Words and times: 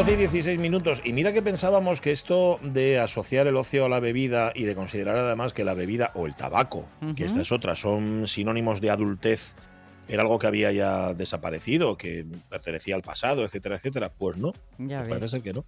12 0.00 0.14
y 0.14 0.16
16 0.16 0.58
minutos. 0.58 1.02
Y 1.04 1.12
mira 1.12 1.30
que 1.34 1.42
pensábamos 1.42 2.00
que 2.00 2.10
esto 2.10 2.58
de 2.62 2.98
asociar 2.98 3.46
el 3.46 3.56
ocio 3.58 3.84
a 3.84 3.88
la 3.90 4.00
bebida 4.00 4.50
y 4.54 4.64
de 4.64 4.74
considerar 4.74 5.18
además 5.18 5.52
que 5.52 5.62
la 5.62 5.74
bebida 5.74 6.10
o 6.14 6.24
el 6.24 6.34
tabaco, 6.34 6.88
que 7.14 7.26
esta 7.26 7.42
es 7.42 7.52
otra, 7.52 7.76
son 7.76 8.26
sinónimos 8.26 8.80
de 8.80 8.88
adultez, 8.88 9.54
era 10.08 10.22
algo 10.22 10.38
que 10.38 10.46
había 10.46 10.72
ya 10.72 11.12
desaparecido, 11.12 11.98
que 11.98 12.24
pertenecía 12.48 12.94
al 12.94 13.02
pasado, 13.02 13.44
etcétera, 13.44 13.76
etcétera. 13.76 14.10
Pues 14.10 14.38
no, 14.38 14.54
Ya 14.78 15.00
pues 15.00 15.08
parece 15.10 15.20
ves. 15.20 15.30
ser 15.32 15.42
que 15.42 15.52
no, 15.52 15.64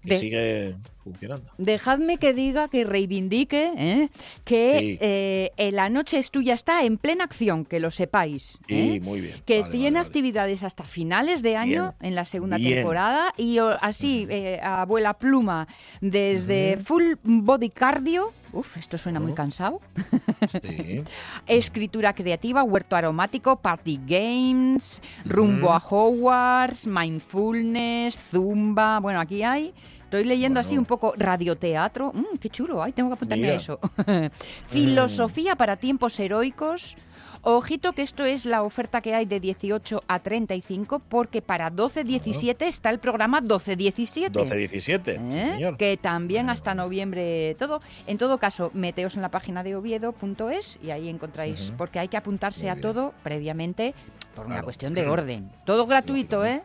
que 0.00 0.14
De- 0.14 0.18
sigue 0.20 0.76
funcionando. 1.02 1.50
Dejadme 1.58 2.18
que 2.18 2.32
diga, 2.34 2.68
que 2.68 2.84
reivindique, 2.84 3.72
¿eh? 3.76 4.08
que 4.44 4.78
Sí. 4.78 4.98
eh, 5.00 5.70
la 5.72 5.88
noche 5.88 6.18
es 6.18 6.30
tuya 6.30 6.54
está 6.54 6.84
en 6.84 6.98
plena 6.98 7.24
acción, 7.24 7.64
que 7.64 7.80
lo 7.80 7.90
sepáis. 7.90 8.58
Sí, 8.68 8.74
¿eh? 8.96 9.00
muy 9.00 9.20
bien. 9.20 9.36
Que 9.44 9.60
Vale, 9.60 9.70
tiene 9.72 9.84
vale, 9.86 9.94
vale. 9.98 10.06
actividades 10.06 10.62
hasta 10.62 10.84
finales 10.84 11.42
de 11.42 11.56
año 11.56 11.94
en 12.00 12.14
la 12.14 12.24
segunda 12.24 12.56
Bien. 12.56 12.74
temporada 12.76 13.32
y 13.36 13.58
así, 13.80 14.28
abuela 14.62 15.14
pluma, 15.14 15.66
desde 16.00 16.78
full 16.84 17.14
body 17.22 17.68
cardio. 17.70 18.32
Uf, 18.54 18.76
esto 18.76 18.98
suena 18.98 19.18
muy 19.18 19.30
Ujú. 19.30 19.36
cansado. 19.36 19.80
Sí. 20.52 21.02
Escritura 21.46 22.12
creativa, 22.12 22.62
huerto 22.62 22.96
aromático, 22.96 23.56
party 23.56 23.98
games, 24.06 25.00
rumbo 25.24 25.72
a 25.72 25.78
Hogwarts, 25.78 26.86
mindfulness, 26.86 28.18
zumba. 28.30 29.00
Bueno, 29.00 29.20
aquí 29.20 29.42
hay. 29.42 29.72
Estoy 30.12 30.24
leyendo 30.24 30.60
así 30.60 30.76
un 30.76 30.84
poco 30.84 31.14
radioteatro. 31.16 32.12
Mm, 32.12 32.36
qué 32.38 32.50
chulo, 32.50 32.82
ay, 32.82 32.92
tengo 32.92 33.08
que 33.08 33.14
apuntarme 33.14 33.48
a 33.48 33.54
eso. 33.54 33.80
Filosofía 34.66 35.56
para 35.56 35.78
tiempos 35.78 36.20
heroicos. 36.20 36.98
Ojito 37.40 37.94
que 37.94 38.02
esto 38.02 38.26
es 38.26 38.44
la 38.44 38.62
oferta 38.62 39.00
que 39.00 39.14
hay 39.14 39.24
de 39.24 39.40
18 39.40 40.04
a 40.06 40.18
35 40.18 41.00
porque 41.08 41.40
para 41.40 41.72
12-17 41.72 42.66
está 42.66 42.90
el 42.90 42.98
programa 42.98 43.40
12-17. 43.40 44.32
12-17, 44.32 45.08
¿Eh? 45.08 45.52
señor. 45.54 45.76
que 45.78 45.96
también 45.96 46.50
hasta 46.50 46.74
noviembre 46.74 47.56
todo. 47.58 47.80
En 48.06 48.18
todo 48.18 48.36
caso, 48.36 48.70
meteos 48.74 49.16
en 49.16 49.22
la 49.22 49.30
página 49.30 49.62
de 49.62 49.76
oviedo.es 49.76 50.78
y 50.82 50.90
ahí 50.90 51.08
encontráis, 51.08 51.72
porque 51.78 51.98
hay 51.98 52.08
que 52.08 52.18
apuntarse 52.18 52.64
Muy 52.64 52.68
a 52.70 52.74
bien. 52.74 52.82
todo 52.82 53.14
previamente 53.22 53.94
por 54.34 54.44
una 54.44 54.62
cuestión 54.62 54.92
de 54.92 55.08
orden. 55.08 55.50
Todo 55.64 55.86
gratuito, 55.86 56.44
¿eh? 56.44 56.62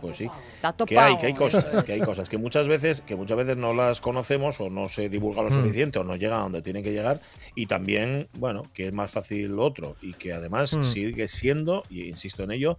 Pues 0.00 0.16
sí. 0.16 0.28
Está 0.62 0.74
Que 0.86 0.98
hay, 0.98 1.16
que 1.18 1.26
hay 1.26 1.34
cosas, 1.34 1.84
que 1.84 1.92
hay 1.92 2.00
cosas 2.00 2.28
que 2.28 2.38
muchas 2.38 2.66
veces, 2.66 3.00
que 3.02 3.14
muchas 3.16 3.36
veces 3.36 3.56
no 3.56 3.74
las 3.74 4.00
conocemos 4.00 4.60
o 4.60 4.70
no 4.70 4.88
se 4.88 5.08
divulga 5.08 5.42
lo 5.42 5.50
Mm. 5.50 5.62
suficiente 5.62 5.98
o 5.98 6.04
no 6.04 6.16
llega 6.16 6.38
a 6.38 6.42
donde 6.42 6.62
tienen 6.62 6.82
que 6.82 6.92
llegar 6.92 7.20
y 7.54 7.66
también, 7.66 8.28
bueno, 8.38 8.62
que 8.74 8.86
es 8.86 8.92
más 8.92 9.10
fácil 9.10 9.48
lo 9.56 9.64
otro 9.64 9.96
y 10.00 10.14
que 10.14 10.32
además 10.32 10.74
Mm. 10.74 10.84
sigue 10.84 11.28
siendo, 11.28 11.82
y 11.90 12.04
insisto 12.08 12.42
en 12.42 12.52
ello, 12.52 12.78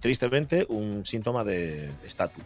tristemente 0.00 0.66
un 0.68 1.04
síntoma 1.04 1.44
de 1.44 1.90
estatus. 2.04 2.44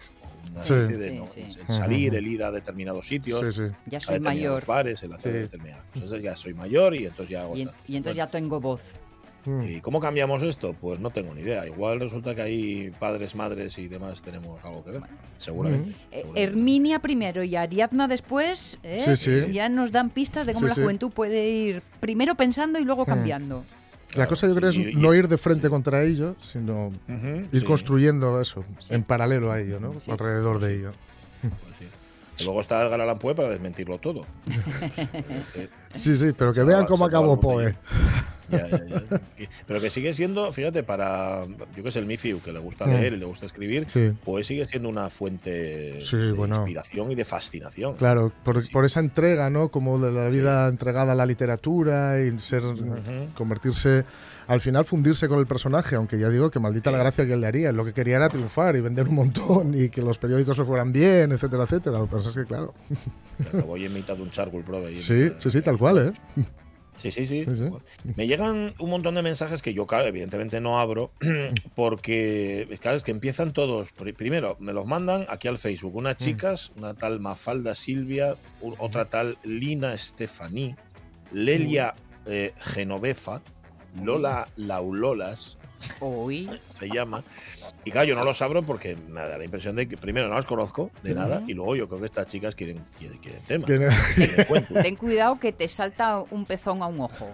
Una 0.53 0.65
Sí. 0.65 0.75
de, 0.75 1.11
Sí, 1.11 1.17
¿no? 1.17 1.29
sí. 1.29 1.41
El 1.69 1.75
salir, 1.77 2.15
el 2.15 2.27
ir 2.27 2.43
a 2.43 2.50
determinados 2.50 3.06
sitios, 3.06 3.41
Sí, 3.41 3.53
sí. 3.53 3.73
Ya 3.87 3.99
a 3.99 4.00
soy 4.00 4.15
determinados 4.19 4.55
mayor. 4.62 4.67
bares, 4.67 5.03
el 5.03 5.12
hacer 5.12 5.33
Sí. 5.33 5.39
determinadas 5.39 5.83
cosas. 5.84 5.97
Entonces 6.03 6.23
ya 6.25 6.37
soy 6.37 6.55
mayor 6.55 6.95
y 6.97 7.06
entonces 7.06 7.29
ya 7.31 7.43
hago 7.43 7.56
Y, 7.56 7.61
en- 7.62 7.69
tal. 7.69 7.77
y 7.87 7.97
entonces 7.97 8.17
ya 8.17 8.27
tengo 8.27 8.59
voz. 8.61 8.83
Mm. 9.47 9.61
¿Y 9.62 9.81
cómo 9.81 10.01
cambiamos 10.01 10.43
esto? 10.43 10.75
Pues 10.81 11.01
no 11.01 11.11
tengo 11.11 11.34
ni 11.34 11.41
idea. 11.41 11.67
Igual 11.67 11.99
resulta 12.01 12.34
que 12.34 12.43
hay 12.43 12.91
padres, 12.99 13.34
madres 13.34 13.78
y 13.78 13.89
demás 13.89 14.21
tenemos 14.23 14.62
algo 14.65 14.84
que 14.84 14.91
ver. 14.93 15.03
Seguramente. 15.39 15.91
Eh, 15.91 15.95
seguramente. 16.21 16.43
Herminia 16.43 16.99
primero 16.99 17.43
y 17.43 17.56
Ariadna 17.56 18.06
después 18.09 18.79
¿eh? 18.83 19.03
Sí, 19.05 19.17
sí. 19.17 19.53
ya 19.53 19.69
nos 19.69 19.93
dan 19.93 20.11
pistas 20.11 20.47
de 20.47 20.53
cómo 20.53 20.67
Sí, 20.67 20.71
la 20.71 20.75
sí. 20.75 20.83
juventud 20.83 21.11
puede 21.11 21.49
ir 21.49 21.83
primero 22.00 22.34
pensando 22.34 22.79
y 22.79 22.84
luego 22.84 23.03
Mm. 23.05 23.06
cambiando. 23.06 23.65
La 24.17 24.27
cosa 24.27 24.49
yo 24.49 24.55
creo 24.56 24.71
es 24.71 24.77
y- 24.77 24.93
no 24.95 25.15
ir 25.15 25.29
de 25.29 25.39
frente 25.39 25.71
contra 25.71 26.03
ello, 26.03 26.34
sino 26.41 26.91
ir 27.53 27.61
sí, 27.61 27.65
construyendo 27.65 28.41
eso, 28.41 28.65
Sí. 28.81 28.95
en 28.95 29.05
paralelo 29.05 29.53
a 29.53 29.61
ello, 29.61 29.79
¿no? 29.79 29.97
Sí. 29.99 30.11
Alrededor 30.11 30.59
de 30.59 30.75
ello. 30.77 30.91
pues 31.41 31.91
luego 32.45 32.61
está 32.61 32.83
Edgar 32.84 33.01
Allan 33.01 33.19
Poe 33.19 33.34
para 33.34 33.49
desmentirlo 33.49 33.99
todo. 33.99 34.27
Eh, 35.55 35.69
Sí, 35.93 36.15
sí, 36.15 36.28
pero 36.37 36.53
que 36.53 36.62
vean 36.62 36.87
cómo 36.87 37.05
acabó 37.05 37.39
Poe. 37.41 37.75
botellón. 37.75 37.77
ya, 38.49 38.69
ya, 38.69 38.78
ya. 39.11 39.21
Y- 39.39 39.49
Pero 39.67 39.81
que 39.81 39.91
sigue 39.91 40.15
siendo, 40.15 40.53
fíjate, 40.53 40.84
para, 40.84 41.45
yo 41.77 41.83
que 41.83 41.91
sé, 41.91 41.99
el 41.99 42.06
Mifiu, 42.06 42.41
que 42.41 42.53
le 42.53 42.61
gusta 42.61 42.87
leer 42.87 43.15
y 43.15 43.17
le 43.17 43.25
gusta 43.25 43.47
escribir, 43.47 43.89
Sí. 43.89 44.12
Poe 44.25 44.45
sigue 44.45 44.65
siendo 44.67 44.89
una 44.89 45.11
fuente 45.11 46.00
Sí, 46.00 46.17
de 46.17 46.33
bueno. 46.33 46.56
inspiración 46.59 47.11
y 47.11 47.17
de 47.17 47.25
fascinación. 47.25 47.97
Claro, 47.97 48.33
por, 48.45 48.62
Sí. 48.62 48.71
por 48.71 48.84
esa 48.84 49.00
entrega, 49.00 49.50
¿no? 49.50 49.69
Como 49.71 49.99
de 49.99 50.12
la 50.12 50.29
vida 50.29 50.69
entregada 50.69 51.11
a 51.12 51.15
la 51.17 51.27
literatura 51.27 52.21
y 52.23 52.39
ser, 52.39 52.62
convertirse, 53.34 54.05
al 54.50 54.61
final 54.61 54.84
fundirse 54.84 55.28
con 55.28 55.38
el 55.38 55.47
personaje, 55.47 55.94
aunque 55.94 56.19
ya 56.19 56.28
digo 56.28 56.50
que 56.50 56.59
maldita 56.59 56.91
la 56.91 56.99
gracia 56.99 57.25
que 57.25 57.34
él 57.34 57.41
le 57.41 57.47
haría. 57.47 57.71
Lo 57.72 57.84
que 57.84 57.93
quería 57.93 58.16
era 58.16 58.28
triunfar 58.28 58.75
y 58.77 58.81
vender 58.81 59.09
un 59.09 59.15
montón 59.15 59.75
y 59.81 59.88
que 59.91 60.03
los 60.03 60.19
periódicos 60.19 60.59
le 60.59 60.65
fueran 60.65 60.93
bien, 60.93 61.31
etcétera, 61.33 61.65
etcétera. 61.65 61.99
Lo 62.00 62.06
que 62.09 62.16
pasa 62.16 62.31
es 62.31 62.37
que, 62.37 62.44
claro. 62.44 62.75
Acabó 63.47 63.77
en 63.77 63.93
mitad 63.94 64.16
de 64.16 64.22
un 64.22 64.31
charcoal 64.31 64.65
pro. 64.65 64.78
ahí 64.78 64.94
en 64.94 64.97
Sí, 64.97 65.28
sí, 65.38 65.50
sí, 65.50 65.62
tal 65.62 65.78
cual, 65.78 66.09
¿eh? 66.09 66.44
Sí, 66.99 67.11
sí, 67.12 67.25
sí. 67.27 67.44
Sí, 67.44 67.55
sí. 67.55 67.71
Me 68.16 68.27
llegan 68.27 68.75
un 68.78 68.91
montón 68.91 69.15
de 69.15 69.22
mensajes 69.22 69.62
que 69.62 69.72
yo, 69.72 69.87
claro, 69.87 70.06
evidentemente 70.09 70.61
no 70.61 70.78
abro, 70.81 71.12
porque, 71.75 72.69
claro, 72.81 72.97
es 72.99 73.03
que 73.03 73.11
empiezan 73.11 73.53
todos. 73.53 73.91
Pri- 73.93 74.12
Primero, 74.12 74.56
me 74.61 74.72
los 74.72 74.84
mandan 74.87 75.25
aquí 75.28 75.49
al 75.49 75.59
Facebook. 75.59 75.94
Unas 75.97 76.17
chicas, 76.17 76.72
una 76.77 76.94
tal 76.94 77.21
Mafalda 77.21 77.75
Silvia, 77.75 78.37
otra 78.78 79.06
tal 79.06 79.38
Lina 79.44 79.94
Estefaní, 79.94 80.75
Lelia 81.32 81.94
eh, 82.27 82.53
Genovefa, 82.59 83.41
Lola 84.03 84.49
Laulolas, 84.56 85.56
Hoy. 86.01 86.49
se 86.78 86.89
llama. 86.89 87.25
Y 87.84 87.91
claro, 87.91 88.09
yo 88.09 88.15
no 88.15 88.25
los 88.25 88.41
abro 88.43 88.62
porque 88.62 88.97
me 88.97 89.21
da 89.21 89.39
la 89.39 89.45
impresión 89.45 89.77
de 89.77 89.89
que 89.89 89.97
primero 89.97 90.28
no 90.28 90.34
las 90.34 90.45
conozco 90.45 90.91
de 91.03 91.15
nada 91.15 91.43
y 91.47 91.55
luego 91.55 91.77
yo 91.77 91.89
creo 91.89 92.00
que 92.00 92.06
estas 92.06 92.27
chicas 92.27 92.55
quieren, 92.55 92.84
quieren, 92.99 93.19
quieren 93.19 93.43
tema. 93.43 93.67
Quieren. 93.67 94.67
Ten 94.83 94.97
cuidado 94.97 95.39
que 95.41 95.53
te 95.53 95.69
salta 95.69 96.23
un 96.31 96.45
pezón 96.45 96.83
a 96.83 96.87
un 96.87 97.00
ojo. 97.00 97.29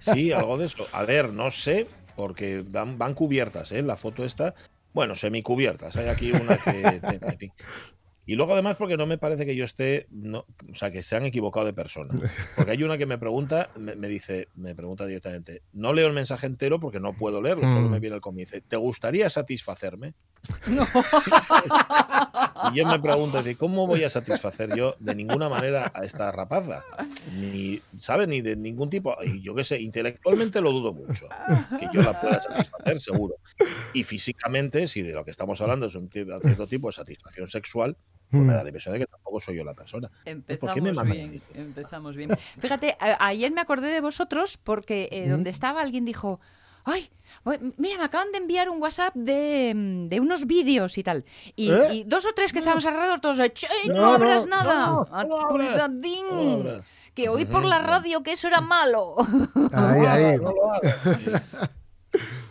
Sí, 0.00 0.32
algo 0.32 0.58
de 0.58 0.66
eso. 0.66 0.86
A 0.92 1.04
ver, 1.04 1.32
no 1.32 1.50
sé, 1.50 1.86
porque 2.16 2.64
van, 2.66 2.98
van 2.98 3.14
cubiertas, 3.14 3.72
¿eh? 3.72 3.82
La 3.82 3.96
foto 3.96 4.24
está, 4.24 4.54
bueno, 4.92 5.14
semicubiertas. 5.14 5.96
Hay 5.96 6.08
aquí 6.08 6.32
una 6.32 6.56
que... 6.56 7.52
Y 8.24 8.36
luego 8.36 8.52
además 8.52 8.76
porque 8.76 8.96
no 8.96 9.06
me 9.06 9.18
parece 9.18 9.44
que 9.44 9.56
yo 9.56 9.64
esté, 9.64 10.06
no, 10.10 10.46
o 10.70 10.74
sea, 10.74 10.92
que 10.92 11.02
se 11.02 11.16
han 11.16 11.24
equivocado 11.24 11.66
de 11.66 11.72
persona. 11.72 12.14
Porque 12.54 12.70
hay 12.70 12.82
una 12.84 12.96
que 12.96 13.06
me 13.06 13.18
pregunta, 13.18 13.70
me, 13.76 13.96
me 13.96 14.08
dice, 14.08 14.46
me 14.54 14.74
pregunta 14.76 15.04
directamente, 15.06 15.62
no 15.72 15.92
leo 15.92 16.06
el 16.06 16.12
mensaje 16.12 16.46
entero 16.46 16.78
porque 16.78 17.00
no 17.00 17.14
puedo 17.14 17.42
leerlo, 17.42 17.66
solo 17.68 17.88
Mm. 17.88 17.90
me 17.90 17.98
viene 18.00 18.14
el 18.16 18.22
comienzo. 18.22 18.56
¿Te 18.68 18.76
gustaría 18.76 19.28
satisfacerme? 19.28 20.14
Y 22.72 22.76
yo 22.76 22.86
me 22.86 22.98
pregunto, 23.00 23.42
¿cómo 23.58 23.86
voy 23.86 24.04
a 24.04 24.10
satisfacer 24.10 24.74
yo 24.76 24.94
de 25.00 25.14
ninguna 25.14 25.48
manera 25.48 25.90
a 25.94 26.04
esta 26.04 26.30
rapaza? 26.32 26.84
Ni, 27.34 27.80
¿sabe? 27.98 28.26
Ni 28.26 28.40
de 28.40 28.56
ningún 28.56 28.88
tipo. 28.88 29.14
Y 29.22 29.40
yo 29.42 29.54
qué 29.54 29.64
sé, 29.64 29.80
intelectualmente 29.80 30.60
lo 30.60 30.70
dudo 30.70 30.92
mucho. 30.92 31.26
Que 31.78 31.88
yo 31.92 32.02
la 32.02 32.18
pueda 32.20 32.40
satisfacer, 32.42 33.00
seguro. 33.00 33.34
Y 33.92 34.04
físicamente, 34.04 34.86
si 34.88 35.02
de 35.02 35.12
lo 35.14 35.24
que 35.24 35.30
estamos 35.32 35.60
hablando 35.60 35.86
es 35.86 35.94
un 35.94 36.08
cierto 36.10 36.66
tipo 36.66 36.88
de 36.88 36.92
satisfacción 36.92 37.48
sexual, 37.48 37.96
pues 38.30 38.42
me 38.42 38.54
da 38.54 38.62
la 38.62 38.68
impresión 38.70 38.94
de 38.94 39.00
que 39.00 39.06
tampoco 39.06 39.40
soy 39.40 39.56
yo 39.56 39.64
la 39.64 39.74
persona. 39.74 40.08
¿Por 40.08 40.24
qué 40.72 40.80
me 40.80 40.90
Empezamos 40.90 41.04
bien, 41.04 41.42
empezamos 41.54 42.16
bien. 42.16 42.30
Fíjate, 42.60 42.96
a- 42.98 43.26
ayer 43.26 43.50
me 43.52 43.60
acordé 43.60 43.88
de 43.88 44.00
vosotros 44.00 44.56
porque 44.56 45.08
eh, 45.12 45.28
donde 45.28 45.50
estaba 45.50 45.82
alguien 45.82 46.04
dijo, 46.04 46.40
¡Ay! 46.84 47.08
Mira, 47.76 47.98
me 47.98 48.04
acaban 48.04 48.30
de 48.32 48.38
enviar 48.38 48.68
un 48.70 48.80
WhatsApp 48.80 49.14
de, 49.14 49.72
mm, 49.74 50.08
de 50.08 50.20
unos 50.20 50.46
vídeos 50.46 50.96
y 50.98 51.02
tal. 51.02 51.24
Y, 51.56 51.70
¿Eh? 51.72 51.94
y 51.94 52.04
dos 52.04 52.24
o 52.26 52.32
tres 52.34 52.52
que 52.52 52.58
estábamos 52.60 52.86
alrededor, 52.86 53.20
todos 53.20 53.38
de, 53.38 53.52
"Che, 53.52 53.66
no, 53.88 54.12
abras 54.12 54.46
nada. 54.46 54.86
no, 54.86 55.06
Ah, 55.10 55.24
no 55.24 55.40
abras, 55.40 55.68
cuidadín, 55.68 56.24
no 56.30 56.52
abras". 56.54 56.84
Que 57.14 57.28
oí 57.28 57.44
por 57.44 57.64
la 57.64 57.80
radio 57.80 58.22
que 58.22 58.32
eso 58.32 58.46
era 58.48 58.60
malo. 58.60 59.16
Ahí, 59.72 60.06
ahí. 60.06 60.38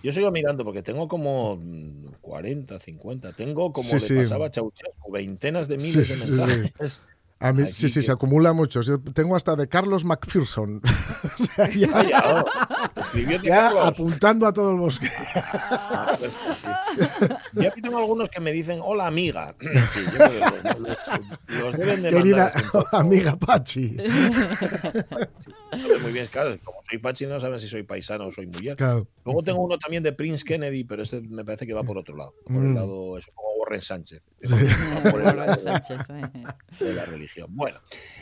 Yo 0.03 0.11
sigo 0.11 0.31
mirando 0.31 0.63
porque 0.65 0.81
tengo 0.81 1.07
como 1.07 1.57
mm, 1.57 2.13
40, 2.21 2.79
50. 2.79 3.33
Tengo 3.33 3.71
como 3.71 3.87
Sí, 3.87 3.93
le 3.95 3.99
sí. 3.99 4.15
pasaba 4.15 4.47
a 4.47 4.49
Ceausescu, 4.49 5.11
veintenas 5.11 5.67
de 5.67 5.77
miles 5.77 6.07
sí, 6.07 6.13
de 6.15 6.19
sí, 6.19 6.25
sí. 6.25 6.31
mensajes. 6.31 7.01
A 7.43 7.53
mí, 7.53 7.65
sí, 7.67 7.87
sí, 7.89 7.95
que- 7.95 8.01
se 8.05 8.11
acumula 8.11 8.53
mucho. 8.53 8.81
Tengo 9.13 9.35
hasta 9.35 9.55
de 9.55 9.67
Carlos 9.67 10.05
McPherson. 10.05 10.79
o 11.39 11.43
sea, 11.43 11.69
ya, 11.71 11.87
Vaya, 11.87 12.23
oh, 12.35 12.45
ya 13.17 13.41
Carlos. 13.41 13.85
apuntando 13.87 14.45
a 14.47 14.53
todo 14.53 14.71
el 14.71 14.77
bosque. 14.77 15.09
Ah, 15.35 16.15
pues, 16.19 16.31
sí. 17.53 17.65
Aquí 17.65 17.81
tengo 17.81 17.97
algunos 17.97 18.29
que 18.29 18.39
me 18.39 18.51
dicen, 18.51 18.79
hola 18.83 19.07
amiga. 19.07 19.55
Sí, 19.93 20.05
yo 20.17 20.25
los, 20.27 20.79
los- 20.79 20.97
los 21.61 21.77
deben 21.77 22.03
de 22.03 22.09
Querida 22.09 22.53
amiga 22.91 23.35
Pachi. 23.35 23.97
Muy 26.01 26.11
bien, 26.11 26.27
claro, 26.27 26.57
como 26.63 26.80
soy 26.91 26.99
Pachi 26.99 27.25
no 27.25 27.39
saben 27.39 27.59
si 27.59 27.67
soy 27.69 27.83
paisano 27.83 28.27
o 28.27 28.31
soy 28.31 28.47
mujer. 28.47 28.75
Claro. 28.75 29.07
Luego 29.25 29.41
tengo 29.43 29.61
uno 29.63 29.77
también 29.79 30.03
de 30.03 30.11
Prince 30.13 30.43
Kennedy, 30.43 30.83
pero 30.83 31.03
ese 31.03 31.21
me 31.21 31.45
parece 31.45 31.65
que 31.65 31.73
va 31.73 31.83
por 31.83 31.97
otro 31.97 32.15
lado. 32.17 32.33
Por 32.45 32.55
el 32.57 32.61
Mm. 32.71 32.75
lado, 32.75 33.17
es 33.17 33.25
como 33.27 33.47
Warren 33.59 33.81
Sánchez. 33.81 34.21
Va 34.51 35.11
por 35.11 35.21
el 35.21 35.37
lado 35.37 35.55
de 36.79 36.93
la 36.93 37.05
religión. 37.05 37.47
Bueno, 37.51 37.79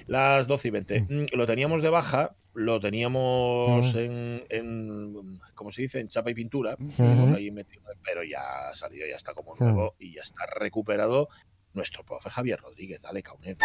las 0.07 0.47
12 0.47 0.67
y 0.67 0.71
20. 0.71 1.01
Mm, 1.01 1.25
Lo 1.33 1.47
teníamos 1.47 1.81
de 1.81 1.89
baja, 1.89 2.35
lo 2.53 2.79
teníamos 2.79 3.95
Mm. 3.95 3.97
en, 3.97 4.43
en, 4.49 5.39
¿cómo 5.55 5.71
se 5.71 5.81
dice? 5.81 5.99
En 5.99 6.07
chapa 6.07 6.29
y 6.29 6.35
pintura. 6.35 6.77
Sí. 6.89 7.03
Ahí 7.03 7.49
metido, 7.51 7.81
pero 8.03 8.23
ya 8.23 8.69
ha 8.69 8.75
salido, 8.75 9.07
ya 9.07 9.15
está 9.15 9.33
como 9.33 9.55
Mm. 9.55 9.57
nuevo 9.59 9.95
y 9.97 10.13
ya 10.13 10.21
está 10.21 10.45
recuperado 10.59 11.27
nuestro 11.73 12.03
profe 12.03 12.29
Javier 12.29 12.59
Rodríguez. 12.59 13.01
Dale, 13.01 13.23
Caunet. 13.23 13.57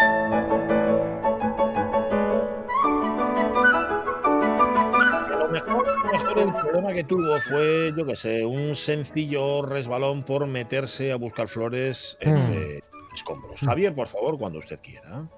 Mejor, 5.55 6.39
el 6.39 6.53
problema 6.53 6.93
que 6.93 7.05
tuvo 7.05 7.41
fue, 7.41 7.93
yo 7.97 8.05
qué 8.05 8.17
sé, 8.17 8.45
un 8.45 8.75
sencillo 8.75 9.63
resbalón 9.63 10.25
por 10.25 10.47
meterse 10.47 11.13
a 11.13 11.17
buscar 11.17 11.49
flores 11.49 12.17
entre 12.21 12.81
escombros. 13.15 13.61
Javier, 13.61 13.95
por 13.95 14.09
favor, 14.09 14.39
cuando 14.39 14.59
usted 14.59 14.81
quiera. 14.83 15.29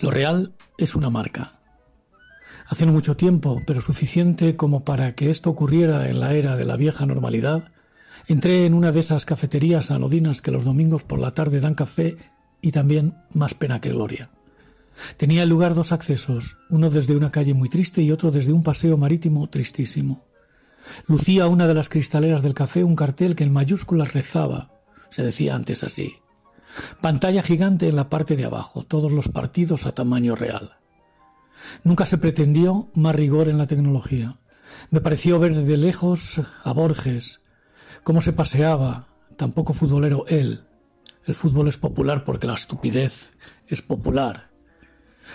Lo 0.00 0.10
real 0.10 0.52
es 0.76 0.94
una 0.94 1.10
marca. 1.10 1.52
Hace 2.66 2.86
no 2.86 2.92
mucho 2.92 3.16
tiempo, 3.16 3.60
pero 3.66 3.80
suficiente 3.80 4.56
como 4.56 4.84
para 4.84 5.14
que 5.14 5.30
esto 5.30 5.50
ocurriera 5.50 6.08
en 6.08 6.20
la 6.20 6.34
era 6.34 6.56
de 6.56 6.64
la 6.64 6.76
vieja 6.76 7.06
normalidad, 7.06 7.64
entré 8.28 8.66
en 8.66 8.74
una 8.74 8.92
de 8.92 9.00
esas 9.00 9.24
cafeterías 9.24 9.90
anodinas 9.90 10.42
que 10.42 10.52
los 10.52 10.64
domingos 10.64 11.02
por 11.02 11.18
la 11.18 11.32
tarde 11.32 11.60
dan 11.60 11.74
café 11.74 12.16
y 12.60 12.72
también 12.72 13.14
más 13.32 13.54
pena 13.54 13.80
que 13.80 13.90
gloria. 13.90 14.30
Tenía 15.16 15.46
lugar 15.46 15.74
dos 15.74 15.92
accesos, 15.92 16.58
uno 16.68 16.90
desde 16.90 17.16
una 17.16 17.30
calle 17.30 17.54
muy 17.54 17.68
triste 17.68 18.02
y 18.02 18.12
otro 18.12 18.30
desde 18.30 18.52
un 18.52 18.62
paseo 18.62 18.96
marítimo 18.96 19.48
tristísimo. 19.48 20.24
Lucía 21.06 21.46
una 21.46 21.66
de 21.66 21.74
las 21.74 21.88
cristaleras 21.88 22.42
del 22.42 22.54
café 22.54 22.84
un 22.84 22.96
cartel 22.96 23.34
que 23.34 23.44
en 23.44 23.52
mayúsculas 23.52 24.12
rezaba, 24.12 24.70
se 25.10 25.22
decía 25.22 25.54
antes 25.54 25.84
así, 25.84 26.14
Pantalla 27.00 27.42
gigante 27.42 27.88
en 27.88 27.96
la 27.96 28.08
parte 28.08 28.36
de 28.36 28.44
abajo, 28.44 28.82
todos 28.82 29.12
los 29.12 29.28
partidos 29.28 29.86
a 29.86 29.92
tamaño 29.92 30.34
real. 30.34 30.76
Nunca 31.84 32.06
se 32.06 32.18
pretendió 32.18 32.88
más 32.94 33.14
rigor 33.14 33.48
en 33.48 33.58
la 33.58 33.66
tecnología. 33.66 34.38
Me 34.90 35.00
pareció 35.00 35.38
ver 35.38 35.54
de 35.54 35.76
lejos 35.76 36.40
a 36.62 36.72
Borges, 36.72 37.40
cómo 38.02 38.22
se 38.22 38.32
paseaba, 38.32 39.08
tampoco 39.36 39.72
futbolero 39.72 40.24
él. 40.28 40.64
El 41.26 41.34
fútbol 41.34 41.68
es 41.68 41.76
popular 41.76 42.24
porque 42.24 42.46
la 42.46 42.54
estupidez 42.54 43.32
es 43.66 43.82
popular. 43.82 44.49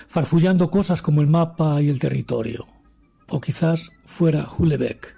Farfullando 0.07 0.69
cosas 0.69 1.01
como 1.01 1.21
el 1.21 1.27
mapa 1.27 1.81
y 1.81 1.89
el 1.89 1.99
territorio. 1.99 2.65
O 3.29 3.41
quizás 3.41 3.91
fuera 4.05 4.47
Hulebeck. 4.57 5.15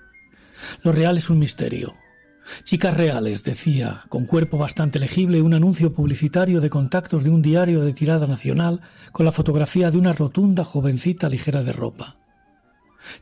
Lo 0.84 0.92
real 0.92 1.18
es 1.18 1.30
un 1.30 1.40
misterio. 1.40 1.96
Chicas 2.64 2.96
reales, 2.96 3.44
decía, 3.44 4.02
con 4.10 4.26
cuerpo 4.26 4.58
bastante 4.58 5.00
legible, 5.00 5.42
un 5.42 5.54
anuncio 5.54 5.94
publicitario 5.94 6.62
de 6.62 6.70
contactos 6.70 7.24
de 7.24 7.30
un 7.30 7.42
diario 7.42 7.82
de 7.82 7.94
tirada 7.94 8.28
nacional 8.28 8.82
con 9.12 9.26
la 9.26 9.32
fotografía 9.32 9.92
de 9.92 9.98
una 9.98 10.14
rotunda 10.14 10.64
jovencita 10.64 11.30
ligera 11.30 11.62
de 11.62 11.74
ropa. 11.74 12.18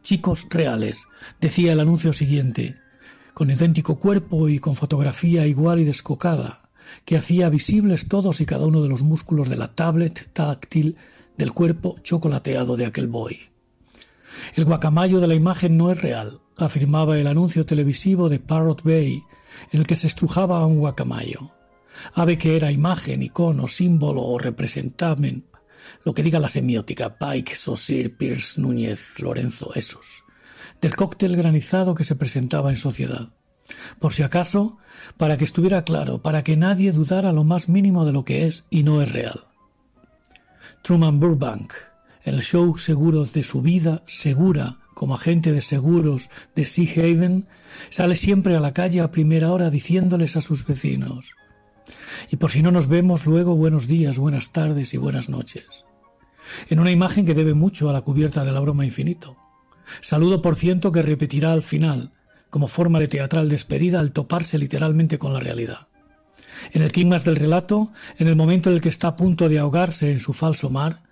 Chicos 0.03 0.47
reales, 0.49 1.07
decía 1.41 1.73
el 1.73 1.79
anuncio 1.79 2.13
siguiente, 2.13 2.75
con 3.33 3.49
idéntico 3.49 3.99
cuerpo 3.99 4.47
y 4.49 4.59
con 4.59 4.75
fotografía 4.75 5.45
igual 5.45 5.79
y 5.79 5.85
descocada, 5.85 6.61
que 7.03 7.17
hacía 7.17 7.49
visibles 7.49 8.07
todos 8.07 8.41
y 8.41 8.45
cada 8.45 8.65
uno 8.65 8.81
de 8.81 8.89
los 8.89 9.01
músculos 9.01 9.49
de 9.49 9.57
la 9.57 9.73
tablet 9.73 10.29
táctil 10.33 10.97
del 11.37 11.53
cuerpo 11.53 11.97
chocolateado 12.03 12.77
de 12.77 12.85
aquel 12.85 13.07
boy. 13.07 13.39
El 14.53 14.65
guacamayo 14.65 15.19
de 15.19 15.27
la 15.27 15.35
imagen 15.35 15.77
no 15.77 15.91
es 15.91 16.01
real, 16.01 16.39
afirmaba 16.57 17.17
el 17.17 17.27
anuncio 17.27 17.65
televisivo 17.65 18.29
de 18.29 18.39
Parrot 18.39 18.83
Bay, 18.83 19.23
en 19.71 19.79
el 19.79 19.87
que 19.87 19.95
se 19.95 20.07
estrujaba 20.07 20.59
a 20.59 20.65
un 20.65 20.79
guacamayo. 20.79 21.51
Ave 22.13 22.37
que 22.37 22.55
era 22.55 22.71
imagen, 22.71 23.23
icono, 23.23 23.67
símbolo 23.67 24.21
o 24.23 24.37
representamen, 24.37 25.45
lo 26.03 26.13
que 26.13 26.23
diga 26.23 26.39
la 26.39 26.49
semiótica, 26.49 27.17
Pike, 27.17 27.55
Saussure, 27.55 28.09
Pierce, 28.09 28.59
Núñez, 28.59 29.19
Lorenzo, 29.19 29.71
esos, 29.75 30.23
del 30.81 30.95
cóctel 30.95 31.35
granizado 31.35 31.95
que 31.95 32.03
se 32.03 32.15
presentaba 32.15 32.71
en 32.71 32.77
sociedad. 32.77 33.29
Por 33.99 34.13
si 34.13 34.23
acaso, 34.23 34.77
para 35.17 35.38
que 35.38 35.45
estuviera 35.45 35.83
claro, 35.83 36.21
para 36.21 36.43
que 36.43 36.57
nadie 36.57 36.91
dudara 36.91 37.31
lo 37.31 37.43
más 37.43 37.69
mínimo 37.69 38.05
de 38.05 38.11
lo 38.11 38.23
que 38.23 38.45
es 38.45 38.67
y 38.69 38.83
no 38.83 39.01
es 39.01 39.11
real. 39.11 39.45
Truman 40.85 41.19
Burbank, 41.19 41.73
el 42.21 42.43
show 42.43 42.77
seguro 42.77 43.25
de 43.25 43.41
su 43.41 43.63
vida, 43.63 44.03
segura 44.05 44.77
como 44.93 45.15
agente 45.15 45.51
de 45.51 45.61
seguros 45.61 46.29
de 46.55 46.67
Sea 46.67 46.87
Haven, 46.91 47.47
sale 47.89 48.15
siempre 48.15 48.55
a 48.55 48.59
la 48.59 48.71
calle 48.71 49.01
a 49.01 49.09
primera 49.09 49.51
hora 49.51 49.71
diciéndoles 49.71 50.35
a 50.35 50.41
sus 50.41 50.63
vecinos. 50.63 51.31
Y 52.29 52.35
por 52.35 52.51
si 52.51 52.61
no 52.61 52.69
nos 52.69 52.87
vemos 52.87 53.25
luego, 53.25 53.55
buenos 53.55 53.87
días, 53.87 54.19
buenas 54.19 54.53
tardes 54.53 54.93
y 54.93 54.97
buenas 54.97 55.27
noches. 55.27 55.85
En 56.69 56.79
una 56.79 56.91
imagen 56.91 57.25
que 57.25 57.33
debe 57.33 57.55
mucho 57.55 57.89
a 57.89 57.93
la 57.93 58.01
cubierta 58.01 58.45
de 58.45 58.51
la 58.51 58.59
broma 58.59 58.85
infinito. 58.85 59.38
Saludo 60.01 60.43
por 60.43 60.55
ciento 60.55 60.91
que 60.91 61.01
repetirá 61.01 61.51
al 61.51 61.63
final, 61.63 62.11
como 62.51 62.67
forma 62.67 62.99
de 62.99 63.07
teatral 63.07 63.49
despedida 63.49 63.99
al 63.99 64.11
toparse 64.11 64.59
literalmente 64.59 65.17
con 65.17 65.33
la 65.33 65.39
realidad. 65.39 65.88
En 66.71 66.81
el 66.81 66.91
clímax 66.91 67.24
del 67.24 67.35
relato, 67.35 67.91
en 68.17 68.27
el 68.27 68.35
momento 68.35 68.69
en 68.69 68.75
el 68.75 68.81
que 68.81 68.89
está 68.89 69.09
a 69.09 69.15
punto 69.15 69.50
de 69.50 69.59
ahogarse 69.59 70.12
en 70.12 70.19
su 70.19 70.33
falso 70.33 70.69
mar, 70.69 71.03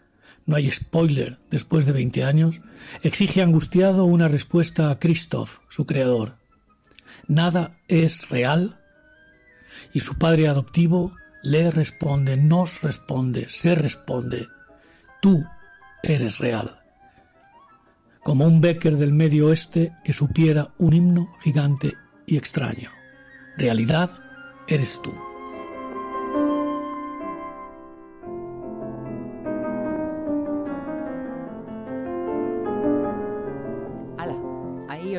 no 0.45 0.55
hay 0.55 0.69
spoiler 0.71 1.37
después 1.49 1.85
de 1.85 1.93
20 1.93 2.23
años, 2.23 2.61
exige 3.01 3.41
angustiado 3.41 4.05
una 4.05 4.27
respuesta 4.27 4.89
a 4.89 4.99
Christoph, 4.99 5.59
su 5.69 5.85
creador. 5.85 6.37
Nada 7.27 7.77
es 7.87 8.29
real. 8.29 8.79
Y 9.93 10.01
su 10.01 10.17
padre 10.17 10.47
adoptivo 10.47 11.15
le 11.41 11.71
responde, 11.71 12.37
nos 12.37 12.81
responde, 12.81 13.47
se 13.47 13.75
responde. 13.75 14.47
Tú 15.21 15.45
eres 16.01 16.39
real. 16.39 16.79
Como 18.23 18.45
un 18.45 18.61
Becker 18.61 18.97
del 18.97 19.13
medio 19.13 19.47
oeste 19.47 19.93
que 20.03 20.13
supiera 20.13 20.73
un 20.77 20.93
himno 20.93 21.33
gigante 21.41 21.93
y 22.25 22.37
extraño. 22.37 22.89
Realidad 23.57 24.11
eres 24.67 24.99
tú. 25.01 25.13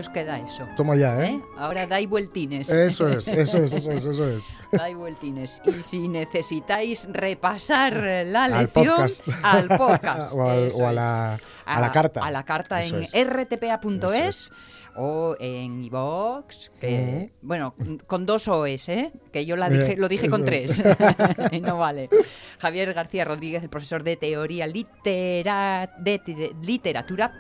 Os 0.05 0.09
queda 0.13 0.39
eso. 0.39 0.69
Toma 0.77 0.97
ya, 0.97 1.17
¿eh? 1.25 1.35
¿eh? 1.35 1.43
Ahora 1.57 1.87
dais 1.87 2.09
vueltines. 2.09 2.69
Eso 2.91 3.09
es, 3.09 3.27
eso 3.29 3.59
es, 3.65 3.73
eso 3.73 3.91
es, 3.93 4.07
eso 4.07 4.29
es. 4.29 4.57
Dais 4.71 4.95
vueltines. 4.97 5.61
Y 5.65 5.81
si 5.83 6.09
necesitáis 6.09 7.09
repasar 7.11 7.95
la 8.27 8.45
Al 8.45 8.53
lección, 8.61 8.87
podcast. 8.87 9.23
al 9.43 9.69
podcast. 9.69 10.33
O 10.37 10.43
al- 10.49 10.59
eso 10.67 10.77
o 10.79 10.87
a 10.87 10.93
la- 10.93 11.39
a 11.67 11.81
la 11.81 11.91
carta. 11.91 12.21
A 12.25 12.31
la 12.31 12.45
carta 12.45 12.81
Eso 12.81 12.97
en 12.99 13.03
es. 13.05 13.13
rtpa.es 13.27 14.53
o 14.97 15.37
en 15.41 15.83
iVox, 15.85 16.71
que 16.81 17.33
bueno, 17.43 17.75
con 18.07 18.27
dos 18.27 18.49
OEs, 18.49 18.89
¿eh? 18.89 19.13
que 19.33 19.45
yo 19.47 19.57
la 19.57 19.69
dije, 19.69 19.93
Eh, 19.93 19.97
lo 19.97 20.09
dije 20.09 20.29
con 20.29 20.45
tres, 20.45 20.83
no 21.63 21.79
vale. 21.79 22.09
Javier 22.59 22.95
García 22.95 23.25
Rodríguez, 23.25 23.63
el 23.63 23.69
profesor 23.69 24.03
de 24.05 24.17
teoría 24.17 24.67
litera, 24.67 25.91
de, 25.99 26.21
de- 26.25 26.55
literatura, 26.63 27.39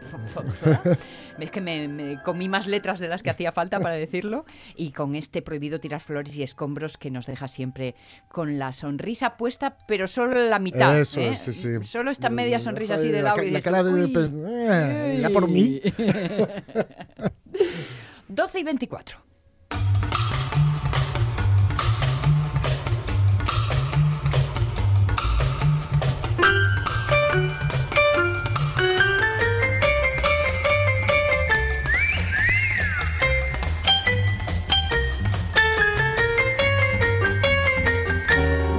es 1.38 1.50
que 1.50 1.60
me, 1.60 1.86
me 1.88 2.22
comí 2.22 2.48
más 2.48 2.66
letras 2.66 2.98
de 2.98 3.08
las 3.08 3.22
que 3.22 3.30
hacía 3.30 3.52
falta 3.52 3.78
para 3.80 3.94
decirlo, 3.94 4.44
y 4.76 4.90
con 4.92 5.14
este 5.14 5.40
prohibido 5.42 5.78
tirar 5.80 6.00
flores 6.00 6.36
y 6.36 6.42
escombros 6.42 6.98
que 6.98 7.10
nos 7.10 7.26
deja 7.26 7.46
siempre 7.48 7.94
con 8.28 8.58
la 8.58 8.72
sonrisa 8.72 9.36
puesta, 9.36 9.76
pero 9.86 10.06
solo 10.06 10.44
la 10.48 10.58
mitad. 10.58 10.98
Eso 10.98 11.20
¿eh? 11.20 11.34
sí, 11.36 11.52
sí. 11.52 11.68
Solo 11.82 12.10
esta 12.10 12.30
media 12.30 12.58
sonrisa 12.58 12.94
así 12.94 13.08
de 13.08 13.22
La 13.22 13.30
lado. 13.30 13.36
la 13.38 13.42
dices 13.44 13.62
tú, 13.64 13.70
cara 13.70 13.82
de- 13.84 13.90
"Uy". 13.92 14.12
eh, 14.60 15.18
ya 15.22 15.30
por 15.30 15.48
mí. 15.48 15.80
12 18.54 18.60
y 18.60 18.64
24. 18.64 19.18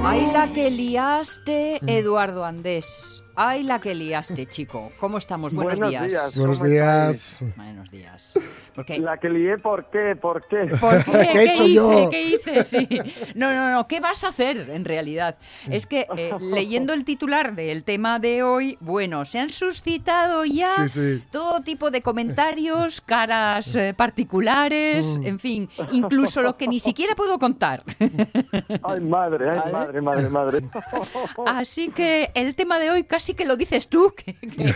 Ay, 0.04 0.30
la 0.32 0.52
que 0.54 0.70
liaste, 0.70 1.80
Eduardo 1.86 2.44
Andés. 2.44 3.22
Ay, 3.34 3.64
la 3.64 3.80
que 3.80 3.94
liaste, 3.94 4.46
chico. 4.46 4.90
¿Cómo 4.98 5.18
estamos? 5.18 5.52
Buenos, 5.52 5.78
Buenos 5.78 5.90
días. 5.90 6.08
días. 6.08 6.36
Buenos 6.36 6.58
¿Cómo 6.58 6.70
días. 6.70 7.44
Buenos 7.56 7.90
días. 7.90 8.34
Porque, 8.76 8.98
La 8.98 9.16
que 9.18 9.28
lié, 9.30 9.56
¿por 9.58 9.86
qué? 9.90 10.14
¿Por 10.20 10.46
qué? 10.46 10.66
¿Por 10.80 11.02
qué? 11.04 11.10
¿Qué 11.32 11.38
he 11.38 11.44
hecho 11.54 11.64
hice? 11.64 11.72
yo? 11.72 12.10
¿Qué 12.10 12.22
hice? 12.22 12.62
Sí. 12.64 12.88
No, 13.34 13.52
no, 13.52 13.72
no. 13.72 13.88
¿Qué 13.88 13.98
vas 14.00 14.22
a 14.22 14.28
hacer 14.28 14.68
en 14.70 14.84
realidad? 14.84 15.36
Es 15.70 15.86
que 15.86 16.06
eh, 16.16 16.30
leyendo 16.40 16.92
el 16.92 17.04
titular 17.04 17.54
del 17.54 17.82
tema 17.84 18.18
de 18.18 18.42
hoy, 18.42 18.76
bueno, 18.80 19.24
se 19.24 19.38
han 19.40 19.48
suscitado 19.48 20.44
ya 20.44 20.86
Sí, 20.88 21.16
sí. 21.18 21.24
todo 21.32 21.60
tipo 21.62 21.90
de 21.90 22.02
comentarios, 22.02 23.00
caras 23.00 23.74
eh, 23.74 23.94
particulares, 23.96 25.18
Mm. 25.18 25.26
en 25.26 25.38
fin, 25.38 25.68
incluso 25.92 26.42
lo 26.42 26.56
que 26.56 26.68
ni 26.68 26.78
siquiera 26.78 27.14
puedo 27.14 27.38
contar. 27.38 27.82
Ay, 28.82 29.00
madre, 29.00 29.50
ay, 29.50 29.72
madre, 29.72 30.00
madre, 30.02 30.28
madre. 30.28 30.60
Así 31.46 31.88
que 31.88 32.30
el 32.34 32.54
tema 32.54 32.78
de 32.78 32.90
hoy 32.90 33.04
casi 33.04 33.32
que 33.34 33.44
lo 33.46 33.56
dices 33.56 33.88
tú, 33.88 34.12
que, 34.16 34.34
que- 34.34 34.74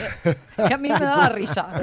que 0.66 0.75
a 0.75 0.78
mí 0.78 0.88
me 0.88 0.99
da 0.99 1.16
la 1.16 1.28
risa. 1.28 1.69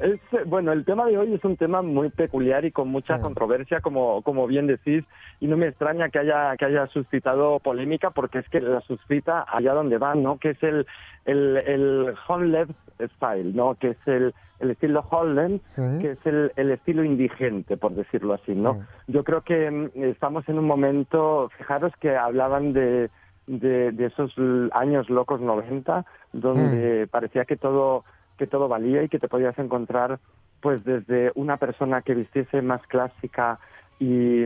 Es, 0.00 0.20
bueno, 0.46 0.72
el 0.74 0.84
tema 0.84 1.06
de 1.06 1.16
hoy 1.16 1.32
es 1.32 1.44
un 1.44 1.56
tema 1.56 1.82
muy 1.82 2.10
peculiar 2.10 2.64
y 2.64 2.72
con 2.72 2.88
mucha 2.88 3.20
controversia, 3.20 3.80
como, 3.80 4.22
como 4.22 4.46
bien 4.48 4.66
decís, 4.66 5.04
y 5.38 5.46
no 5.46 5.56
me 5.56 5.68
extraña 5.68 6.08
que 6.08 6.18
haya, 6.18 6.56
que 6.56 6.64
haya 6.64 6.88
suscitado 6.88 7.60
polémica, 7.60 8.10
porque 8.10 8.40
es 8.40 8.48
que 8.48 8.60
la 8.60 8.80
suscita 8.80 9.46
allá 9.48 9.72
donde 9.72 9.98
va, 9.98 10.16
¿no? 10.16 10.38
Que 10.38 10.50
es 10.50 10.62
el, 10.64 10.84
el, 11.26 11.56
el 11.58 12.14
Homeland 12.26 12.74
Style, 13.16 13.54
¿no? 13.54 13.76
Que 13.76 13.90
es 13.90 13.98
el, 14.06 14.34
el 14.58 14.70
estilo 14.72 15.04
Holland, 15.08 15.60
que 16.00 16.10
es 16.10 16.26
el, 16.26 16.50
el 16.56 16.72
estilo 16.72 17.04
indigente, 17.04 17.76
por 17.76 17.94
decirlo 17.94 18.34
así, 18.34 18.52
¿no? 18.52 18.84
Yo 19.06 19.22
creo 19.22 19.42
que 19.42 19.70
mm, 19.70 19.90
estamos 20.02 20.48
en 20.48 20.58
un 20.58 20.66
momento, 20.66 21.50
fijaros 21.56 21.92
que 22.00 22.16
hablaban 22.16 22.72
de, 22.72 23.10
de, 23.46 23.92
de 23.92 24.06
esos 24.06 24.34
años 24.72 25.08
locos 25.08 25.40
90, 25.40 26.04
donde 26.32 27.06
parecía 27.06 27.44
que 27.44 27.56
todo, 27.56 28.04
que 28.38 28.48
todo 28.48 28.66
valía 28.66 29.04
y 29.04 29.08
que 29.08 29.20
te 29.20 29.28
podías 29.28 29.56
encontrar 29.60 30.18
pues 30.64 30.82
desde 30.82 31.30
una 31.34 31.58
persona 31.58 32.00
que 32.00 32.14
vistiese 32.14 32.62
más 32.62 32.80
clásica 32.86 33.58
y, 33.98 34.44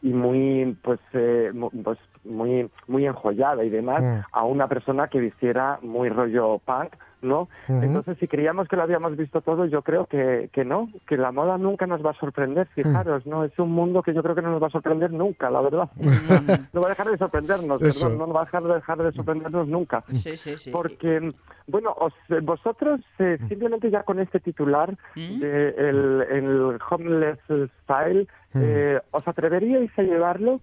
y 0.00 0.12
muy 0.12 0.78
pues, 0.80 1.00
eh, 1.12 1.50
pues 1.82 1.98
muy 2.26 2.68
muy 2.86 3.06
enjollada 3.06 3.64
y 3.64 3.70
demás 3.70 4.02
Mm. 4.02 4.20
a 4.32 4.44
una 4.44 4.68
persona 4.68 5.08
que 5.08 5.20
vistiera 5.20 5.78
muy 5.82 6.08
rollo 6.08 6.58
punk 6.64 6.92
no 7.22 7.48
entonces 7.68 8.18
si 8.18 8.28
creíamos 8.28 8.68
que 8.68 8.76
lo 8.76 8.82
habíamos 8.82 9.16
visto 9.16 9.40
todo 9.40 9.64
yo 9.64 9.80
creo 9.82 10.04
que, 10.06 10.50
que 10.52 10.64
no 10.64 10.88
que 11.08 11.16
la 11.16 11.32
moda 11.32 11.56
nunca 11.56 11.86
nos 11.86 12.04
va 12.04 12.10
a 12.10 12.14
sorprender 12.20 12.66
fijaros 12.68 13.26
no 13.26 13.42
es 13.44 13.58
un 13.58 13.70
mundo 13.72 14.02
que 14.02 14.12
yo 14.12 14.22
creo 14.22 14.34
que 14.34 14.42
no 14.42 14.50
nos 14.50 14.62
va 14.62 14.66
a 14.66 14.70
sorprender 14.70 15.10
nunca 15.12 15.50
la 15.50 15.60
verdad. 15.62 15.88
No 16.72 16.80
va 16.82 16.86
a 16.86 16.90
dejar 16.90 17.10
de 17.10 17.16
sorprendernos 17.18 17.80
perdón, 17.80 18.18
no 18.18 18.32
va 18.32 18.42
a 18.42 18.44
dejar 18.44 18.62
de 18.64 18.74
dejar 18.74 18.98
de 18.98 19.12
sorprendernos 19.12 19.66
nunca. 19.68 20.04
Sí, 20.14 20.36
sí, 20.36 20.58
sí. 20.58 20.70
porque, 20.70 21.32
bueno, 21.66 21.94
os- 21.98 22.44
vosotros 22.44 23.00
eh, 23.18 23.38
simplemente 23.48 23.90
ya 23.90 24.02
con 24.02 24.18
este 24.20 24.40
titular 24.40 24.92
¿Mm? 25.14 25.40
de 25.40 25.68
el, 25.70 26.22
el 26.30 26.78
Homeless 26.90 27.38
Style, 27.82 28.28
eh, 28.54 29.00
¿os 29.10 29.26
atreveríais 29.26 29.90
a 29.98 30.02
llevarlo? 30.02 30.60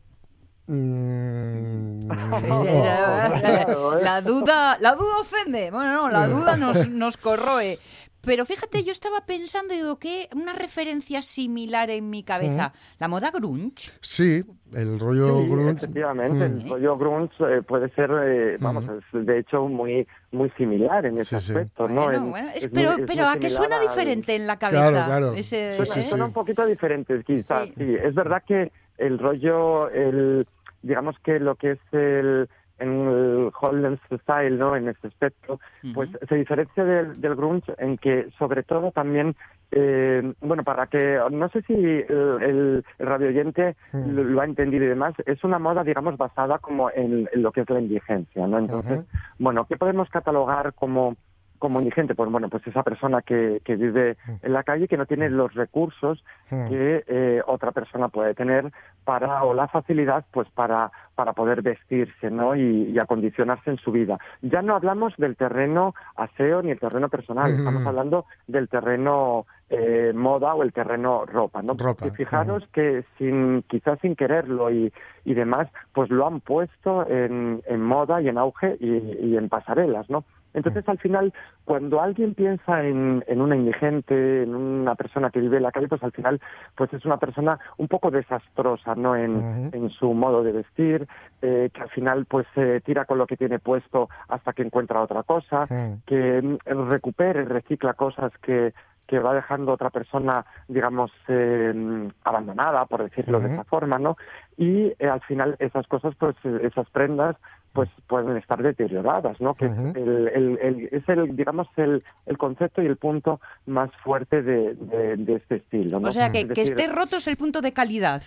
Mm, 0.68 2.08
no. 2.08 2.62
sí, 2.62 2.68
la, 2.68 4.00
la 4.02 4.22
duda, 4.22 4.78
la 4.80 4.96
duda 4.96 5.18
ofende. 5.20 5.72
Bueno, 5.72 5.94
no, 6.04 6.10
la 6.10 6.28
duda 6.28 6.56
nos, 6.58 6.90
nos 6.90 7.18
corroe. 7.18 7.80
Pero 8.26 8.46
fíjate, 8.46 8.84
yo 8.86 8.94
estaba 8.94 9.26
pensando 9.26 9.74
y 9.74 9.78
digo 9.78 10.00
que 10.00 10.30
una 10.34 10.54
referencia 10.54 11.22
similar 11.22 11.90
en 11.90 12.10
mi 12.10 12.24
cabeza, 12.24 12.72
la 12.98 13.10
moda 13.10 13.32
grunge. 13.32 13.92
Sí, 14.00 14.46
el 14.72 14.98
rollo 14.98 15.42
Sí, 15.42 15.50
grunge. 15.50 15.72
efectivamente, 15.72 16.48
Mm. 16.48 16.62
el 16.62 16.70
rollo 16.70 16.98
grunge 16.98 17.36
eh, 17.42 17.62
puede 17.64 17.90
ser, 17.90 18.10
eh, 18.24 18.58
vamos, 18.62 18.86
es 19.14 19.26
de 19.26 19.40
hecho 19.40 19.68
muy 19.68 20.08
muy 20.32 20.50
similar 20.52 21.06
en 21.06 21.18
ese 21.18 21.38
Sí, 21.42 21.48
sí. 21.48 21.52
aspecto, 21.52 21.90
¿no? 21.90 22.06
Bueno, 22.06 22.18
En- 22.24 22.32
bueno, 22.32 22.50
es- 22.56 22.64
es 22.64 22.74
muy- 22.74 22.82
pero, 22.84 22.92
es 22.94 23.04
pero 23.06 23.28
¿a 23.28 23.34
qué 23.36 23.50
similar 23.50 23.52
suena 23.52 23.76
al- 23.76 23.82
diferente 23.90 24.36
en 24.36 24.48
la 24.48 24.58
cabeza? 24.58 24.90
Claro, 24.90 25.06
claro. 25.06 25.34
Ese- 25.34 25.72
Sí, 25.86 26.02
Suena, 26.02 26.24
un 26.26 26.34
poquito 26.34 26.66
diferente, 26.66 27.22
quizás. 27.28 27.66
Sí. 27.66 27.74
Sí. 27.78 27.96
es 28.02 28.16
verdad 28.16 28.42
que 28.48 28.72
el 29.06 29.20
rollo, 29.20 29.90
el, 29.90 30.48
digamos 30.82 31.18
que 31.20 31.40
lo 31.40 31.56
que 31.56 31.72
es 31.72 31.80
el 31.92 32.48
el 32.80 33.52
Holland 33.60 34.00
Style, 34.22 34.58
¿no? 34.58 34.76
En 34.76 34.88
este 34.90 35.08
aspecto, 35.08 35.60
pues 35.94 36.10
se 36.28 36.36
diferencia 36.36 36.84
del, 36.84 37.20
del 37.22 37.36
grunge 37.36 37.74
en 37.78 37.98
que, 37.98 38.30
sobre 38.38 38.64
todo, 38.64 38.92
también, 38.92 39.36
eh, 39.72 40.34
bueno, 40.42 40.64
para 40.64 40.88
que, 40.88 41.20
no 41.32 41.50
sé 41.50 41.62
si 41.64 41.74
el, 41.74 42.06
el, 42.42 42.86
radio 43.00 43.30
oyente 43.30 43.76
lo, 43.94 44.24
lo 44.24 44.42
ha 44.42 44.46
entendido 44.46 44.86
y 44.86 44.90
demás, 44.90 45.14
es 45.26 45.44
una 45.44 45.60
moda, 45.60 45.84
digamos, 45.84 46.18
basada 46.18 46.58
como 46.58 46.90
en, 46.92 47.30
en 47.32 47.42
lo 47.42 47.52
que 47.52 47.62
es 47.62 47.70
la 47.70 47.80
indigencia, 47.80 48.48
¿no? 48.48 48.58
Entonces, 48.58 49.06
bueno, 49.40 49.66
¿qué 49.66 49.78
podemos 49.78 50.10
catalogar 50.10 50.74
como 50.74 51.16
como 51.64 51.80
indigente? 51.80 52.14
Pues 52.14 52.30
bueno, 52.30 52.50
pues 52.50 52.68
esa 52.68 52.84
persona 52.84 53.22
que, 53.22 53.62
que 53.64 53.78
vive 53.78 54.18
en 54.42 54.52
la 54.52 54.64
calle 54.64 54.90
que 54.90 54.98
no 54.98 55.06
tiene 55.06 55.30
los 55.30 55.54
recursos 55.54 56.22
Mm. 56.54 56.70
que 56.70 57.04
eh, 57.08 57.42
otra 57.48 57.72
persona 57.72 58.10
puede 58.10 58.36
tener 58.36 58.72
para 59.04 59.44
o 59.44 59.54
la 59.54 59.68
facilidad 59.68 60.26
pues 60.32 60.48
para 60.50 60.92
para 61.16 61.34
poder 61.34 61.62
vestirse 61.62 62.30
no 62.32 62.56
y, 62.56 62.92
y 62.92 63.00
acondicionarse 63.00 63.70
en 63.70 63.78
su 63.78 63.92
vida. 63.92 64.18
Ya 64.42 64.62
no 64.62 64.76
hablamos 64.76 65.14
del 65.18 65.36
terreno 65.36 65.94
aseo 66.16 66.62
ni 66.62 66.72
el 66.72 66.80
terreno 66.80 67.10
personal 67.10 67.54
estamos 67.54 67.86
hablando 67.86 68.26
del 68.48 68.68
terreno 68.68 69.46
eh, 69.70 70.12
moda 70.14 70.54
o 70.54 70.64
el 70.64 70.74
terreno 70.74 71.26
ropa 71.26 71.62
no 71.62 71.74
Ropa, 71.74 72.08
y 72.08 72.12
fijaros 72.12 72.68
que 72.74 73.04
sin 73.18 73.64
quizás 73.64 74.00
sin 74.02 74.16
quererlo 74.16 74.70
y, 74.72 74.92
y 75.24 75.34
demás 75.34 75.68
pues 75.94 76.10
lo 76.10 76.28
han 76.28 76.40
puesto 76.42 77.08
en, 77.08 77.62
en 77.66 77.82
moda 77.82 78.22
y 78.22 78.28
en 78.28 78.38
auge 78.38 78.78
y, 78.80 78.90
y 79.28 79.38
en 79.38 79.50
pasarelas 79.50 80.10
no 80.10 80.24
entonces, 80.54 80.88
al 80.88 81.00
final, 81.00 81.34
cuando 81.66 82.02
alguien 82.02 82.34
piensa 82.34 82.84
en, 82.84 83.24
en 83.28 83.42
una 83.42 83.56
indigente, 83.56 84.44
en 84.44 84.56
una 84.56 84.96
persona 84.96 85.30
que 85.30 85.40
vive 85.40 85.58
en 85.58 85.64
la 85.64 85.72
calle, 85.72 85.88
pues 85.88 86.04
al 86.04 86.12
final, 86.12 86.40
pues 86.76 86.94
es 86.94 87.06
una 87.06 87.18
persona 87.18 87.60
un 87.78 87.88
poco 87.88 88.12
desastrosa, 88.12 88.96
¿no? 88.96 89.16
En, 89.16 89.90
su 90.00 90.14
modo 90.14 90.44
de 90.44 90.52
vestir, 90.54 91.08
eh, 91.42 91.70
que 91.74 91.82
al 91.82 91.90
final, 91.90 92.26
pues 92.26 92.48
se 92.56 92.82
tira 92.82 93.06
con 93.06 93.18
lo 93.18 93.28
que 93.28 93.38
tiene 93.38 93.60
puesto 93.60 94.10
hasta 94.28 94.54
que 94.54 94.64
encuentra 94.64 95.02
otra 95.02 95.24
cosa, 95.24 95.68
que 96.06 96.42
mm, 96.42 96.90
recupera 96.90 97.42
y 97.42 97.46
recicla 97.46 97.94
cosas 97.94 98.32
que 98.42 98.74
que 99.08 99.20
va 99.20 99.34
dejando 99.34 99.74
otra 99.74 99.90
persona, 99.90 100.46
digamos, 100.68 101.12
eh, 101.28 102.10
abandonada, 102.24 102.86
por 102.86 103.04
decirlo 103.04 103.40
de 103.40 103.54
esa 103.54 103.64
forma, 103.66 104.00
¿no? 104.00 104.18
Y 104.58 104.94
eh, 104.98 105.10
al 105.10 105.22
final 105.22 105.56
esas 105.60 105.88
cosas, 105.88 106.16
pues 106.16 106.36
eh, 106.44 106.62
esas 106.64 106.90
prendas, 106.90 107.36
pues 107.74 107.90
pueden 108.08 108.38
estar 108.38 108.62
deterioradas, 108.62 109.42
¿no? 109.42 109.56
Que 109.56 109.66
el, 109.66 110.28
el- 110.34 110.60
el- 110.62 110.90
es 110.92 111.10
el, 111.10 111.36
digamos, 111.36 111.68
el, 111.76 112.04
el 112.28 112.38
concepto 112.38 112.82
y 112.82 112.86
el 112.86 112.98
punto 112.98 113.42
más 113.66 113.90
fuerte 114.04 114.42
de, 114.44 114.76
de- 114.76 115.18
de 115.18 115.34
este 115.36 115.56
estilo, 115.56 116.00
¿no? 116.00 116.08
O 116.10 116.12
sea, 116.12 116.32
que, 116.32 116.42
Es 116.42 116.52
que 116.52 116.62
esté 116.62 116.88
roto 116.88 117.16
es 117.18 117.28
el 117.28 117.36
punto 117.36 117.62
de 117.62 117.72
calidad. 117.74 118.22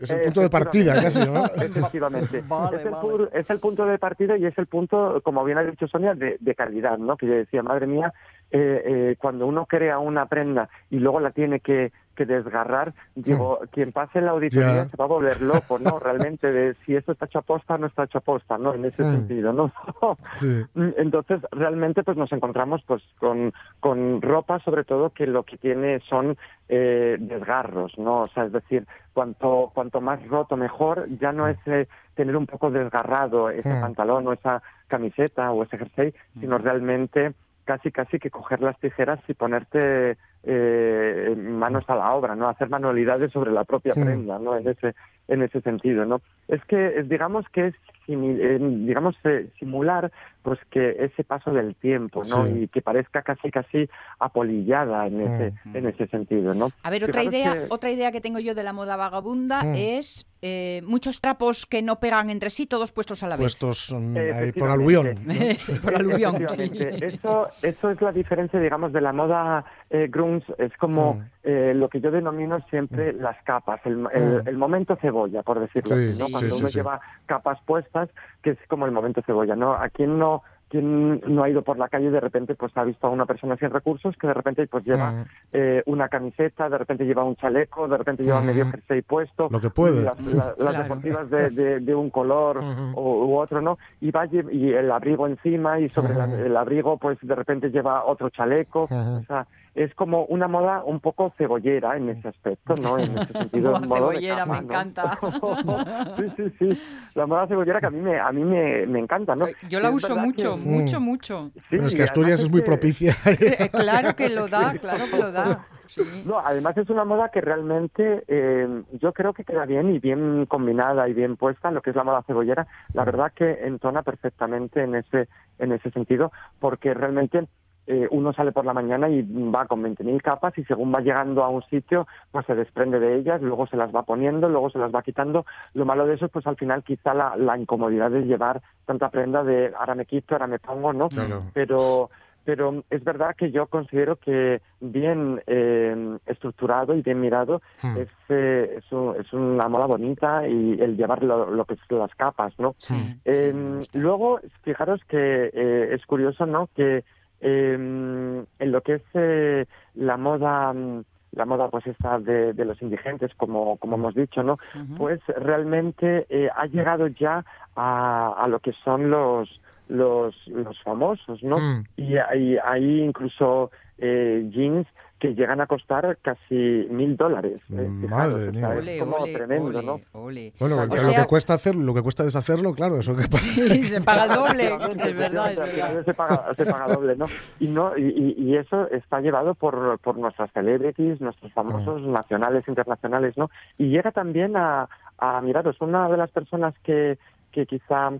Es 0.00 0.10
el 0.12 0.20
punto 0.22 0.40
de 0.42 0.50
partida 0.50 0.94
casi, 1.02 1.18
¿no? 1.24 1.44
Efectivamente. 1.56 2.42
Vale, 2.46 2.76
es, 2.76 2.84
el 2.86 2.90
vale. 2.92 3.08
pu- 3.08 3.28
es 3.32 3.50
el 3.50 3.58
punto 3.58 3.84
de 3.84 3.98
partida 3.98 4.36
y 4.36 4.46
es 4.46 4.56
el 4.56 4.66
punto, 4.66 5.20
como 5.24 5.44
bien 5.44 5.58
ha 5.58 5.64
dicho 5.64 5.88
Sonia, 5.88 6.14
de, 6.14 6.36
de 6.38 6.54
calidad, 6.54 6.98
¿no? 6.98 7.16
Que 7.16 7.26
yo 7.26 7.32
decía, 7.34 7.62
madre 7.64 7.86
mía, 7.88 8.12
eh, 8.52 8.82
eh, 8.84 9.16
cuando 9.18 9.46
uno 9.46 9.66
crea 9.66 9.98
una 9.98 10.26
prenda 10.26 10.68
y 10.90 10.98
luego 11.00 11.18
la 11.18 11.32
tiene 11.32 11.58
que, 11.60 11.90
que 12.18 12.26
desgarrar, 12.26 12.92
digo, 13.14 13.60
quien 13.70 13.92
pase 13.92 14.20
la 14.20 14.32
auditoría 14.32 14.88
se 14.88 14.96
va 14.96 15.04
a 15.04 15.08
volver 15.08 15.40
loco, 15.40 15.78
¿no? 15.78 15.98
Realmente, 16.00 16.50
de 16.50 16.74
si 16.84 16.96
esto 16.96 17.12
está 17.12 17.26
hecho 17.26 17.38
a 17.38 17.42
posta 17.42 17.74
o 17.76 17.78
no 17.78 17.86
está 17.86 18.02
hecho 18.04 18.18
a 18.18 18.22
posta, 18.22 18.58
¿no? 18.58 18.74
En 18.74 18.84
ese 18.84 19.04
Mm. 19.04 19.12
sentido, 19.12 19.52
¿no? 19.52 19.72
Sí. 20.40 20.64
Entonces, 20.96 21.40
realmente, 21.52 22.02
pues 22.02 22.16
nos 22.16 22.32
encontramos 22.32 22.82
pues 22.86 23.02
con, 23.18 23.52
con 23.80 24.20
ropa, 24.20 24.58
sobre 24.60 24.82
todo, 24.84 25.10
que 25.10 25.26
lo 25.26 25.44
que 25.44 25.56
tiene 25.58 26.00
son 26.08 26.36
eh, 26.68 27.16
desgarros, 27.20 27.96
¿no? 27.98 28.22
O 28.22 28.28
sea, 28.28 28.44
es 28.44 28.52
decir, 28.52 28.84
cuanto, 29.12 29.70
cuanto 29.74 30.00
más 30.00 30.26
roto 30.28 30.56
mejor, 30.56 31.06
ya 31.20 31.30
no 31.32 31.46
es 31.46 31.56
eh, 31.66 31.86
tener 32.14 32.36
un 32.36 32.46
poco 32.46 32.70
desgarrado 32.70 33.48
ese 33.50 33.68
Mm. 33.72 33.80
pantalón 33.80 34.26
o 34.26 34.32
esa 34.32 34.60
camiseta 34.88 35.52
o 35.52 35.62
ese 35.62 35.78
jersey, 35.78 36.12
sino 36.40 36.58
realmente 36.58 37.32
casi 37.64 37.92
casi 37.92 38.18
que 38.18 38.30
coger 38.30 38.60
las 38.62 38.78
tijeras 38.80 39.20
y 39.28 39.34
ponerte 39.34 40.16
eh, 40.44 41.34
manos 41.36 41.84
a 41.88 41.94
la 41.94 42.12
obra, 42.12 42.34
¿no? 42.36 42.48
Hacer 42.48 42.68
manualidades 42.68 43.32
sobre 43.32 43.50
la 43.50 43.64
propia 43.64 43.94
Mm. 43.94 44.00
prenda, 44.04 44.38
¿no? 44.38 44.56
En 44.56 44.68
ese, 44.68 44.94
en 45.28 45.42
ese 45.42 45.60
sentido, 45.60 46.04
¿no? 46.04 46.20
Es 46.48 46.64
que 46.64 47.02
digamos 47.04 47.48
que 47.50 47.68
es 47.68 47.74
digamos 48.16 49.16
eh, 49.24 49.48
simular 49.58 50.10
pues 50.42 50.58
que 50.70 50.96
ese 50.98 51.24
paso 51.24 51.52
del 51.52 51.74
tiempo, 51.74 52.22
¿no? 52.28 52.46
Sí. 52.46 52.52
Y 52.62 52.68
que 52.68 52.80
parezca 52.80 53.22
casi 53.22 53.50
casi 53.50 53.88
apolillada 54.18 55.06
en 55.06 55.20
ese 55.20 55.52
Mm. 55.64 55.76
en 55.76 55.86
ese 55.88 56.06
sentido, 56.08 56.54
¿no? 56.54 56.70
A 56.82 56.90
ver, 56.90 57.04
otra 57.04 57.20
Fijaros 57.22 57.34
idea, 57.34 57.54
que- 57.54 57.66
otra 57.70 57.90
idea 57.90 58.12
que 58.12 58.20
tengo 58.20 58.38
yo 58.38 58.54
de 58.54 58.62
la 58.62 58.72
moda 58.72 58.96
vagabunda 58.96 59.62
Mm. 59.64 59.74
es 59.76 60.24
eh, 60.40 60.82
muchos 60.86 61.20
trapos 61.20 61.66
que 61.66 61.82
no 61.82 61.98
pegan 61.98 62.30
entre 62.30 62.48
sí, 62.50 62.64
todos 62.66 62.92
puestos 62.92 63.24
a 63.24 63.26
la 63.26 63.34
vez. 63.34 63.42
Puestos 63.58 63.92
mm, 63.92 64.16
por 64.56 64.70
aluvión. 64.70 65.18
¿no? 65.24 65.32
Sí, 65.58 65.72
por 65.82 65.96
aluvión, 65.96 66.36
sí. 66.48 66.70
Eso, 66.78 67.48
eso 67.64 67.90
es 67.90 68.00
la 68.00 68.12
diferencia, 68.12 68.60
digamos, 68.60 68.92
de 68.92 69.00
la 69.00 69.12
moda 69.12 69.64
eh, 69.90 70.06
grunge. 70.08 70.46
Es 70.58 70.70
como 70.76 71.14
Mm. 71.14 71.22
eh, 71.42 71.72
lo 71.74 71.88
que 71.88 72.00
yo 72.00 72.12
denomino 72.12 72.60
siempre 72.70 73.12
las 73.14 73.36
capas, 73.42 73.80
el, 73.84 74.06
el- 74.14 74.42
el 74.46 74.56
momento 74.56 74.94
cebolla, 75.00 75.42
por 75.42 75.58
decirlo 75.58 75.96
Sí, 75.96 76.02
así. 76.04 76.18
¿no? 76.20 76.26
sí, 76.26 76.32
Cuando 76.32 76.50
sí, 76.54 76.60
uno 76.62 76.68
sí. 76.68 76.78
lleva 76.78 77.00
capas 77.26 77.58
puestas, 77.66 77.97
que 78.42 78.50
es 78.50 78.58
como 78.68 78.86
el 78.86 78.92
momento 78.92 79.22
cebolla. 79.22 79.56
¿no? 79.56 79.72
¿A 79.74 79.88
quién 79.88 80.18
no, 80.18 80.42
quién 80.68 81.20
no 81.26 81.42
ha 81.42 81.48
ido 81.48 81.62
por 81.62 81.78
la 81.78 81.88
calle 81.88 82.08
y 82.08 82.10
de 82.10 82.20
repente 82.20 82.54
pues 82.54 82.76
ha 82.76 82.84
visto 82.84 83.06
a 83.06 83.10
una 83.10 83.24
persona 83.24 83.56
sin 83.56 83.70
recursos 83.70 84.14
que 84.18 84.26
de 84.26 84.34
repente 84.34 84.66
pues 84.66 84.84
lleva 84.84 85.12
Mm. 85.12 85.24
eh, 85.54 85.82
una 85.86 86.08
camiseta, 86.08 86.68
de 86.68 86.76
repente 86.76 87.04
lleva 87.06 87.24
un 87.24 87.36
chaleco, 87.36 87.88
de 87.88 87.96
repente 87.96 88.22
lleva 88.22 88.42
Mm. 88.42 88.46
medio 88.46 88.66
jersey 88.70 89.00
puesto, 89.00 89.48
Lo 89.50 89.60
que 89.62 89.70
puede. 89.70 90.02
las, 90.02 90.20
la- 90.26 90.44
las 90.46 90.54
Claro. 90.56 90.82
deportivas 90.82 91.30
de, 91.30 91.50
de- 91.50 91.80
de 91.80 91.94
un 91.94 92.10
color 92.10 92.58
o, 92.94 93.24
u 93.26 93.38
otro, 93.38 93.62
¿no? 93.62 93.78
Y 94.02 94.10
va 94.10 94.26
y 94.26 94.72
el 94.72 94.90
abrigo 94.92 95.26
encima 95.26 95.80
y 95.80 95.88
sobre 95.90 96.14
la- 96.14 96.26
el 96.26 96.54
abrigo 96.54 96.98
pues 96.98 97.16
de 97.22 97.34
repente 97.34 97.70
lleva 97.70 98.04
otro 98.04 98.28
chaleco, 98.28 98.82
o 98.90 99.22
sea, 99.26 99.46
es 99.84 99.94
como 99.94 100.24
una 100.26 100.48
moda 100.48 100.82
un 100.84 101.00
poco 101.00 101.32
cebollera 101.38 101.96
en 101.96 102.08
ese 102.08 102.28
aspecto, 102.28 102.74
¿no? 102.82 102.98
En 102.98 103.16
ese 103.18 103.32
sentido, 103.32 103.72
Moda 103.72 103.86
modo 103.86 104.10
de 104.10 104.16
cebollera, 104.20 104.46
me 104.46 104.58
encanta. 104.58 105.18
sí, 106.16 106.24
sí, 106.36 106.52
sí, 106.58 106.82
la 107.14 107.26
moda 107.26 107.46
cebollera 107.46 107.80
que 107.80 107.86
a 107.86 107.90
mí 107.90 108.00
me, 108.00 108.18
a 108.18 108.32
mí 108.32 108.44
me, 108.44 108.86
me 108.86 108.98
encanta, 108.98 109.34
¿no? 109.36 109.46
Yo 109.68 109.80
la 109.80 109.88
es 109.88 109.94
uso 109.94 110.08
verdad 110.14 110.24
mucho, 110.24 110.54
que- 110.56 110.60
mucho, 110.60 111.00
Mm. 111.00 111.04
mucho. 111.04 111.50
sí, 111.70 111.76
es 111.82 111.94
que 111.94 112.02
Asturias 112.02 112.42
es 112.42 112.50
muy 112.50 112.62
propicia. 112.62 113.14
Eh, 113.58 113.70
claro 113.70 114.14
que 114.16 114.28
lo 114.28 114.48
da, 114.48 114.72
claro 114.74 115.04
que 115.10 115.18
lo 115.18 115.32
da. 115.32 115.66
Sí. 115.86 116.02
No, 116.26 116.38
además 116.38 116.76
es 116.76 116.90
una 116.90 117.04
moda 117.04 117.30
que 117.30 117.40
realmente 117.40 118.24
eh, 118.28 118.82
yo 119.00 119.12
creo 119.12 119.32
que 119.32 119.44
queda 119.44 119.64
bien 119.64 119.94
y 119.94 119.98
bien 119.98 120.44
combinada 120.46 121.08
y 121.08 121.14
bien 121.14 121.36
puesta 121.36 121.68
en 121.68 121.74
lo 121.76 121.82
que 121.82 121.90
es 121.90 121.96
la 121.96 122.04
moda 122.04 122.22
cebollera. 122.26 122.66
La 122.92 123.04
verdad 123.04 123.32
que 123.34 123.50
entona 123.64 124.02
perfectamente 124.02 124.82
en 124.82 124.94
ese 124.96 125.28
en 125.58 125.72
ese 125.72 125.90
sentido, 125.90 126.30
porque 126.60 126.92
realmente 126.94 127.46
eh, 127.90 128.06
uno 128.10 128.32
sale 128.32 128.52
por 128.52 128.64
la 128.64 128.74
mañana 128.74 129.08
y 129.08 129.22
va 129.50 129.66
con 129.66 129.82
20.000 129.82 130.20
capas 130.22 130.56
y 130.58 130.64
según 130.64 130.94
va 130.94 131.00
llegando 131.00 131.42
a 131.42 131.48
un 131.48 131.62
sitio, 131.64 132.06
pues 132.30 132.44
se 132.46 132.54
desprende 132.54 133.00
de 133.00 133.16
ellas, 133.16 133.40
luego 133.42 133.66
se 133.66 133.76
las 133.76 133.92
va 133.94 134.02
poniendo, 134.02 134.48
luego 134.48 134.70
se 134.70 134.78
las 134.78 134.94
va 134.94 135.02
quitando. 135.02 135.46
Lo 135.74 135.84
malo 135.86 136.06
de 136.06 136.14
eso 136.14 136.26
es 136.26 136.30
pues 136.30 136.46
al 136.46 136.56
final 136.56 136.84
quizá 136.84 137.14
la, 137.14 137.34
la 137.36 137.56
incomodidad 137.58 138.10
de 138.10 138.22
llevar 138.26 138.60
tanta 138.86 139.08
prenda 139.08 139.42
de 139.42 139.72
ahora 139.78 139.94
me 139.94 140.04
quito, 140.06 140.34
ahora 140.34 140.46
me 140.46 140.58
pongo, 140.58 140.92
¿no? 140.92 141.08
Claro. 141.08 141.44
pero 141.54 142.10
pero 142.44 142.82
es 142.88 143.04
verdad 143.04 143.34
que 143.36 143.50
yo 143.50 143.66
considero 143.66 144.16
que 144.16 144.62
bien 144.80 145.42
eh, 145.46 146.16
estructurado 146.24 146.94
y 146.94 147.02
bien 147.02 147.20
mirado 147.20 147.60
Hmm. 147.82 147.96
es, 147.98 148.08
eh, 148.30 148.74
es, 148.78 148.90
un- 148.90 149.14
es 149.20 149.30
una 149.34 149.68
moda 149.68 149.84
bonita 149.84 150.48
y 150.48 150.80
el 150.80 150.96
llevar 150.96 151.22
lo, 151.22 151.50
lo 151.50 151.64
que 151.66 151.74
es 151.74 151.80
las 151.90 152.14
capas, 152.14 152.54
¿no? 152.58 152.74
Sí, 152.78 152.94
Eh, 153.26 153.52
sí, 153.82 153.98
luego, 153.98 154.40
fijaros 154.62 155.02
que 155.08 155.50
eh, 155.52 155.90
es 155.94 156.06
curioso, 156.06 156.46
¿no? 156.46 156.68
Que 156.74 157.04
eh, 157.40 157.74
en 157.74 158.72
lo 158.72 158.80
que 158.82 158.94
es 158.94 159.02
eh, 159.14 159.66
la 159.94 160.16
moda, 160.16 160.72
mm, 160.72 161.04
la 161.32 161.44
moda 161.44 161.68
pues 161.68 161.86
esta 161.86 162.18
de, 162.18 162.52
de 162.52 162.64
los 162.64 162.80
indigentes, 162.82 163.34
como, 163.36 163.76
como 163.76 163.96
hemos 163.96 164.14
dicho, 164.14 164.42
¿no? 164.42 164.58
Pues 164.96 165.20
realmente 165.26 166.26
eh, 166.28 166.48
ha 166.54 166.66
llegado 166.66 167.06
ya 167.08 167.44
a, 167.76 168.34
a 168.38 168.48
lo 168.48 168.60
que 168.60 168.72
son 168.84 169.10
los 169.10 169.60
los, 169.88 170.34
los 170.48 170.78
famosos, 170.82 171.42
¿no? 171.42 171.58
Mm. 171.58 171.84
Y 171.96 172.16
hay 172.16 173.00
incluso 173.00 173.70
eh, 173.98 174.46
jeans 174.50 174.86
que 175.18 175.34
llegan 175.34 175.60
a 175.60 175.66
costar 175.66 176.18
casi 176.22 176.54
mil 176.90 177.16
dólares. 177.16 177.60
eh, 177.72 177.88
Mm, 177.88 178.08
madre 178.08 178.34
o 178.48 178.52
sea, 178.52 178.68
mía. 178.74 178.94
es 178.94 179.00
como 179.00 179.16
ole, 179.16 179.32
tremendo, 179.32 179.78
ole, 179.78 179.82
¿no? 179.86 180.00
ole. 180.12 180.52
Bueno, 180.60 180.76
O 180.82 180.86
lo 180.86 181.12
que 181.14 181.26
cuesta 181.26 181.54
hacerlo, 181.54 181.82
lo 181.82 181.94
que 181.94 182.02
cuesta 182.02 182.24
deshacerlo, 182.24 182.72
claro, 182.74 182.98
eso 183.00 183.16
que 183.16 183.22
pasa. 183.28 183.38
Sí, 183.38 183.84
se 183.84 184.00
paga 184.00 184.26
doble. 184.28 184.68
Es 185.08 185.16
verdad, 185.16 185.52
es 185.52 186.04
Se 186.04 186.14
paga, 186.14 186.54
se 186.56 186.64
paga 186.66 186.86
doble, 186.94 187.16
¿no? 187.16 187.26
Y, 187.58 187.66
no 187.68 187.96
y, 187.96 188.34
y- 188.38 188.56
eso 188.56 188.88
está 188.90 189.20
llevado 189.20 189.54
por, 189.54 189.98
por 190.00 190.16
nuestras 190.18 190.50
celebrities, 190.52 191.20
nuestros 191.20 191.52
famosos 191.52 192.02
nacionales, 192.02 192.66
internacionales, 192.68 193.36
¿no? 193.36 193.50
Y 193.76 193.88
llega 193.88 194.10
también 194.12 194.56
a, 194.56 194.88
a 195.18 195.40
miraros, 195.40 195.80
una 195.80 196.08
de 196.08 196.16
las 196.16 196.30
personas 196.30 196.74
que 196.84 197.18
que 197.66 197.78
quizá 197.78 198.10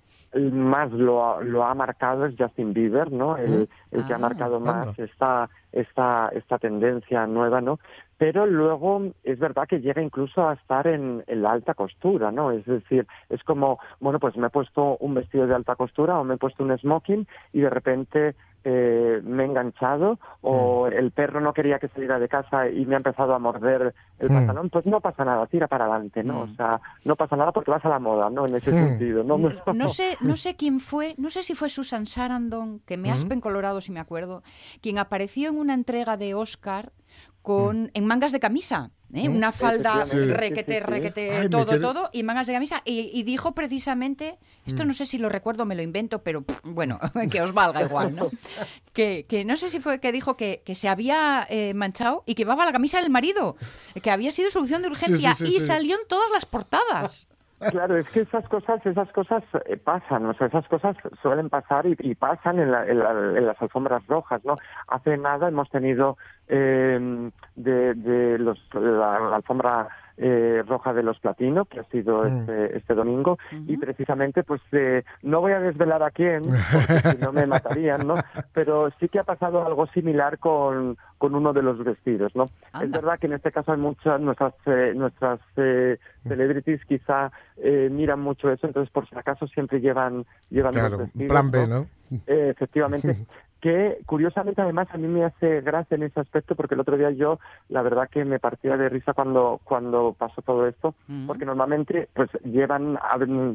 más 0.52 0.90
lo, 0.92 1.24
ha- 1.24 1.40
lo 1.42 1.64
ha 1.64 1.74
marcado 1.74 2.26
es 2.26 2.34
Justin 2.38 2.72
Bieber, 2.74 3.10
¿no? 3.10 3.36
El, 3.38 3.68
el 3.90 4.04
que 4.04 4.12
ha 4.12 4.16
Ah, 4.16 4.18
marcado 4.18 4.60
más 4.60 4.98
esta, 4.98 5.48
esta, 5.72 6.28
esta 6.34 6.58
tendencia 6.58 7.26
nueva, 7.26 7.60
¿no? 7.60 7.78
Pero 8.18 8.46
luego 8.46 9.02
es 9.22 9.38
verdad 9.38 9.66
que 9.68 9.80
llega 9.80 10.02
incluso 10.02 10.46
a 10.46 10.54
estar 10.54 10.86
en, 10.86 11.22
en 11.28 11.42
la 11.42 11.52
alta 11.52 11.74
costura, 11.74 12.30
¿no? 12.32 12.50
Es 12.50 12.64
decir, 12.66 13.06
es 13.30 13.42
como, 13.44 13.78
bueno, 14.00 14.18
pues 14.18 14.36
me 14.36 14.48
he 14.48 14.50
puesto 14.50 14.96
un 14.98 15.14
vestido 15.14 15.46
de 15.46 15.54
alta 15.54 15.76
costura 15.76 16.18
o 16.18 16.24
me 16.24 16.34
he 16.34 16.38
puesto 16.38 16.62
un 16.64 16.76
smoking 16.76 17.26
y 17.52 17.60
de 17.60 17.70
repente 17.70 18.34
eh, 18.70 19.20
me 19.24 19.42
he 19.44 19.46
enganchado 19.46 20.18
o 20.42 20.86
el 20.88 21.10
perro 21.12 21.40
no 21.40 21.54
quería 21.54 21.78
que 21.78 21.88
saliera 21.88 22.18
de 22.18 22.28
casa 22.28 22.68
y 22.68 22.84
me 22.84 22.94
ha 22.94 22.98
empezado 22.98 23.32
a 23.34 23.38
morder 23.38 23.94
el 24.18 24.28
Mm. 24.28 24.34
pantalón, 24.34 24.68
pues 24.70 24.84
no 24.84 25.00
pasa 25.00 25.24
nada, 25.24 25.46
tira 25.46 25.66
para 25.68 25.84
adelante, 25.86 26.22
¿no? 26.22 26.34
Mm. 26.34 26.42
O 26.52 26.54
sea, 26.56 26.80
no 27.04 27.16
pasa 27.16 27.36
nada 27.36 27.52
porque 27.52 27.70
vas 27.70 27.84
a 27.84 27.88
la 27.88 27.98
moda, 27.98 28.28
¿no? 28.28 28.46
En 28.46 28.54
ese 28.56 28.70
Mm. 28.72 28.78
sentido, 28.78 29.24
¿no? 29.24 29.38
No 29.38 29.88
sé, 29.88 30.18
no 30.20 30.36
sé 30.36 30.54
quién 30.56 30.80
fue, 30.80 31.14
no 31.16 31.30
sé 31.30 31.42
si 31.42 31.54
fue 31.54 31.68
Susan 31.70 32.04
Sarandon, 32.06 32.80
que 32.80 32.96
me 32.98 33.10
aspen 33.10 33.40
colorado 33.40 33.80
si 33.80 33.90
me 33.92 34.00
acuerdo, 34.00 34.42
quien 34.82 34.98
apareció 34.98 35.48
en 35.48 35.58
una 35.58 35.72
entrega 35.74 36.16
de 36.16 36.34
Oscar 36.34 36.92
con 37.42 37.90
en 37.94 38.04
mangas 38.06 38.32
de 38.32 38.40
camisa, 38.40 38.90
¿eh? 39.14 39.28
Mm. 39.28 39.36
una 39.36 39.52
falda 39.52 40.04
requete, 40.04 40.74
Sí, 40.74 40.78
sí, 40.78 40.84
sí. 40.84 40.90
requete, 40.90 41.32
Ay, 41.32 41.48
todo, 41.48 41.66
quiero- 41.66 41.80
todo, 41.94 42.10
y 42.12 42.22
mangas 42.22 42.46
de 42.46 42.52
camisa, 42.52 42.82
y, 42.84 43.10
y 43.12 43.22
dijo 43.22 43.52
precisamente, 43.52 44.38
esto 44.66 44.84
no 44.84 44.92
sé 44.92 45.06
si 45.06 45.18
lo 45.18 45.28
recuerdo, 45.28 45.64
me 45.64 45.74
lo 45.74 45.82
invento, 45.82 46.22
pero 46.22 46.42
pff, 46.42 46.58
bueno, 46.64 46.98
que 47.30 47.40
os 47.40 47.52
valga 47.54 47.82
igual, 47.82 48.14
¿no? 48.14 48.30
Que, 48.92 49.26
que 49.28 49.44
no 49.44 49.56
sé 49.56 49.70
si 49.70 49.78
fue 49.78 50.00
que 50.00 50.10
dijo 50.10 50.36
que, 50.36 50.62
que 50.66 50.74
se 50.74 50.88
había 50.88 51.46
eh, 51.48 51.72
manchado 51.74 52.24
y 52.26 52.34
que 52.34 52.42
llevaba 52.42 52.66
la 52.66 52.72
camisa 52.72 53.00
del 53.00 53.10
marido, 53.10 53.56
que 54.02 54.10
había 54.10 54.32
sido 54.32 54.50
solución 54.50 54.82
de 54.82 54.88
Sí, 54.88 54.92
urgencia 54.92 55.34
sí, 55.34 55.46
sí, 55.46 55.56
y 55.56 55.60
sí. 55.60 55.66
salió 55.66 55.94
en 55.94 56.06
todas 56.08 56.30
las 56.32 56.46
portadas. 56.46 57.28
Claro, 57.70 57.96
es 57.96 58.08
que 58.10 58.20
esas 58.20 58.48
cosas, 58.48 58.84
esas 58.86 59.10
cosas 59.12 59.42
eh, 59.66 59.76
pasan, 59.76 60.24
o 60.26 60.34
sea, 60.34 60.46
esas 60.46 60.66
cosas 60.68 60.96
suelen 61.22 61.48
pasar 61.50 61.84
y, 61.86 62.14
pasan 62.14 62.60
en, 62.60 62.70
la- 62.70 62.86
en 62.86 62.98
la- 63.00 63.10
en 63.38 63.46
las 63.46 63.60
alfombras 63.60 64.06
rojas, 64.06 64.44
¿no? 64.44 64.56
Hace 64.86 65.16
nada 65.18 65.48
hemos 65.48 65.68
tenido 65.70 66.16
eh, 66.46 67.30
de, 67.56 67.94
de 67.94 68.38
los, 68.38 68.58
la, 68.74 69.18
la 69.18 69.36
alfombra 69.36 69.88
eh, 70.18 70.62
roja 70.66 70.92
de 70.92 71.02
los 71.02 71.18
platino, 71.20 71.64
que 71.64 71.80
ha 71.80 71.84
sido 71.84 72.24
Mm. 72.24 72.40
este, 72.40 72.76
este 72.78 72.94
domingo, 72.94 73.38
y 73.66 73.76
precisamente, 73.76 74.42
pues, 74.42 74.60
eh, 74.72 75.04
no 75.22 75.40
voy 75.40 75.52
a 75.52 75.60
desvelar 75.60 76.02
a 76.02 76.10
quién, 76.10 76.42
porque 76.72 77.10
si 77.16 77.22
no 77.22 77.32
me 77.32 77.46
matarían, 77.46 78.06
¿no? 78.06 78.16
Pero 78.52 78.90
sí 78.98 79.08
que 79.08 79.20
ha 79.20 79.24
pasado 79.24 79.64
algo 79.64 79.86
similar 79.88 80.38
con, 80.38 80.96
con 81.18 81.34
uno 81.34 81.52
de 81.52 81.62
los 81.62 81.82
vestidos, 81.84 82.34
¿no? 82.34 82.44
Es 82.82 82.90
verdad 82.90 83.18
que 83.18 83.26
en 83.26 83.34
este 83.34 83.52
caso 83.52 83.72
hay 83.72 83.78
muchas, 83.78 84.20
nuestras, 84.20 84.54
eh, 84.66 84.92
nuestras 84.94 85.40
eh, 85.56 85.98
celebrities 86.26 86.84
quizá 86.84 87.30
eh, 87.56 87.88
miran 87.90 88.20
mucho 88.20 88.50
eso, 88.50 88.66
entonces 88.66 88.92
por 88.92 89.08
si 89.08 89.16
acaso 89.16 89.46
siempre 89.46 89.80
llevan, 89.80 90.24
llevan 90.50 90.72
Claro, 90.72 90.98
vestidos, 90.98 91.28
plan 91.28 91.50
B, 91.50 91.66
¿no? 91.66 91.86
Eh, 92.26 92.48
efectivamente. 92.50 93.16
que 93.60 93.98
curiosamente 94.06 94.62
además 94.62 94.88
a 94.92 94.98
mí 94.98 95.08
me 95.08 95.24
hace 95.24 95.60
gracia 95.62 95.96
en 95.96 96.04
ese 96.04 96.20
aspecto 96.20 96.54
porque 96.54 96.74
el 96.74 96.80
otro 96.80 96.96
día 96.96 97.10
yo 97.10 97.40
la 97.68 97.82
verdad 97.82 98.08
que 98.08 98.24
me 98.24 98.38
partía 98.38 98.76
de 98.76 98.88
risa 98.88 99.14
cuando 99.14 99.60
cuando 99.64 100.14
pasó 100.16 100.42
todo 100.42 100.66
esto 100.66 100.94
Mm. 101.08 101.26
porque 101.26 101.44
normalmente 101.46 102.08
pues 102.14 102.30
llevan 102.44 102.98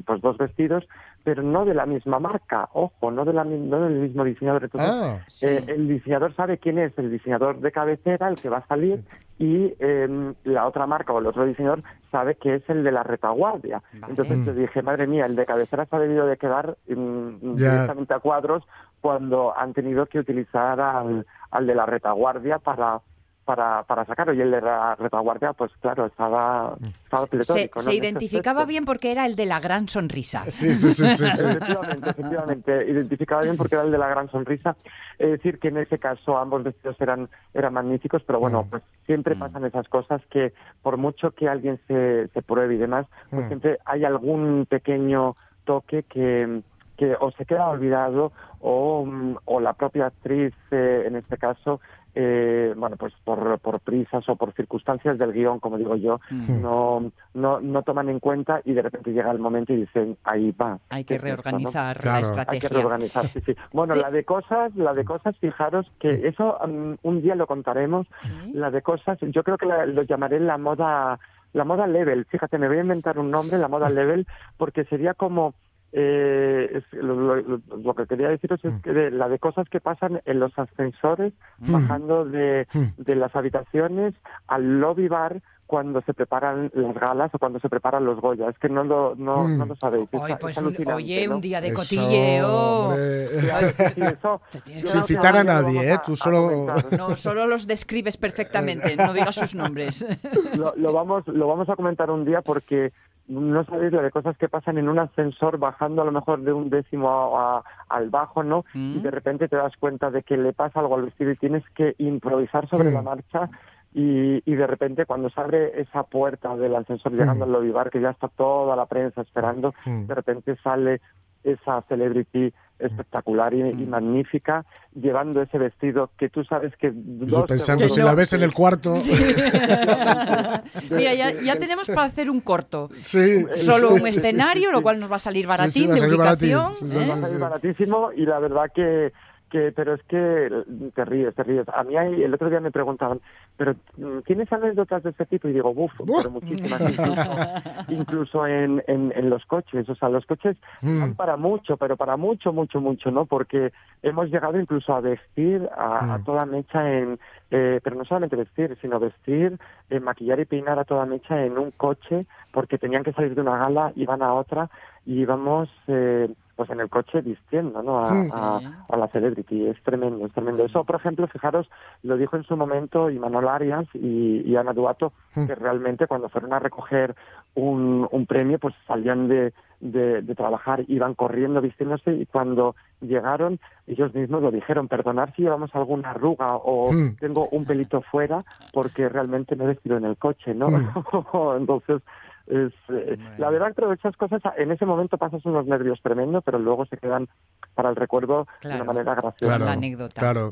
pues 0.05 0.21
dos 0.21 0.37
vestidos 0.37 0.85
pero 1.23 1.41
no 1.43 1.65
de 1.65 1.73
la 1.73 1.85
misma 1.85 2.19
marca 2.19 2.67
ojo 2.73 3.11
no 3.11 3.23
de 3.25 3.33
la 3.33 3.43
no 3.43 3.79
del 3.81 3.93
mismo 3.99 4.23
diseñador 4.23 4.63
entonces 4.65 4.89
Ah, 4.93 5.19
Sí. 5.27 5.45
eh, 5.47 5.63
el 5.67 5.87
diseñador 5.87 6.35
sabe 6.35 6.57
quién 6.57 6.77
es 6.79 6.97
el 6.97 7.09
diseñador 7.09 7.59
de 7.59 7.71
cabecera, 7.71 8.27
el 8.27 8.37
que 8.37 8.49
va 8.49 8.57
a 8.57 8.67
salir, 8.67 9.03
y 9.39 9.73
eh, 9.79 10.33
la 10.43 10.67
otra 10.67 10.85
marca 10.85 11.13
o 11.13 11.19
el 11.19 11.25
otro 11.27 11.45
diseñador 11.45 11.81
sabe 12.11 12.35
que 12.35 12.55
es 12.55 12.69
el 12.69 12.83
de 12.83 12.91
la 12.91 13.03
retaguardia. 13.03 13.81
Vale. 13.93 14.11
Entonces 14.11 14.37
Mm. 14.39 14.45
yo 14.45 14.53
dije, 14.53 14.81
madre 14.81 15.07
mía, 15.07 15.25
el 15.25 15.35
de 15.35 15.45
cabecera 15.45 15.85
se 15.85 15.95
ha 15.95 15.99
debido 15.99 16.25
de 16.27 16.37
quedar 16.37 16.77
mm, 16.87 17.55
directamente 17.55 18.13
a 18.13 18.19
cuadros 18.19 18.63
cuando 19.03 19.53
han 19.57 19.73
tenido 19.73 20.05
que 20.05 20.17
utilizar 20.17 20.79
al, 20.79 21.27
al 21.51 21.67
de 21.67 21.75
la 21.75 21.85
retaguardia 21.85 22.57
para 22.57 23.01
para, 23.43 23.83
para 23.83 24.05
sacarlo. 24.05 24.33
Y 24.33 24.39
el 24.39 24.51
de 24.51 24.61
la 24.61 24.95
retaguardia, 24.95 25.51
pues 25.51 25.69
claro, 25.81 26.05
estaba, 26.05 26.77
estaba 27.03 27.27
Se, 27.43 27.93
identificaba 27.93 28.63
bien 28.63 28.85
porque 28.85 29.11
era 29.11 29.25
el 29.25 29.35
de 29.35 29.45
la 29.45 29.59
gran 29.59 29.89
sonrisa. 29.89 30.45
Sí, 30.49 30.73
sí, 30.73 30.91
sí, 30.91 31.05
sí, 31.05 31.29
sí. 31.29 31.43
Efectivamente, 31.45 32.09
efectivamente, 32.11 32.85
identificaba 32.89 33.41
bien 33.41 33.57
porque 33.57 33.75
era 33.75 33.83
el 33.83 33.91
de 33.91 33.97
la 33.97 34.07
gran 34.07 34.31
sonrisa. 34.31 34.77
Es 35.19 35.31
decir, 35.31 35.59
que 35.59 35.67
en 35.67 35.77
ese 35.77 35.99
caso 35.99 36.37
ambos 36.37 36.63
vestidos 36.63 36.95
eran, 37.01 37.29
eran 37.53 37.73
magníficos, 37.73 38.23
pero 38.23 38.39
bueno, 38.39 38.65
pues 38.69 38.81
siempre 39.05 39.35
pasan 39.35 39.65
esas 39.65 39.89
cosas 39.89 40.21
que 40.31 40.53
por 40.81 40.95
mucho 40.95 41.31
que 41.31 41.49
alguien 41.49 41.81
se, 41.87 42.29
se 42.29 42.41
pruebe 42.41 42.75
y 42.75 42.77
demás, 42.77 43.07
pues 43.29 43.43
Mm. 43.43 43.47
siempre 43.49 43.79
hay 43.83 44.05
algún 44.05 44.65
pequeño 44.69 45.35
toque 45.65 46.03
que, 46.03 46.61
que 47.03 47.17
o 47.19 47.31
se 47.31 47.45
queda 47.45 47.67
olvidado 47.69 48.31
o, 48.61 49.05
mm, 49.05 49.37
o 49.45 49.59
la 49.59 49.73
propia 49.73 50.07
actriz, 50.07 50.53
eh, 50.71 51.03
en 51.05 51.15
este 51.15 51.37
caso, 51.37 51.81
eh, 52.15 52.73
bueno, 52.77 52.95
pues 52.95 53.13
por, 53.23 53.59
por 53.59 53.79
prisas 53.81 54.27
o 54.29 54.35
por 54.35 54.53
circunstancias 54.53 55.17
del 55.17 55.33
guion, 55.33 55.59
como 55.59 55.77
digo 55.77 55.95
yo, 55.95 56.19
no, 56.29 57.11
no, 57.33 57.59
no 57.59 57.81
toman 57.83 58.07
en 58.09 58.19
cuenta 58.19 58.61
y 58.63 58.73
de 58.73 58.83
repente 58.83 59.11
llega 59.11 59.31
el 59.31 59.39
momento 59.39 59.73
y 59.73 59.77
dicen, 59.77 60.17
ahí 60.23 60.51
va. 60.51 60.77
Hay 60.89 61.03
¿qué 61.03 61.07
que 61.07 61.15
es 61.15 61.23
esto, 61.23 61.35
no? 61.51 61.57
reorganizar 61.57 61.97
Claro. 61.97 62.05
la 62.05 62.15
Hay 62.17 62.21
que 62.21 62.51
Hay 62.53 62.59
que 62.59 62.67
estrategia. 62.67 62.69
reorganizar, 62.81 63.27
sí, 63.29 63.41
sí. 63.45 63.55
Bueno, 63.71 63.95
la 63.95 64.11
de 64.11 64.23
cosas, 64.23 64.75
la 64.75 64.93
de 64.93 65.03
cosas, 65.05 65.35
fijaros 65.39 65.91
que 65.99 66.27
eso 66.27 66.57
mm, 66.65 66.93
un 67.01 67.21
día 67.21 67.35
lo 67.35 67.47
contaremos. 67.47 68.07
Sí. 68.21 68.51
La 68.53 68.69
de 68.71 68.81
cosas, 68.81 69.17
yo 69.21 69.43
creo 69.43 69.57
que 69.57 69.65
la- 69.65 69.85
lo 69.87 70.03
llamaré 70.03 70.39
la 70.39 70.57
moda, 70.59 71.19
la 71.53 71.63
moda 71.65 71.87
level. 71.87 72.25
Fíjate, 72.25 72.57
me 72.59 72.67
voy 72.67 72.77
a 72.77 72.81
inventar 72.81 73.17
un 73.17 73.31
nombre, 73.31 73.57
la 73.57 73.67
moda 73.67 73.89
level, 73.89 74.27
porque 74.57 74.85
sería 74.85 75.13
como 75.15 75.55
eh, 75.95 76.69
es- 76.73 76.93
lo, 77.03 77.13
lo- 77.15 77.61
lo 77.83 77.93
que 77.93 78.07
quería 78.07 78.27
deciros 78.29 78.59
es 78.65 78.73
que 78.81 78.91
de- 78.91 79.11
la 79.11 79.29
de 79.29 79.37
cosas 79.39 79.69
que 79.69 79.79
pasan 79.79 80.21
en 80.25 80.39
los 80.39 80.51
ascensores, 80.57 81.33
bajando 81.59 82.25
de, 82.25 82.67
de 82.97 83.15
las 83.15 83.35
habitaciones 83.35 84.15
al 84.47 84.79
lobby 84.79 85.07
bar 85.07 85.41
cuando 85.67 86.01
se 86.01 86.13
preparan 86.13 86.69
las 86.73 86.93
galas 86.95 87.31
o 87.33 87.39
cuando 87.39 87.59
se 87.59 87.69
preparan 87.69 88.05
los 88.05 88.19
Goya. 88.19 88.49
Es 88.49 88.57
que 88.59 88.69
no 88.69 88.83
lo, 88.83 89.15
no, 89.15 89.43
Mm. 89.47 89.57
no 89.57 89.65
lo 89.65 89.75
sabéis. 89.77 90.09
es- 90.11 90.21
Ay, 90.21 90.33
es 90.33 90.37
pues 90.39 90.57
un- 90.57 90.75
oye, 90.93 91.27
¿no? 91.27 91.35
un 91.35 91.41
día 91.41 91.61
de 91.61 91.67
Eso, 91.69 91.75
cotilleo. 91.77 92.93
eso- 92.93 94.41
Sin 94.85 95.03
citar 95.03 95.37
a 95.37 95.43
nadie, 95.43 95.83
¿eh? 95.87 95.91
a- 95.93 96.01
Tú 96.01 96.15
solo-. 96.15 96.67
No, 96.97 97.15
solo 97.15 97.47
los 97.47 97.65
describes 97.67 98.17
perfectamente, 98.17 98.95
no 98.97 99.13
digas 99.13 99.35
sus 99.35 99.55
nombres. 99.55 100.05
lo, 100.57 100.73
lo 100.75 100.93
vamos 100.93 101.27
lo 101.27 101.47
vamos 101.47 101.69
a 101.69 101.75
comentar 101.75 102.09
un 102.11 102.25
día 102.25 102.41
porque 102.41 102.91
no 103.27 103.63
sabéis 103.65 103.91
lo 103.93 104.01
de 104.01 104.11
cosas 104.11 104.37
que 104.37 104.49
pasan 104.49 104.77
en 104.77 104.89
un 104.89 104.99
ascensor 104.99 105.57
bajando 105.57 106.01
a 106.01 106.05
lo 106.05 106.11
mejor 106.11 106.41
de 106.41 106.51
un 106.53 106.69
décimo 106.69 107.09
a- 107.09 107.57
a- 107.59 107.63
al 107.89 108.09
bajo, 108.09 108.43
¿no? 108.43 108.65
Mm. 108.73 108.97
Y 108.97 108.99
de 108.99 109.11
repente 109.11 109.47
te 109.47 109.55
das 109.55 109.75
cuenta 109.77 110.11
de 110.11 110.23
que 110.23 110.35
le 110.37 110.51
pasa 110.53 110.79
algo 110.81 110.95
al 110.95 111.03
vestido 111.05 111.31
y 111.31 111.37
tienes 111.37 111.63
que 111.69 111.95
improvisar 111.99 112.67
sobre 112.67 112.89
Mm. 112.89 112.93
la 112.93 113.01
marcha 113.01 113.49
y, 113.93 114.41
y 114.51 114.55
de 114.55 114.67
repente 114.67 115.05
cuando 115.05 115.29
se 115.29 115.39
abre 115.39 115.79
esa 115.79 116.03
puerta 116.03 116.55
del 116.57 116.75
ascensor 116.75 117.11
llegando 117.13 117.45
al 117.45 117.51
lobby 117.51 117.71
bar, 117.71 117.89
que 117.91 118.01
ya 118.01 118.09
está 118.09 118.27
toda 118.27 118.75
la 118.75 118.87
prensa 118.87 119.21
esperando, 119.21 119.73
Mm. 119.85 120.07
de 120.07 120.15
repente 120.15 120.55
sale 120.63 120.99
esa 121.43 121.81
celebrity 121.83 122.53
espectacular 122.83 123.53
y, 123.53 123.61
y 123.61 123.85
magnífica 123.85 124.65
llevando 124.93 125.41
ese 125.41 125.57
vestido 125.57 126.11
que 126.17 126.29
tú 126.29 126.43
sabes 126.43 126.73
que 126.77 126.91
dos 126.93 127.47
pensando, 127.47 127.87
segundos 127.87 127.95
si 127.95 128.01
la 128.01 128.13
ves 128.13 128.33
en 128.33 128.43
el 128.43 128.53
cuarto. 128.53 128.95
Sí. 128.95 129.11
Mira, 130.91 131.13
ya, 131.13 131.31
ya 131.41 131.55
tenemos 131.57 131.87
para 131.87 132.03
hacer 132.03 132.29
un 132.29 132.41
corto. 132.41 132.89
Sí, 133.01 133.45
Solo 133.53 133.89
sí, 133.89 133.93
un 133.93 134.01
sí, 134.01 134.07
escenario, 134.09 134.69
sí, 134.69 134.73
lo 134.73 134.81
cual 134.81 134.99
nos 134.99 135.11
va 135.11 135.15
a 135.15 135.19
salir 135.19 135.47
baratín 135.47 135.83
sí, 135.83 135.87
va 135.87 135.93
a 135.93 135.95
de 135.95 135.99
salir 136.01 136.17
baratín. 136.17 136.55
ubicación. 136.55 136.75
Sí, 136.75 136.87
sí, 136.89 136.97
¿eh? 136.99 137.07
Va 137.09 137.13
a 137.15 137.21
salir 137.21 137.39
baratísimo 137.39 138.11
y 138.15 138.25
la 138.25 138.39
verdad 138.39 138.65
que, 138.73 139.13
que 139.53 139.71
pero 139.71 139.93
es 139.93 140.01
que 140.03 140.49
te 140.95 141.05
ríes, 141.05 141.35
te 141.35 141.43
ríes. 141.43 141.67
A 141.69 141.83
mí 141.83 141.95
hay, 141.95 142.23
el 142.23 142.33
otro 142.33 142.49
día 142.49 142.59
me 142.59 142.71
preguntaban, 142.71 143.21
pero 143.55 143.75
mm, 143.97 144.19
¿tienes 144.25 144.51
anécdotas 144.51 145.03
de 145.03 145.11
este 145.11 145.27
tipo? 145.27 145.47
Y 145.47 145.53
digo, 145.53 145.73
buf, 145.73 145.91
pero 146.17 146.31
muchísimas, 146.31 146.81
incluso, 146.81 147.35
incluso 147.87 148.47
en, 148.47 148.83
en, 148.87 149.13
en 149.15 149.29
los 149.29 149.45
coches. 149.45 149.87
O 149.87 149.95
sea, 149.95 150.09
los 150.09 150.25
coches 150.25 150.57
Mm. 150.81 150.99
van 151.01 151.15
para 151.15 151.37
mucho, 151.37 151.77
pero 151.77 151.95
para 151.95 152.17
mucho, 152.17 152.51
mucho, 152.51 152.81
mucho, 152.81 153.11
¿no? 153.11 153.25
Porque 153.25 153.71
hemos 154.01 154.29
llegado 154.29 154.59
incluso 154.59 154.93
a 154.93 154.99
vestir 155.01 155.69
a, 155.77 156.15
a 156.15 156.17
Mm. 156.17 156.23
toda 156.23 156.45
mecha 156.45 156.91
en, 156.91 157.19
eh, 157.51 157.79
pero 157.83 157.95
no 157.95 158.03
solamente 158.05 158.35
vestir, 158.35 158.75
sino 158.81 158.99
vestir, 158.99 159.57
eh, 159.89 159.99
maquillar 159.99 160.39
y 160.39 160.45
peinar 160.45 160.79
a 160.79 160.83
toda 160.83 161.05
mecha 161.05 161.45
en 161.45 161.57
un 161.59 161.69
coche, 161.71 162.21
porque 162.51 162.77
tenían 162.79 163.03
que 163.03 163.13
salir 163.13 163.35
de 163.35 163.41
una 163.41 163.57
gala, 163.57 163.93
iban 163.95 164.21
a 164.23 164.33
otra 164.33 164.69
y 165.05 165.21
íbamos 165.21 165.69
eh, 165.87 166.27
pues 166.55 166.69
en 166.69 166.79
el 166.79 166.89
coche 166.89 167.21
vistiendo 167.21 167.81
¿no? 167.81 167.99
a, 167.99 168.09
a- 168.09 168.59
Sí. 168.59 168.67
a 168.89 168.97
la 168.97 169.07
celebrity. 169.07 169.65
Es 169.67 169.81
tremendo, 169.83 170.25
es 170.25 170.33
tremendo. 170.33 170.63
Eso, 170.65 170.83
por 170.83 170.97
ejemplo, 170.97 171.27
fijaros, 171.27 171.67
lo 172.03 172.15
dijo 172.17 172.35
en 172.37 172.43
su 172.43 172.55
momento 172.55 173.09
Imanol 173.09 173.47
Arias 173.47 173.85
y, 173.95 174.41
y 174.45 174.55
Ana 174.55 174.73
Duato, 174.73 175.13
Mm. 175.35 175.47
que 175.47 175.55
realmente 175.55 176.05
cuando 176.05 176.29
fueron 176.29 176.53
a 176.53 176.59
recoger 176.59 177.15
un, 177.55 178.07
un 178.11 178.25
premio, 178.27 178.59
pues 178.59 178.75
salían 178.85 179.27
de, 179.27 179.51
de, 179.79 180.21
de 180.21 180.35
trabajar, 180.35 180.83
iban 180.87 181.15
corriendo 181.15 181.59
vistiéndose 181.59 182.13
y 182.13 182.27
cuando 182.27 182.75
llegaron, 183.01 183.59
ellos 183.87 184.13
mismos 184.13 184.43
lo 184.43 184.51
dijeron, 184.51 184.87
perdonar 184.87 185.33
si 185.35 185.41
llevamos 185.41 185.73
alguna 185.73 186.11
arruga 186.11 186.55
o 186.57 186.91
Mm. 186.93 187.15
tengo 187.19 187.47
un 187.49 187.65
pelito 187.65 188.01
fuera 188.03 188.45
porque 188.73 189.09
realmente 189.09 189.55
me 189.55 189.63
he 189.63 189.67
vestido 189.67 189.97
en 189.97 190.05
el 190.05 190.17
coche, 190.17 190.53
¿no? 190.53 190.69
Mm. 190.69 190.91
Entonces, 191.57 192.03
es, 192.47 192.73
eh, 192.89 193.17
la 193.37 193.49
verdad 193.49 193.71
pero 193.75 193.93
esas 193.93 194.15
cosas 194.17 194.41
en 194.57 194.71
ese 194.71 194.85
momento 194.85 195.17
pasas 195.17 195.45
unos 195.45 195.65
nervios 195.65 195.99
tremendos, 196.01 196.43
pero 196.45 196.59
luego 196.59 196.85
se 196.85 196.97
quedan 196.97 197.29
para 197.73 197.89
el 197.89 197.95
recuerdo 197.95 198.47
de 198.61 198.75
una 198.75 198.83
manera 198.83 199.15
graciosa. 199.15 199.37
Claro, 199.55 199.65
la 199.65 199.71
anécdota. 199.71 200.19
Claro. 200.21 200.49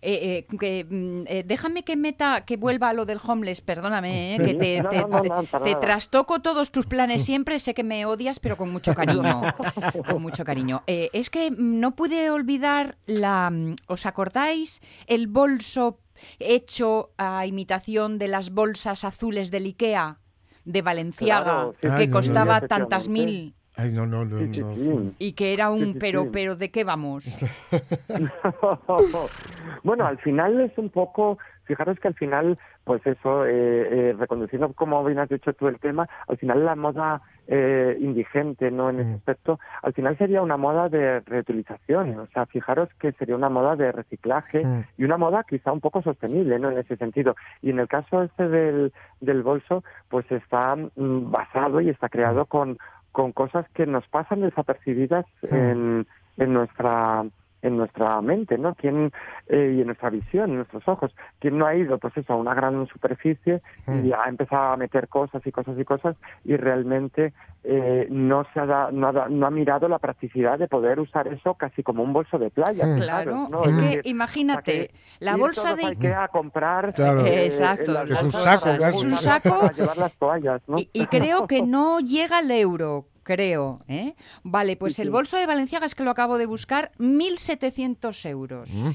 Eh, 0.00 0.46
eh, 0.50 0.56
que, 0.58 0.86
mm, 0.88 1.24
eh, 1.26 1.42
déjame 1.46 1.82
que 1.82 1.96
meta, 1.96 2.44
que 2.44 2.56
vuelva 2.56 2.90
a 2.90 2.92
lo 2.92 3.04
del 3.04 3.18
homeless, 3.26 3.60
perdóname, 3.60 4.36
eh, 4.36 4.38
que 4.38 4.54
te, 4.54 4.82
no, 4.82 4.88
te- 4.88 5.00
no, 5.02 5.08
no, 5.08 5.20
te- 5.20 5.28
no, 5.28 5.42
para 5.44 5.64
te 5.64 5.70
nada. 5.72 5.80
trastoco 5.80 6.40
todos 6.40 6.70
tus 6.70 6.86
planes 6.86 7.24
siempre, 7.24 7.58
sé 7.58 7.74
que 7.74 7.84
me 7.84 8.06
odias, 8.06 8.38
pero 8.40 8.56
con 8.56 8.70
mucho 8.70 8.94
cariño. 8.94 9.42
con 10.08 10.22
mucho 10.22 10.44
cariño. 10.44 10.82
Eh, 10.86 11.10
es 11.12 11.28
que 11.28 11.50
no 11.56 11.94
pude 11.96 12.30
olvidar 12.30 12.96
la. 13.06 13.50
mm, 13.50 13.74
¿Os 13.88 14.06
acordáis 14.06 14.80
el 15.08 15.26
bolso 15.26 15.98
hecho 16.38 17.10
a 17.18 17.46
imitación 17.46 18.18
de 18.18 18.28
las 18.28 18.50
bolsas 18.50 19.04
azules 19.04 19.50
del 19.50 19.66
IKEA 19.66 20.18
de 20.64 20.82
Valenciaga, 20.82 21.44
Claro, 21.44 21.74
sí, 21.80 21.88
Ay, 21.90 21.98
que 21.98 22.06
no, 22.06 22.12
no, 22.12 22.18
costaba 22.18 22.60
tantas 22.62 23.08
mil? 23.08 23.54
Ay, 23.76 23.90
no, 23.90 24.06
no, 24.06 24.24
no. 24.24 24.38
Sí, 24.52 24.62
sí. 24.74 25.14
Y 25.18 25.32
que 25.32 25.54
era 25.54 25.70
un, 25.70 25.94
pero, 25.98 26.30
pero 26.30 26.56
¿de 26.56 26.70
qué 26.70 26.84
vamos? 26.84 27.24
bueno, 29.82 30.06
al 30.06 30.18
final 30.18 30.60
es 30.60 30.76
un 30.76 30.90
poco, 30.90 31.38
fijaros 31.64 31.98
que 31.98 32.08
al 32.08 32.14
final, 32.14 32.58
pues 32.84 33.06
eso, 33.06 33.46
eh, 33.46 33.50
eh, 34.10 34.16
reconduciendo 34.18 34.72
como 34.74 35.02
bien 35.04 35.18
has 35.18 35.28
dicho 35.30 35.52
tú 35.54 35.68
el 35.68 35.78
tema, 35.78 36.08
al 36.28 36.36
final 36.36 36.64
la 36.64 36.76
moda 36.76 37.22
eh, 37.48 37.96
indigente, 38.00 38.70
¿no? 38.70 38.90
En 38.90 39.00
ese 39.00 39.10
Mm. 39.10 39.14
aspecto, 39.14 39.58
al 39.82 39.92
final 39.92 40.16
sería 40.16 40.42
una 40.42 40.56
moda 40.56 40.88
de 40.88 41.20
reutilización, 41.20 42.18
o 42.18 42.26
sea, 42.28 42.46
fijaros 42.46 42.88
que 43.00 43.12
sería 43.12 43.34
una 43.36 43.48
moda 43.48 43.76
de 43.76 43.90
reciclaje 43.92 44.64
Mm. 44.64 44.84
y 44.98 45.04
una 45.04 45.16
moda 45.16 45.44
quizá 45.48 45.72
un 45.72 45.80
poco 45.80 46.02
sostenible, 46.02 46.58
¿no? 46.58 46.70
En 46.70 46.78
ese 46.78 46.96
sentido. 46.96 47.34
Y 47.60 47.70
en 47.70 47.80
el 47.80 47.88
caso 47.88 48.22
este 48.22 48.48
del, 48.48 48.92
del 49.20 49.42
bolso, 49.42 49.82
pues 50.08 50.30
está 50.30 50.68
mm, 50.76 51.30
basado 51.30 51.80
y 51.80 51.88
está 51.88 52.08
creado 52.08 52.46
con, 52.46 52.78
con 53.10 53.32
cosas 53.32 53.66
que 53.74 53.86
nos 53.86 54.06
pasan 54.08 54.40
desapercibidas 54.40 55.26
en, 55.42 56.06
en 56.38 56.52
nuestra 56.52 57.24
en 57.62 57.76
nuestra 57.76 58.20
mente, 58.20 58.58
¿no? 58.58 58.74
¿Quién, 58.74 59.12
eh, 59.46 59.74
y 59.76 59.80
en 59.80 59.86
nuestra 59.86 60.10
visión, 60.10 60.50
en 60.50 60.56
nuestros 60.56 60.86
ojos. 60.88 61.14
¿Quién 61.38 61.58
no 61.58 61.66
ha 61.66 61.74
ido, 61.76 61.96
pues 61.98 62.16
eso, 62.16 62.32
a 62.32 62.36
una 62.36 62.54
gran 62.54 62.86
superficie 62.88 63.62
y 63.86 63.90
Mm. 63.90 64.12
ha 64.18 64.28
empezado 64.28 64.72
a 64.72 64.76
meter 64.76 65.08
cosas 65.08 65.46
y 65.46 65.52
cosas 65.52 65.78
y 65.78 65.84
cosas 65.84 66.16
y 66.44 66.56
realmente 66.56 67.32
eh, 67.64 68.08
no 68.10 68.44
se 68.52 68.58
ha, 68.58 68.66
da- 68.66 68.90
no, 68.90 69.06
ha 69.06 69.12
da- 69.12 69.28
no 69.28 69.46
ha 69.46 69.50
mirado 69.50 69.86
la 69.86 70.00
practicidad 70.00 70.58
de 70.58 70.66
poder 70.66 70.98
usar 70.98 71.28
eso 71.28 71.54
casi 71.54 71.84
como 71.84 72.02
un 72.02 72.12
bolso 72.12 72.36
de 72.36 72.50
playa? 72.50 72.84
Mm. 72.84 72.96
Claro, 72.96 73.46
¿no? 73.48 73.64
es 73.64 73.70
Es 73.72 73.78
que 73.78 73.84
decir, 73.84 74.00
imagínate, 74.06 74.90
la 75.20 75.36
bolsa 75.36 75.76
de... 75.76 75.84
a 75.84 75.88
Ikea 75.90 76.24
a 76.24 76.28
comprar 76.28 76.92
Claro. 76.92 77.20
eh, 77.24 77.44
Exacto, 77.44 77.92
las 77.92 78.04
Que 78.08 78.14
es 78.14 78.22
un 78.22 78.30
bolsas 78.32 78.60
saco. 78.60 78.84
Es 78.84 79.04
un 79.04 79.16
saco. 79.16 79.48
para 79.60 79.72
llevar 79.72 79.96
las 79.98 80.12
toallas, 80.14 80.60
¿no? 80.66 80.78
Y, 80.78 80.90
y 80.92 81.06
creo 81.06 81.46
que 81.46 81.62
no 81.62 82.00
llega 82.00 82.38
al 82.38 82.50
euro, 82.50 83.04
creo. 83.22 83.80
¿eh? 83.88 84.14
Vale, 84.42 84.76
pues 84.76 84.94
Sí, 84.96 85.02
el 85.02 85.10
bolso 85.10 85.36
de 85.36 85.46
Valenciaga 85.46 85.86
es 85.86 85.94
que 85.94 86.04
lo 86.04 86.10
acabo 86.10 86.38
de 86.38 86.46
buscar, 86.46 86.90
1.700 86.98 88.28
euros. 88.28 88.70
Mm. 88.72 88.90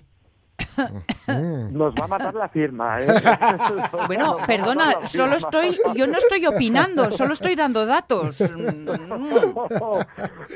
Nos 1.72 1.94
va 1.96 2.06
a 2.06 2.08
matar 2.08 2.34
la 2.34 2.50
firma, 2.50 3.02
¿eh? 3.02 3.08
Bueno, 4.08 4.38
perdona, 4.48 5.06
solo 5.06 5.36
firma. 5.36 5.38
estoy, 5.38 5.80
yo 5.96 6.08
no 6.08 6.18
estoy 6.18 6.46
opinando, 6.48 7.12
solo 7.12 7.34
estoy 7.34 7.56
dando 7.56 7.86
datos. 7.86 8.40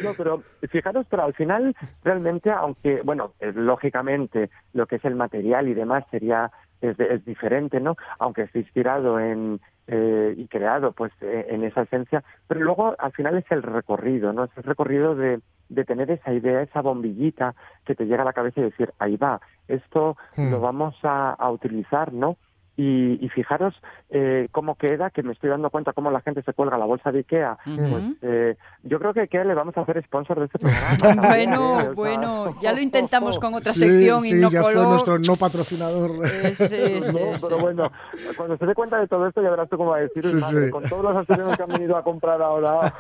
No, 0.04 0.14
pero 0.18 0.44
fijaros, 0.70 1.06
pero 1.10 1.24
al 1.24 1.34
final 1.34 1.76
realmente, 2.04 2.52
aunque, 2.52 3.02
bueno, 3.04 3.34
eh, 3.40 3.52
lógicamente 3.54 4.50
lo 4.74 4.88
que 4.88 4.96
es 4.98 5.06
el 5.06 5.16
material 5.16 5.68
y 5.68 5.74
demás 5.74 6.04
sería 6.12 6.52
es, 6.82 6.98
de- 6.98 7.16
es 7.16 7.26
diferente, 7.26 7.80
¿no? 7.80 7.96
Aunque 8.20 8.44
esté 8.44 8.60
inspirado 8.60 9.20
en 9.20 9.60
eh, 9.88 10.34
y 10.38 10.48
creado, 10.48 10.92
pues, 10.92 11.12
eh, 11.22 11.48
en 11.50 11.64
esa 11.64 11.82
esencia, 11.82 12.24
pero 12.48 12.62
luego 12.62 12.96
al 12.98 13.12
final 13.12 13.38
es 13.38 13.46
el 13.52 13.64
recorrido, 13.64 14.32
¿no? 14.34 14.46
Es 14.46 14.52
el 14.58 14.64
recorrido 14.64 15.16
de, 15.16 15.42
de 15.70 15.86
tener 15.86 16.12
esa 16.12 16.34
idea, 16.34 16.62
esa 16.62 16.82
bombillita 16.82 17.56
que 17.86 17.96
te 17.96 18.06
llega 18.06 18.22
a 18.22 18.26
la 18.26 18.34
cabeza 18.34 18.62
y 18.62 18.64
decir, 18.64 18.94
ahí 19.00 19.18
va, 19.18 19.42
esto 19.68 20.18
Hmm. 20.36 20.52
lo 20.52 20.60
vamos 20.62 20.96
a, 21.04 21.32
a 21.32 21.52
utilizar, 21.52 22.14
¿no? 22.14 22.38
Y, 22.78 23.24
y 23.24 23.30
fijaros 23.30 23.76
eh, 24.10 24.48
cómo 24.52 24.76
queda, 24.76 25.10
que 25.10 25.24
me 25.24 25.34
estoy 25.34 25.50
dando 25.50 25.70
cuenta 25.70 25.92
cómo 25.94 26.10
la 26.10 26.22
gente 26.22 26.42
se 26.42 26.54
cuelga 26.54 26.78
la 26.78 26.86
bolsa 26.86 27.12
de 27.12 27.20
Ikea. 27.20 27.58
Pues 27.66 28.04
eh, 28.22 28.56
yo 28.84 28.98
creo 28.98 29.14
que 29.14 29.20
a 29.20 29.24
Ikea 29.24 29.44
le 29.44 29.54
vamos 29.54 29.76
a 29.78 29.82
hacer 29.82 30.02
sponsor 30.06 30.40
de 30.40 30.46
este 30.46 30.58
programa. 30.58 31.22
bueno, 31.28 31.72
O 31.74 31.82
sea, 31.82 31.92
bueno, 31.92 32.56
ya 32.62 32.72
lo 32.74 32.80
intentamos 32.80 33.38
con 33.40 33.54
otra 33.54 33.74
Sí, 33.74 33.82
sección 33.82 34.22
sí, 34.22 34.30
y 34.30 34.34
no 34.36 34.50
ya 34.50 34.62
fue 34.62 34.74
coló. 34.74 34.90
nuestro 34.90 35.20
no 35.20 35.36
patrocinador. 35.36 36.12
Eh, 36.32 36.56
sí, 36.56 36.66
sí, 36.68 37.20
No, 37.20 37.38
sí. 37.38 37.46
pero 37.48 37.60
bueno, 37.60 37.92
cuando 38.38 38.58
se 38.58 38.66
dé 38.66 38.74
cuenta 38.74 39.00
de 39.00 39.08
todo 39.08 39.28
esto 39.28 39.42
ya 39.44 39.50
verás 39.50 39.70
tú 39.70 39.78
cómo 39.78 39.92
va 39.92 39.98
a 39.98 40.02
decir, 40.02 40.24
Sí, 40.26 40.36
madre, 40.38 40.66
sí. 40.66 40.72
con 40.72 40.84
todos 40.84 41.04
los 41.04 41.16
aficionados 41.18 41.58
que 41.58 41.64
han 41.64 41.70
venido 41.70 41.98
a 41.98 42.04
comprar 42.04 42.42
ahora. 42.42 42.94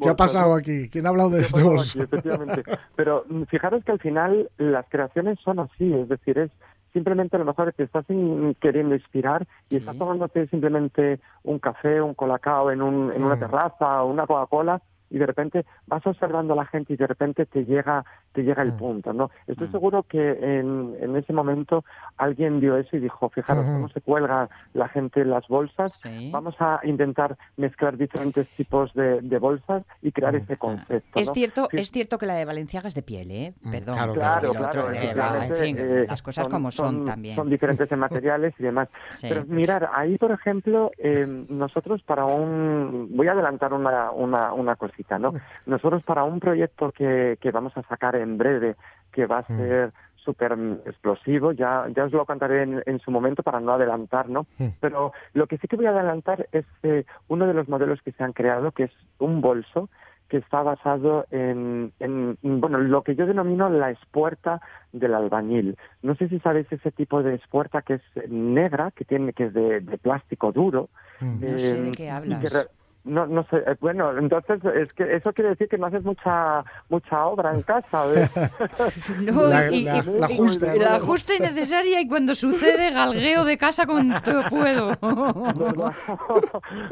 ¿Qué 0.00 0.08
ha 0.08 0.16
pasado 0.16 0.54
aquí? 0.54 0.88
¿Quién 0.88 1.06
ha 1.06 1.10
hablado 1.10 1.30
de. 1.30 1.40
Efectivamente. 1.42 2.62
Pero 2.96 3.24
mm, 3.28 3.42
fijaros 3.44 3.84
que 3.84 3.92
al 3.92 4.00
final 4.00 4.50
las 4.58 4.86
creaciones 4.88 5.38
son 5.44 5.60
así, 5.60 5.92
es 5.92 6.08
decir, 6.08 6.38
es 6.38 6.50
simplemente 6.96 7.36
a 7.36 7.38
lo 7.38 7.44
mejor 7.44 7.74
te 7.74 7.82
estás 7.82 8.06
queriendo 8.58 8.94
inspirar 8.94 9.46
y 9.68 9.76
estás 9.76 9.98
tomándote 9.98 10.46
simplemente 10.46 11.20
un 11.42 11.58
café, 11.58 12.00
un 12.00 12.14
colacao 12.14 12.70
en, 12.70 12.80
un, 12.80 13.12
en 13.12 13.22
una 13.22 13.38
terraza 13.38 14.02
o 14.02 14.10
una 14.10 14.26
Coca-Cola 14.26 14.80
y 15.10 15.18
de 15.18 15.26
repente 15.26 15.64
vas 15.86 16.06
observando 16.06 16.52
a 16.54 16.56
la 16.56 16.66
gente 16.66 16.92
y 16.94 16.96
de 16.96 17.06
repente 17.06 17.46
te 17.46 17.64
llega 17.64 18.04
te 18.32 18.42
llega 18.42 18.62
el 18.62 18.72
Mm. 18.72 18.76
punto, 18.76 19.12
¿no? 19.14 19.30
Estoy 19.46 19.68
seguro 19.68 20.02
que 20.02 20.20
en, 20.32 20.94
en 21.00 21.16
ese 21.16 21.32
momento 21.32 21.84
alguien 22.18 22.60
vio 22.60 22.76
eso 22.76 22.94
y 22.94 23.00
dijo, 23.00 23.30
fijaros 23.30 23.64
cómo 23.64 23.88
se 23.88 24.02
cuelga 24.02 24.50
la 24.74 24.88
gente 24.88 25.24
las 25.24 25.48
bolsas, 25.48 25.94
Sí. 26.02 26.30
vamos 26.30 26.54
a 26.60 26.80
intentar 26.84 27.38
mezclar 27.56 27.96
diferentes 27.96 28.46
tipos 28.48 28.92
de, 28.92 29.22
de 29.22 29.38
bolsas 29.38 29.84
y 30.02 30.12
crear 30.12 30.34
Mm. 30.34 30.36
ese 30.36 30.56
concepto, 30.58 31.18
Es 31.18 31.28
¿no? 31.28 31.32
cierto, 31.34 31.68
Sí. 31.70 31.78
es 31.78 31.90
cierto 31.90 32.18
que 32.18 32.26
la 32.26 32.34
de 32.34 32.44
Valenciaga 32.44 32.88
es 32.88 32.94
de 32.94 33.02
piel, 33.02 33.30
¿eh? 33.30 33.54
Mm, 33.62 33.70
Perdón. 33.70 33.94
claro, 33.94 34.12
Claro, 34.12 34.52
claro, 34.52 34.88
de- 34.88 35.46
en 35.46 35.54
fin, 35.54 35.76
eh, 35.78 36.04
las 36.08 36.20
cosas 36.22 36.46
como 36.48 36.70
son, 36.70 37.06
también. 37.06 37.36
Son 37.36 37.48
diferentes 37.48 37.90
en 37.90 37.98
materiales 37.98 38.52
y 38.58 38.64
demás. 38.64 38.88
Sí. 39.10 39.28
Pero 39.30 39.46
mirar, 39.46 39.88
ahí, 39.94 40.18
por 40.18 40.30
ejemplo, 40.30 40.90
eh, 40.98 41.24
nosotros 41.48 42.02
para 42.02 42.26
un... 42.26 43.08
Voy 43.16 43.28
a 43.28 43.32
adelantar 43.32 43.72
una, 43.72 44.10
una, 44.10 44.52
una 44.52 44.76
Nosotros 45.66 46.02
para 46.04 46.24
un 46.24 46.40
proyecto 46.40 46.92
que, 46.92 47.38
que 47.40 47.50
vamos 47.50 47.76
a 47.76 47.82
sacar 47.82 48.16
en 48.16 48.38
breve, 48.38 48.76
que 49.12 49.26
va 49.26 49.38
a 49.38 49.52
Mm. 49.52 49.56
ser 49.58 49.92
súper 50.16 50.52
explosivo, 50.86 51.52
ya, 51.52 51.86
ya 51.94 52.04
os 52.04 52.12
lo 52.12 52.24
contaré 52.26 52.62
en, 52.64 52.82
en 52.84 52.98
su 52.98 53.12
momento 53.12 53.44
para 53.44 53.60
no 53.60 53.72
adelantar, 53.72 54.28
¿no? 54.28 54.46
Mm. 54.58 54.66
Pero 54.80 55.12
lo 55.34 55.46
que 55.46 55.56
sí 55.58 55.68
que 55.68 55.76
voy 55.76 55.86
a 55.86 55.90
adelantar 55.90 56.48
es 56.50 56.64
eh, 56.82 57.04
uno 57.28 57.46
de 57.46 57.54
los 57.54 57.68
modelos 57.68 58.02
que 58.02 58.10
se 58.10 58.24
han 58.24 58.32
creado, 58.32 58.72
que 58.72 58.84
es 58.84 58.92
un 59.20 59.40
bolso 59.40 59.88
que 60.28 60.38
está 60.38 60.60
basado 60.62 61.26
en, 61.30 61.92
en, 62.00 62.36
bueno, 62.42 62.78
lo 62.78 63.02
que 63.02 63.14
yo 63.14 63.26
denomino 63.26 63.68
la 63.68 63.92
espuerta 63.92 64.60
del 64.92 65.14
albañil. 65.14 65.76
No 66.02 66.16
sé 66.16 66.28
si 66.28 66.40
sabéis 66.40 66.66
ese 66.72 66.90
tipo 66.90 67.22
de 67.22 67.36
espuerta 67.36 67.82
que 67.82 67.94
es 67.94 68.02
negra, 68.28 68.90
que 68.90 69.04
tiene 69.04 69.32
que 69.32 69.44
es 69.44 69.54
de, 69.54 69.80
de 69.80 69.98
plástico 69.98 70.50
duro. 70.50 70.88
Mm. 71.20 71.40
No 71.52 71.58
sé 71.58 71.80
de 71.80 71.88
eh, 71.90 71.94
qué 71.96 72.04
y 72.06 72.08
hablas. 72.08 72.40
que 72.40 72.48
no, 73.06 73.26
no 73.26 73.44
sé. 73.44 73.56
eh, 73.58 73.76
Bueno, 73.80 74.16
entonces 74.18 74.60
es 74.74 74.92
que 74.92 75.16
eso 75.16 75.32
quiere 75.32 75.50
decir 75.50 75.68
que 75.68 75.78
no 75.78 75.86
haces 75.86 76.02
mucha 76.04 76.64
mucha 76.88 77.24
obra 77.26 77.52
en 77.54 77.62
casa. 77.62 78.04
¿ves? 78.06 78.30
No, 79.20 79.42
La- 79.48 79.70
y- 79.70 79.84
la- 79.84 79.96
y- 79.98 80.18
la 80.18 80.28
justa, 80.28 80.74
y 80.76 80.78
¿no? 80.78 80.84
la 80.84 80.98
justa 81.00 81.34
y 81.34 81.40
necesaria 81.40 82.00
y 82.00 82.08
cuando 82.08 82.34
sucede 82.34 82.90
galgueo 82.92 83.44
de 83.44 83.56
casa 83.56 83.86
cuanto 83.86 84.42
puedo. 84.50 84.92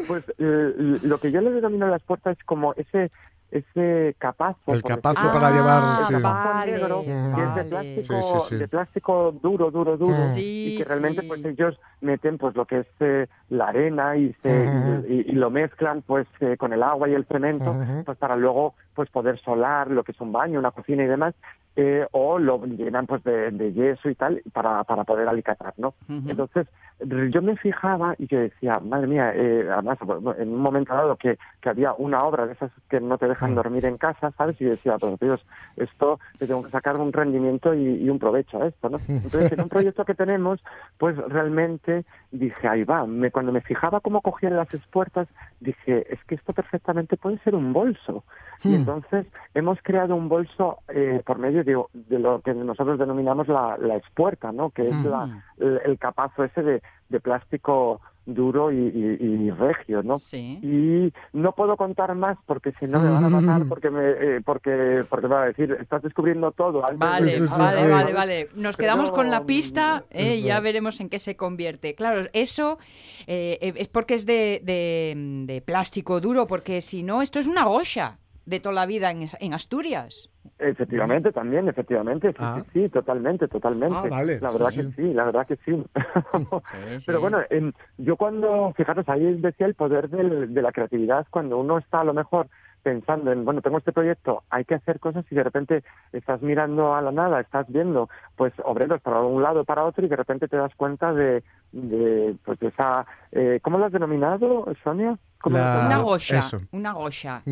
pues 0.08 0.24
eh, 0.38 0.98
lo 1.02 1.18
que 1.18 1.30
yo 1.32 1.40
le 1.40 1.50
denomino 1.50 1.86
la 1.88 1.96
espuerta 1.96 2.30
es 2.30 2.38
como 2.44 2.74
ese 2.74 3.10
ese 3.54 4.16
capazo. 4.18 4.72
El 4.72 4.82
capazo 4.82 5.32
para 5.32 5.48
Ah, 5.48 5.52
llevar, 5.52 5.82
el 5.84 5.96
sí. 6.04 6.12
capazo 6.12 6.48
vale, 6.48 6.72
negro, 6.72 7.04
que 7.04 7.10
es 7.12 7.36
de 7.36 7.62
vale. 7.62 7.64
plástico, 7.64 8.22
Sí, 8.22 8.22
sí, 8.22 8.38
sí. 8.40 8.56
de 8.56 8.68
plástico 8.68 9.32
duro, 9.40 9.70
duro, 9.70 9.96
duro, 9.96 10.16
Sí, 10.16 10.40
y 10.64 10.74
que 10.76 10.84
realmente 10.84 11.22
sí. 11.22 11.28
pues 11.28 11.44
ellos 11.44 11.78
meten 12.00 12.36
pues 12.36 12.56
lo 12.56 12.66
que 12.66 12.80
es 12.80 12.86
eh, 13.00 13.28
la 13.50 13.68
arena 13.68 14.16
y, 14.16 14.32
se, 14.42 14.48
Ujú. 14.48 15.06
y, 15.08 15.30
y 15.30 15.32
lo 15.32 15.50
mezclan 15.50 16.02
pues 16.02 16.26
eh, 16.40 16.56
con 16.56 16.72
el 16.72 16.82
agua 16.82 17.08
y 17.08 17.14
el 17.14 17.26
cemento, 17.26 17.70
Ujú. 17.70 18.04
pues 18.04 18.18
para 18.18 18.34
luego 18.34 18.74
pues 18.94 19.08
poder 19.10 19.38
solar 19.40 19.90
lo 19.90 20.02
que 20.02 20.12
es 20.12 20.20
un 20.20 20.32
baño, 20.32 20.58
una 20.58 20.72
cocina 20.72 21.04
y 21.04 21.06
demás, 21.06 21.34
eh, 21.76 22.06
o 22.12 22.38
lo 22.38 22.64
llenan 22.66 23.06
pues 23.06 23.22
de, 23.24 23.50
de 23.50 23.72
yeso 23.72 24.08
y 24.08 24.14
tal 24.14 24.40
para, 24.52 24.84
para 24.84 25.04
poder 25.04 25.28
alicatar, 25.28 25.74
¿no? 25.76 25.94
Entonces, 26.08 26.68
yo 27.00 27.42
me 27.42 27.56
fijaba 27.56 28.14
y 28.18 28.28
yo 28.28 28.38
decía, 28.38 28.78
madre 28.78 29.08
mía, 29.08 29.32
eh, 29.34 29.68
además, 29.70 29.98
en 30.38 30.48
un 30.48 30.60
momento 30.60 30.94
dado 30.94 31.16
que, 31.16 31.36
que 31.60 31.68
había 31.68 31.92
una 31.94 32.22
obra 32.24 32.46
de 32.46 32.52
esas 32.52 32.70
que 32.88 33.00
no 33.00 33.18
te 33.18 33.26
dejan 33.26 33.52
Mm. 33.52 33.54
dormir 33.56 33.84
en 33.84 33.98
casa, 33.98 34.30
¿sabes? 34.38 34.60
Y 34.60 34.64
yo 34.64 34.70
decía, 34.70 34.98
pero 34.98 35.16
Dios, 35.20 35.44
esto 35.76 36.20
le 36.38 36.46
tengo 36.46 36.62
que 36.62 36.70
sacar 36.70 36.96
un 36.96 37.12
rendimiento 37.12 37.74
y, 37.74 38.04
y 38.04 38.08
un 38.08 38.18
provecho 38.18 38.62
a 38.62 38.68
esto, 38.68 38.88
¿no? 38.88 38.98
Entonces, 39.24 39.52
en 39.52 39.60
un 39.60 39.68
proyecto 39.68 40.04
que 40.04 40.14
tenemos, 40.14 40.60
pues 40.98 41.16
realmente 41.16 42.04
dije, 42.34 42.68
ahí 42.68 42.84
va. 42.84 43.06
Me, 43.06 43.30
cuando 43.30 43.52
me 43.52 43.60
fijaba 43.60 44.00
cómo 44.00 44.20
cogían 44.20 44.56
las 44.56 44.72
espuertas, 44.74 45.28
dije, 45.60 46.12
es 46.12 46.22
que 46.24 46.34
esto 46.34 46.52
perfectamente 46.52 47.16
puede 47.16 47.38
ser 47.38 47.54
un 47.54 47.72
bolso. 47.72 48.24
Y 48.64 48.68
Hmm. 48.68 48.74
entonces 48.74 49.26
hemos 49.54 49.78
creado 49.82 50.16
un 50.16 50.28
bolso 50.28 50.78
eh, 50.88 51.22
por 51.24 51.38
medio 51.38 51.64
de, 51.64 51.82
de 51.92 52.18
lo 52.18 52.40
que 52.40 52.54
nosotros 52.54 52.98
denominamos 52.98 53.46
la, 53.48 53.76
la 53.78 53.96
espuerta, 53.96 54.52
¿no? 54.52 54.70
Que 54.70 54.88
es 54.88 54.96
Hmm. 54.96 55.06
la, 55.06 55.44
el, 55.58 55.80
el 55.84 55.98
capazo 55.98 56.44
ese 56.44 56.62
de, 56.62 56.82
de 57.08 57.20
plástico 57.20 58.00
duro 58.26 58.72
y, 58.72 58.76
y- 58.76 59.46
y 59.46 59.50
regio, 59.50 60.02
¿no? 60.02 60.16
Sí. 60.18 60.58
Y 60.62 61.12
no 61.36 61.52
puedo 61.52 61.76
contar 61.76 62.14
más 62.14 62.36
porque 62.46 62.72
si 62.80 62.86
no 62.86 63.00
me 63.00 63.10
van 63.10 63.24
a 63.24 63.28
matar 63.28 63.68
porque 63.68 63.90
me 63.90 64.02
eh, 64.10 64.40
porque 64.44 65.04
porque 65.10 65.28
me 65.28 65.34
va 65.34 65.42
a 65.42 65.46
decir 65.46 65.76
estás 65.80 66.02
descubriendo 66.02 66.50
todo 66.52 66.84
antes 66.84 66.98
Vale, 66.98 67.26
de- 67.26 67.32
Sí, 67.32 67.38
sí, 67.46 67.48
sí, 67.48 67.60
vale, 67.60 67.76
sí. 67.84 67.90
vale, 67.90 68.12
vale. 68.12 68.48
Nos 68.54 68.76
Pero 68.76 68.86
quedamos 68.86 69.10
con 69.10 69.30
la 69.30 69.44
pista 69.44 70.04
eh, 70.10 70.36
y 70.36 70.42
ya 70.42 70.60
veremos 70.60 71.00
en 71.00 71.08
qué 71.08 71.18
se 71.18 71.36
convierte. 71.36 71.94
Claro, 71.94 72.22
eso 72.32 72.78
eh, 73.26 73.58
eh, 73.60 73.72
es 73.76 73.88
porque 73.88 74.14
es 74.14 74.26
de, 74.26 74.60
de- 74.64 75.44
de 75.46 75.60
plástico 75.60 76.20
duro, 76.20 76.46
porque 76.46 76.80
si 76.80 77.02
no, 77.02 77.20
esto 77.22 77.38
es 77.38 77.46
una 77.46 77.64
goya 77.64 78.18
de 78.46 78.60
toda 78.60 78.74
la 78.74 78.86
vida 78.86 79.10
en, 79.10 79.28
en 79.40 79.54
Asturias. 79.54 80.30
Efectivamente, 80.58 81.32
también, 81.32 81.68
efectivamente, 81.68 82.28
sí, 82.32 82.36
Ah. 82.38 82.62
sí, 82.72 82.82
sí, 82.82 82.88
totalmente, 82.90 83.48
totalmente. 83.48 83.96
Ah, 83.98 84.08
vale, 84.10 84.38
La 84.40 84.50
verdad 84.50 84.68
sí, 84.70 84.76
que 84.76 84.82
sí. 84.84 84.92
sí, 84.96 85.14
la 85.14 85.24
verdad 85.24 85.46
que 85.46 85.56
sí. 85.64 85.84
Sí, 86.72 87.00
sí. 87.00 87.04
Pero 87.06 87.20
bueno, 87.20 87.40
em, 87.50 87.72
yo 87.98 88.16
cuando, 88.16 88.72
fijaros, 88.76 89.08
ahí 89.08 89.34
decía 89.40 89.66
el 89.66 89.74
poder 89.74 90.08
del- 90.10 90.52
de 90.54 90.62
la 90.62 90.72
creatividad, 90.72 91.26
cuando 91.30 91.58
uno 91.58 91.78
está 91.78 92.00
a 92.00 92.04
lo 92.04 92.14
mejor 92.14 92.48
pensando 92.82 93.32
en, 93.32 93.46
bueno, 93.46 93.62
tengo 93.62 93.78
este 93.78 93.92
proyecto, 93.92 94.42
hay 94.50 94.66
que 94.66 94.74
hacer 94.74 95.00
cosas 95.00 95.24
y 95.30 95.34
de 95.34 95.42
repente 95.42 95.82
estás 96.12 96.42
mirando 96.42 96.94
a 96.94 97.00
la 97.00 97.12
nada, 97.12 97.40
estás 97.40 97.66
viendo, 97.68 98.10
pues, 98.36 98.52
obreros 98.62 99.00
para 99.00 99.20
un 99.22 99.42
lado, 99.42 99.64
para 99.64 99.84
otro 99.84 100.04
y 100.04 100.08
de 100.10 100.16
repente 100.16 100.48
te 100.48 100.58
das 100.58 100.74
cuenta 100.76 101.14
de, 101.14 101.42
de 101.72 102.36
pues, 102.44 102.58
de 102.58 102.68
esa, 102.68 103.06
eh, 103.32 103.58
¿cómo 103.62 103.78
lo 103.78 103.86
has 103.86 103.92
denominado, 103.92 104.66
Sonia? 104.84 105.18
¿Cómo- 105.40 105.56
La- 105.56 105.84
una 105.86 105.98
goya, 105.98 106.38
eso. 106.40 106.60
una 106.72 106.92
goya. 106.92 107.42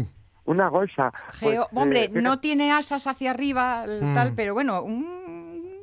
Una 0.44 0.68
goya. 0.68 1.10
Pues, 1.40 1.54
Geo- 1.54 1.64
eh, 1.64 1.68
hombre, 1.74 2.08
no 2.12 2.40
tiene 2.40 2.72
asas 2.72 3.06
hacia 3.06 3.30
arriba, 3.30 3.84
el 3.84 4.02
Mm. 4.02 4.14
tal, 4.14 4.32
pero 4.34 4.54
bueno, 4.54 4.82
un 4.82 5.22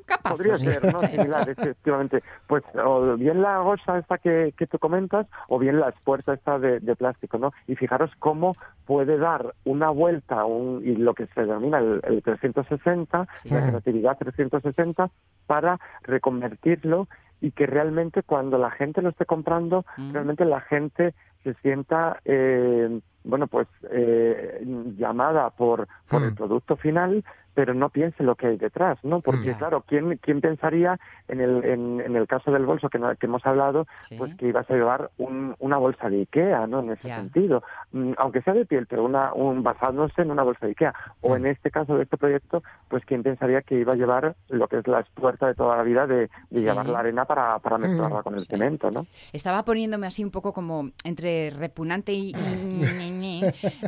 capazo. 0.05 0.37
Podría 0.37 0.55
sí. 0.55 0.65
ser, 0.69 0.91
¿no? 0.91 1.01
Similar, 1.01 1.47
efectivamente. 1.75 2.23
Pues 2.47 2.63
o 2.83 3.15
bien 3.15 3.41
la 3.41 3.59
gosa 3.59 3.99
esta 3.99 4.17
que, 4.17 4.53
que 4.57 4.65
tú 4.67 4.79
comentas, 4.79 5.27
o 5.47 5.59
bien 5.59 5.79
la 5.79 5.89
espuerta 5.89 6.33
esta 6.33 6.57
de, 6.59 6.79
de 6.79 6.95
plástico, 6.95 7.37
¿no? 7.37 7.53
Y 7.67 7.75
fijaros 7.75 8.11
cómo 8.19 8.55
puede 8.85 9.17
dar 9.17 9.53
una 9.65 9.91
vuelta 9.91 10.43
un, 10.45 10.81
y 10.83 10.95
lo 10.95 11.13
que 11.13 11.27
se 11.27 11.41
denomina 11.41 11.77
el, 11.77 12.01
el 12.03 12.23
360, 12.23 13.27
Sí. 13.35 13.49
la 13.49 13.67
creatividad 13.67 14.17
360, 14.17 15.09
para 15.47 15.79
reconvertirlo 16.01 17.07
y 17.41 17.51
que 17.51 17.65
realmente 17.67 18.23
cuando 18.23 18.57
la 18.57 18.71
gente 18.71 19.01
lo 19.01 19.09
esté 19.09 19.25
comprando, 19.25 19.85
Mm. 19.97 20.11
realmente 20.13 20.43
la 20.45 20.59
gente 20.61 21.13
se 21.43 21.53
sienta, 21.61 22.19
eh, 22.25 22.99
bueno, 23.29 23.47
pues 23.47 23.67
eh, 23.91 24.61
llamada 24.97 25.49
por, 25.51 25.87
por 26.09 26.23
el 26.23 26.31
Mm. 26.31 26.35
producto 26.35 26.75
final, 26.77 27.23
pero 27.53 27.73
no 27.73 27.89
piense 27.89 28.23
lo 28.23 28.35
que 28.35 28.47
hay 28.47 28.57
detrás, 28.57 28.97
¿no? 29.03 29.21
Porque, 29.21 29.51
Mm. 29.53 29.57
claro, 29.57 29.83
¿quién, 29.87 30.17
quién 30.17 30.41
pensaría 30.41 30.99
en 31.27 31.41
el, 31.41 31.63
en, 31.65 32.01
en 32.01 32.15
el 32.15 32.27
caso 32.27 32.51
del 32.51 32.65
bolso 32.65 32.89
que, 32.89 32.99
no- 32.99 33.15
que 33.15 33.25
hemos 33.25 33.45
hablado, 33.45 33.85
Sí. 34.01 34.15
pues 34.17 34.33
que 34.35 34.47
ibas 34.47 34.69
a 34.69 34.73
llevar 34.73 35.11
un- 35.17 35.55
una 35.59 35.77
bolsa 35.77 36.09
de 36.09 36.17
Ikea, 36.21 36.67
¿no? 36.67 36.79
En 36.81 36.91
ese 36.91 37.07
Ya. 37.09 37.17
sentido. 37.17 37.63
Mm, 37.91 38.13
Aunque 38.17 38.41
sea 38.41 38.53
de 38.53 38.65
piel, 38.65 38.85
pero 38.87 39.03
una, 39.05 39.33
un, 39.33 39.63
basándose 39.63 40.21
en 40.21 40.31
una 40.31 40.43
bolsa 40.43 40.65
de 40.65 40.71
Ikea. 40.71 40.93
O 41.21 41.29
Mm. 41.31 41.35
en 41.37 41.45
este 41.47 41.71
caso 41.71 41.95
de 41.97 42.03
este 42.03 42.17
proyecto, 42.17 42.63
pues 42.87 43.03
quién 43.05 43.23
pensaría 43.23 43.61
que 43.61 43.75
iba 43.79 43.93
a 43.93 43.95
llevar 43.95 44.35
lo 44.49 44.67
que 44.67 44.77
es 44.79 44.87
la 44.87 44.99
espuerta 45.01 45.47
de 45.47 45.55
toda 45.55 45.77
la 45.77 45.83
vida 45.83 46.07
de, 46.07 46.15
de 46.49 46.59
Sí. 46.59 46.63
llevar 46.63 46.87
la 46.87 46.99
arena 46.99 47.25
para, 47.25 47.59
para 47.59 47.77
mezclarla 47.77 48.19
Mm. 48.19 48.23
con 48.23 48.35
el 48.35 48.41
Sí. 48.41 48.47
cemento, 48.47 48.91
¿no? 48.91 49.05
Estaba 49.33 49.63
poniéndome 49.63 50.07
así 50.07 50.23
un 50.23 50.31
poco 50.31 50.53
como 50.53 50.89
entre 51.03 51.49
repugnante 51.51 52.13
y, 52.13 52.33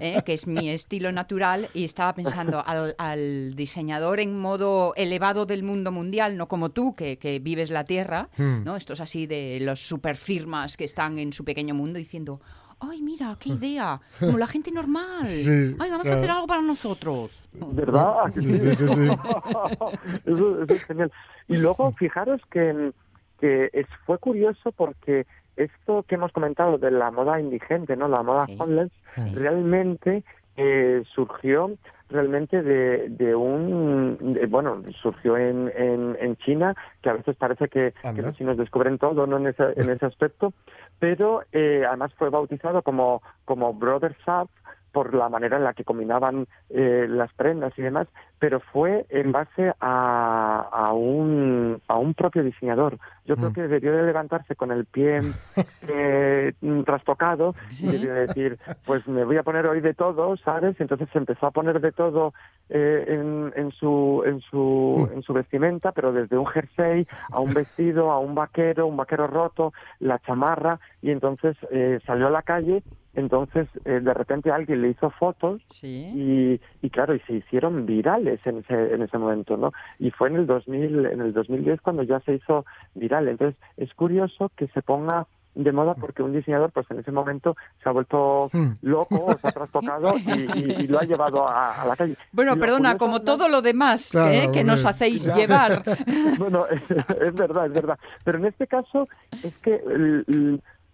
eh, 0.02 0.22
que 0.26 0.34
es 0.34 0.48
mi 0.48 0.70
estilo 0.70 1.12
natural, 1.12 1.70
y 1.74 1.84
estaba 1.84 2.14
pensando 2.14 2.64
al, 2.66 2.96
al 2.98 3.51
diseñador 3.56 4.20
en 4.20 4.40
modo 4.40 4.94
elevado 4.96 5.46
del 5.46 5.64
mundo 5.64 5.92
mundial, 5.92 6.38
no 6.38 6.48
como 6.48 6.70
tú, 6.70 6.96
que, 6.96 7.18
que 7.18 7.40
vives 7.40 7.70
la 7.72 7.84
tierra, 7.86 8.30
Hmm. 8.38 8.64
¿no? 8.64 8.76
Estos 8.76 9.00
así 9.02 9.28
de 9.28 9.60
los 9.62 9.80
superfirmas 9.80 10.78
que 10.78 10.84
están 10.84 11.20
en 11.20 11.34
su 11.34 11.44
pequeño 11.46 11.74
mundo 11.74 12.00
diciendo, 12.00 12.40
ay, 12.80 13.02
mira, 13.02 13.38
qué 13.40 13.50
idea, 13.50 14.02
como 14.20 14.38
la 14.38 14.48
gente 14.48 14.72
normal, 14.72 15.26
Sí, 15.28 15.76
ay, 15.80 15.90
vamos 15.92 16.08
a 16.08 16.16
hacer 16.16 16.32
algo 16.32 16.48
para 16.48 16.62
nosotros. 16.62 17.48
¿Verdad? 17.54 18.14
Sí, 18.36 18.54
sí, 18.54 18.76
sí, 18.76 18.88
sí. 18.88 19.08
eso, 20.26 20.64
eso 20.64 20.74
es 20.74 20.84
genial. 20.86 21.12
Y 21.48 21.58
luego, 21.58 21.92
fijaros 21.94 22.42
que, 22.52 22.92
que 23.40 23.70
es, 23.74 23.86
fue 24.06 24.18
curioso 24.18 24.72
porque 24.72 25.26
esto 25.58 26.04
que 26.08 26.16
hemos 26.16 26.32
comentado 26.32 26.78
de 26.78 26.92
la 26.92 27.12
moda 27.12 27.40
indigente, 27.40 27.96
¿no? 27.96 28.08
La 28.08 28.24
moda 28.24 28.46
Sí. 28.48 28.56
homeless, 28.60 28.92
Sí. 29.18 29.30
realmente 29.36 30.24
eh, 30.58 31.04
surgió 31.14 31.72
realmente 32.12 32.62
de, 32.62 33.10
de 33.10 33.36
un 33.36 34.34
de- 34.34 34.46
bueno 34.48 34.84
surgió 35.02 35.38
en, 35.38 35.72
en, 35.76 36.18
en 36.20 36.36
China 36.38 36.76
que 37.02 37.10
a 37.10 37.14
veces 37.14 37.36
parece 37.38 37.68
que, 37.70 37.94
que 38.16 38.22
los 38.22 38.36
chinos 38.38 38.58
descubren 38.58 38.98
todo 38.98 39.26
no 39.28 39.38
en 39.38 39.48
ese, 39.48 39.64
en 39.76 39.90
ese 39.90 40.06
aspecto 40.06 40.54
pero 41.02 41.42
eh, 41.52 41.84
además 41.88 42.14
fue 42.14 42.30
bautizado 42.30 42.84
como 42.84 43.22
como 43.44 43.74
Brother 43.74 44.16
Shop 44.26 44.48
por 44.94 45.14
la 45.14 45.30
manera 45.30 45.56
en 45.56 45.64
la 45.64 45.74
que 45.74 45.86
combinaban 45.86 46.48
eh, 46.70 47.06
las 47.10 47.32
prendas 47.34 47.72
y 47.78 47.82
demás, 47.82 48.08
pero 48.40 48.60
fue 48.60 49.06
en 49.10 49.32
base 49.32 49.72
a, 49.80 50.68
a, 50.70 50.92
un, 50.92 51.82
a 51.88 51.98
un 51.98 52.14
propio 52.14 52.44
diseñador. 52.44 52.98
Yo 53.24 53.38
creo 53.38 53.52
Mm. 53.52 53.54
que 53.54 53.68
debió 53.70 53.94
de 53.96 54.04
levantarse 54.04 54.54
con 54.58 54.70
el 54.70 54.84
pie 54.86 55.22
eh, 55.88 56.54
trastocado 56.86 57.56
Sí. 57.70 57.88
y 57.88 57.92
debió 57.94 58.14
decir, 58.14 58.60
pues 58.86 59.08
me 59.08 59.24
voy 59.24 59.38
a 59.38 59.44
poner 59.44 59.66
hoy 59.66 59.80
de 59.80 59.94
todo, 59.94 60.36
¿sabes? 60.38 60.76
Entonces 60.82 61.08
se 61.14 61.20
empezó 61.20 61.46
a 61.48 61.52
poner 61.52 61.80
de 61.80 61.94
todo 61.94 62.34
eh, 62.68 63.06
en, 63.08 63.54
en, 63.56 63.72
su, 63.72 64.24
en, 64.26 64.42
su, 64.42 65.10
en 65.14 65.22
su 65.24 65.32
vestimenta, 65.32 65.94
pero 65.94 66.12
desde 66.12 66.38
un 66.38 66.48
jersey 66.48 67.08
a 67.32 67.40
un 67.40 67.54
vestido, 67.54 68.12
a 68.12 68.20
un 68.20 68.36
vaquero, 68.36 68.88
un 68.88 68.98
vaquero 68.98 69.28
roto, 69.28 69.72
la 70.00 70.20
chamarra, 70.20 70.82
y 71.02 71.12
entonces 71.12 71.56
eh, 71.72 72.00
salió 72.06 72.28
a 72.28 72.32
la 72.32 72.42
calle, 72.42 72.84
entonces 73.14 73.68
eh, 73.86 74.00
de 74.02 74.14
repente 74.14 74.52
alguien 74.52 74.82
le 74.82 74.90
hizo 74.90 75.10
fotos 75.12 75.62
Sí. 75.68 76.12
y, 76.16 76.62
y 76.86 76.90
claro, 76.90 77.14
y 77.16 77.20
se 77.22 77.34
hicieron 77.34 77.86
virales 77.86 78.40
en 78.46 78.60
ese, 78.60 78.94
en 78.94 79.02
ese 79.02 79.18
momento, 79.18 79.58
¿no? 79.58 79.72
Y 80.00 80.12
fue 80.12 80.30
en 80.30 80.36
el 80.38 80.48
2000, 80.48 81.06
en 81.08 81.22
el 81.22 81.34
2010 81.34 81.82
cuando 81.82 82.04
ya 82.04 82.20
se 82.22 82.36
hizo 82.36 82.66
viral. 82.96 83.28
Entonces, 83.28 83.60
es 83.78 83.94
curioso 83.94 84.52
que 84.56 84.68
se 84.70 84.82
ponga 84.82 85.28
de 85.54 85.74
moda 85.74 85.96
porque 85.96 86.24
un 86.24 86.32
diseñador, 86.32 86.72
pues 86.72 86.90
en 86.92 87.00
ese 87.00 87.12
momento 87.12 87.58
se 87.84 87.90
ha 87.90 87.92
vuelto 87.92 88.50
Hmm. 88.54 88.72
loco, 88.84 89.18
o 89.26 89.38
se 89.38 89.50
ha 89.50 89.52
trastocado 89.52 90.14
y, 90.26 90.32
y- 90.32 90.76
y 90.84 90.88
lo 90.88 90.98
ha 91.00 91.04
llevado 91.04 91.46
a, 91.46 91.82
a 91.82 91.86
la 91.86 91.98
calle. 91.98 92.16
Bueno, 92.32 92.56
lo 92.56 92.62
perdona, 92.62 92.98
como 92.98 93.22
todo 93.22 93.50
lo 93.50 93.62
demás 93.62 94.12
Claro, 94.12 94.32
¿eh? 94.32 94.50
que 94.54 94.64
nos 94.64 94.86
hacéis 94.86 95.26
llevar. 95.36 95.84
bueno, 96.38 96.66
es 97.22 97.34
verdad, 97.36 97.66
es 97.66 97.74
verdad. 97.74 98.00
Pero 98.24 98.38
en 98.38 98.46
este 98.46 98.66
caso 98.68 99.10
es 99.44 99.54
que 99.58 99.74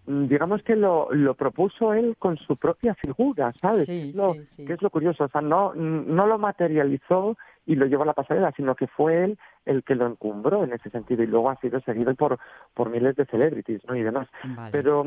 digamos 0.08 0.62
que 0.62 0.74
lo, 0.74 1.08
lo 1.12 1.34
propuso 1.34 1.92
él 1.92 2.16
con 2.18 2.38
su 2.38 2.56
propia 2.56 2.94
figura, 2.94 3.52
¿sabes? 3.60 3.84
Sí, 3.84 4.12
lo, 4.14 4.32
sí, 4.32 4.46
sí. 4.46 4.64
Que 4.64 4.72
es 4.72 4.82
lo 4.82 4.88
curioso, 4.88 5.24
o 5.24 5.28
sea, 5.28 5.42
no, 5.42 5.74
no 5.74 6.26
lo 6.26 6.38
materializó 6.38 7.36
y 7.66 7.74
lo 7.74 7.84
llevó 7.84 8.04
a 8.04 8.06
la 8.06 8.14
pasarela, 8.14 8.52
sino 8.56 8.74
que 8.74 8.86
fue 8.86 9.24
él 9.24 9.38
el 9.68 9.84
que 9.84 9.94
lo 9.94 10.06
encumbró 10.06 10.64
en 10.64 10.72
ese 10.72 10.90
sentido 10.90 11.22
y 11.22 11.26
luego 11.26 11.50
ha 11.50 11.56
sido 11.60 11.80
seguido 11.82 12.14
por, 12.14 12.38
por 12.74 12.88
miles 12.90 13.14
de 13.16 13.26
celebrities, 13.26 13.82
¿no? 13.86 13.94
Y 13.94 14.02
demás. 14.02 14.26
Vale. 14.56 14.70
Pero 14.72 15.04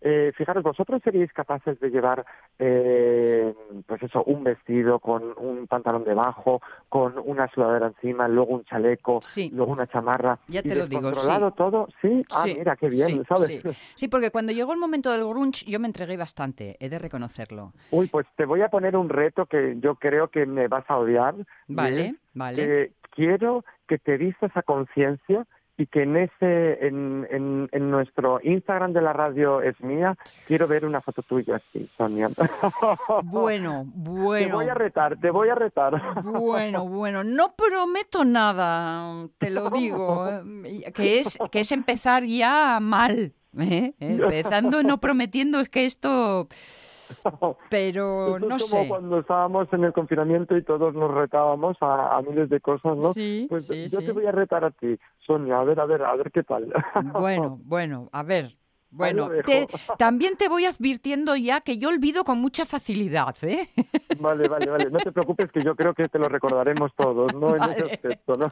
eh, 0.00 0.32
fijaros, 0.36 0.62
vosotros 0.62 1.02
seríais 1.02 1.32
capaces 1.32 1.78
de 1.80 1.90
llevar, 1.90 2.24
eh, 2.58 3.54
pues 3.86 4.02
eso, 4.02 4.22
un 4.24 4.44
vestido 4.44 4.98
con 5.00 5.22
un 5.38 5.66
pantalón 5.66 6.04
debajo, 6.04 6.60
con 6.88 7.14
una 7.24 7.48
sudadera 7.48 7.88
encima, 7.88 8.28
luego 8.28 8.54
un 8.54 8.64
chaleco, 8.64 9.18
Sí. 9.22 9.50
luego 9.52 9.72
una 9.72 9.86
chamarra. 9.86 10.38
Ya 10.48 10.60
y 10.60 10.62
te 10.62 10.74
lo 10.74 10.86
digo, 10.86 11.12
sí. 11.14 11.30
todo, 11.56 11.88
sí. 12.00 12.24
Ah, 12.30 12.42
Sí, 12.44 12.54
mira, 12.58 12.76
qué 12.76 12.88
bien, 12.88 13.08
sí, 13.08 13.22
¿sabes? 13.28 13.46
Sí. 13.46 13.60
Sí, 13.96 14.08
porque 14.08 14.30
cuando 14.30 14.52
llegó 14.52 14.72
el 14.72 14.78
momento 14.78 15.10
del 15.10 15.24
grunge 15.26 15.64
yo 15.66 15.80
me 15.80 15.86
entregué 15.86 16.16
bastante, 16.16 16.76
he 16.80 16.88
de 16.88 16.98
reconocerlo. 16.98 17.72
Uy, 17.90 18.06
pues 18.06 18.26
te 18.36 18.44
voy 18.44 18.60
a 18.62 18.68
poner 18.68 18.96
un 18.96 19.08
reto 19.08 19.46
que 19.46 19.76
yo 19.80 19.96
creo 19.96 20.28
que 20.28 20.46
me 20.46 20.68
vas 20.68 20.84
a 20.88 20.98
odiar. 20.98 21.34
y 21.68 21.74
Vale, 21.74 22.14
vale. 22.34 22.56
que 22.56 22.92
quiero 23.14 23.64
que 23.88 23.98
te 23.98 24.16
vistas 24.16 24.50
a 24.56 24.62
conciencia 24.62 25.46
y 25.76 25.86
que 25.86 26.02
en 26.02 26.16
ese 26.16 26.86
en, 26.86 27.26
en, 27.30 27.68
en 27.72 27.90
nuestro 27.90 28.38
Instagram 28.42 28.92
de 28.92 29.02
la 29.02 29.12
radio 29.12 29.60
es 29.60 29.80
mía 29.80 30.16
quiero 30.46 30.68
ver 30.68 30.84
una 30.84 31.00
foto 31.00 31.22
tuya 31.22 31.56
así 31.56 31.86
Sonia 31.96 32.28
Bueno, 33.24 33.84
te 33.92 34.10
bueno. 34.10 34.54
voy 34.56 34.68
a 34.68 34.74
retar 34.74 35.18
te 35.18 35.30
voy 35.30 35.48
a 35.48 35.56
retar 35.56 36.22
Bueno, 36.22 36.86
bueno, 36.86 37.24
no 37.24 37.54
prometo 37.56 38.24
nada, 38.24 39.26
te 39.38 39.50
lo 39.50 39.70
digo, 39.70 40.28
eh, 40.64 40.92
que 40.92 41.18
es, 41.18 41.38
que 41.50 41.60
es 41.60 41.72
empezar 41.72 42.22
ya 42.24 42.78
mal, 42.80 43.32
¿eh? 43.58 43.94
empezando 43.98 44.82
no 44.82 45.00
prometiendo 45.00 45.60
es 45.60 45.68
que 45.68 45.86
esto, 45.86 46.48
pero 47.70 48.38
no 48.40 48.56
es 48.56 48.62
como 48.62 48.82
sé. 48.82 48.88
cuando 48.88 49.18
estábamos 49.20 49.68
en 49.72 49.84
el 49.84 49.92
confinamiento 49.92 50.56
y 50.56 50.62
todos 50.62 50.94
nos 50.94 51.12
retábamos 51.12 51.76
a, 51.80 52.16
a 52.16 52.22
miles 52.22 52.48
de 52.48 52.60
cosas, 52.60 52.96
¿no? 52.96 53.12
Sí, 53.12 53.46
pues 53.48 53.66
sí, 53.66 53.88
yo 53.88 53.98
sí. 54.00 54.06
te 54.06 54.12
voy 54.12 54.26
a 54.26 54.32
retar 54.32 54.64
a 54.64 54.70
ti, 54.70 54.98
Sonia, 55.26 55.60
a 55.60 55.64
ver, 55.64 55.80
a 55.80 55.86
ver, 55.86 56.02
a 56.02 56.14
ver 56.16 56.30
qué 56.32 56.42
tal. 56.42 56.72
Bueno, 57.14 57.58
bueno, 57.64 58.08
a 58.12 58.22
ver. 58.22 58.56
Bueno, 58.90 59.28
te- 59.44 59.66
también 59.98 60.36
te 60.36 60.48
voy 60.48 60.66
advirtiendo 60.66 61.34
ya 61.34 61.60
que 61.60 61.78
yo 61.78 61.88
olvido 61.88 62.22
con 62.22 62.38
mucha 62.40 62.64
facilidad, 62.64 63.34
¿eh? 63.42 63.68
Vale, 64.20 64.46
vale, 64.46 64.70
vale. 64.70 64.90
No 64.90 65.00
te 65.00 65.10
preocupes 65.10 65.50
que 65.50 65.64
yo 65.64 65.74
creo 65.74 65.92
que 65.94 66.08
te 66.08 66.20
lo 66.20 66.28
recordaremos 66.28 66.92
todos, 66.96 67.34
¿no? 67.34 67.56
En 67.56 67.62
ese 67.64 67.82
aspecto, 67.82 68.36
¿no? 68.36 68.48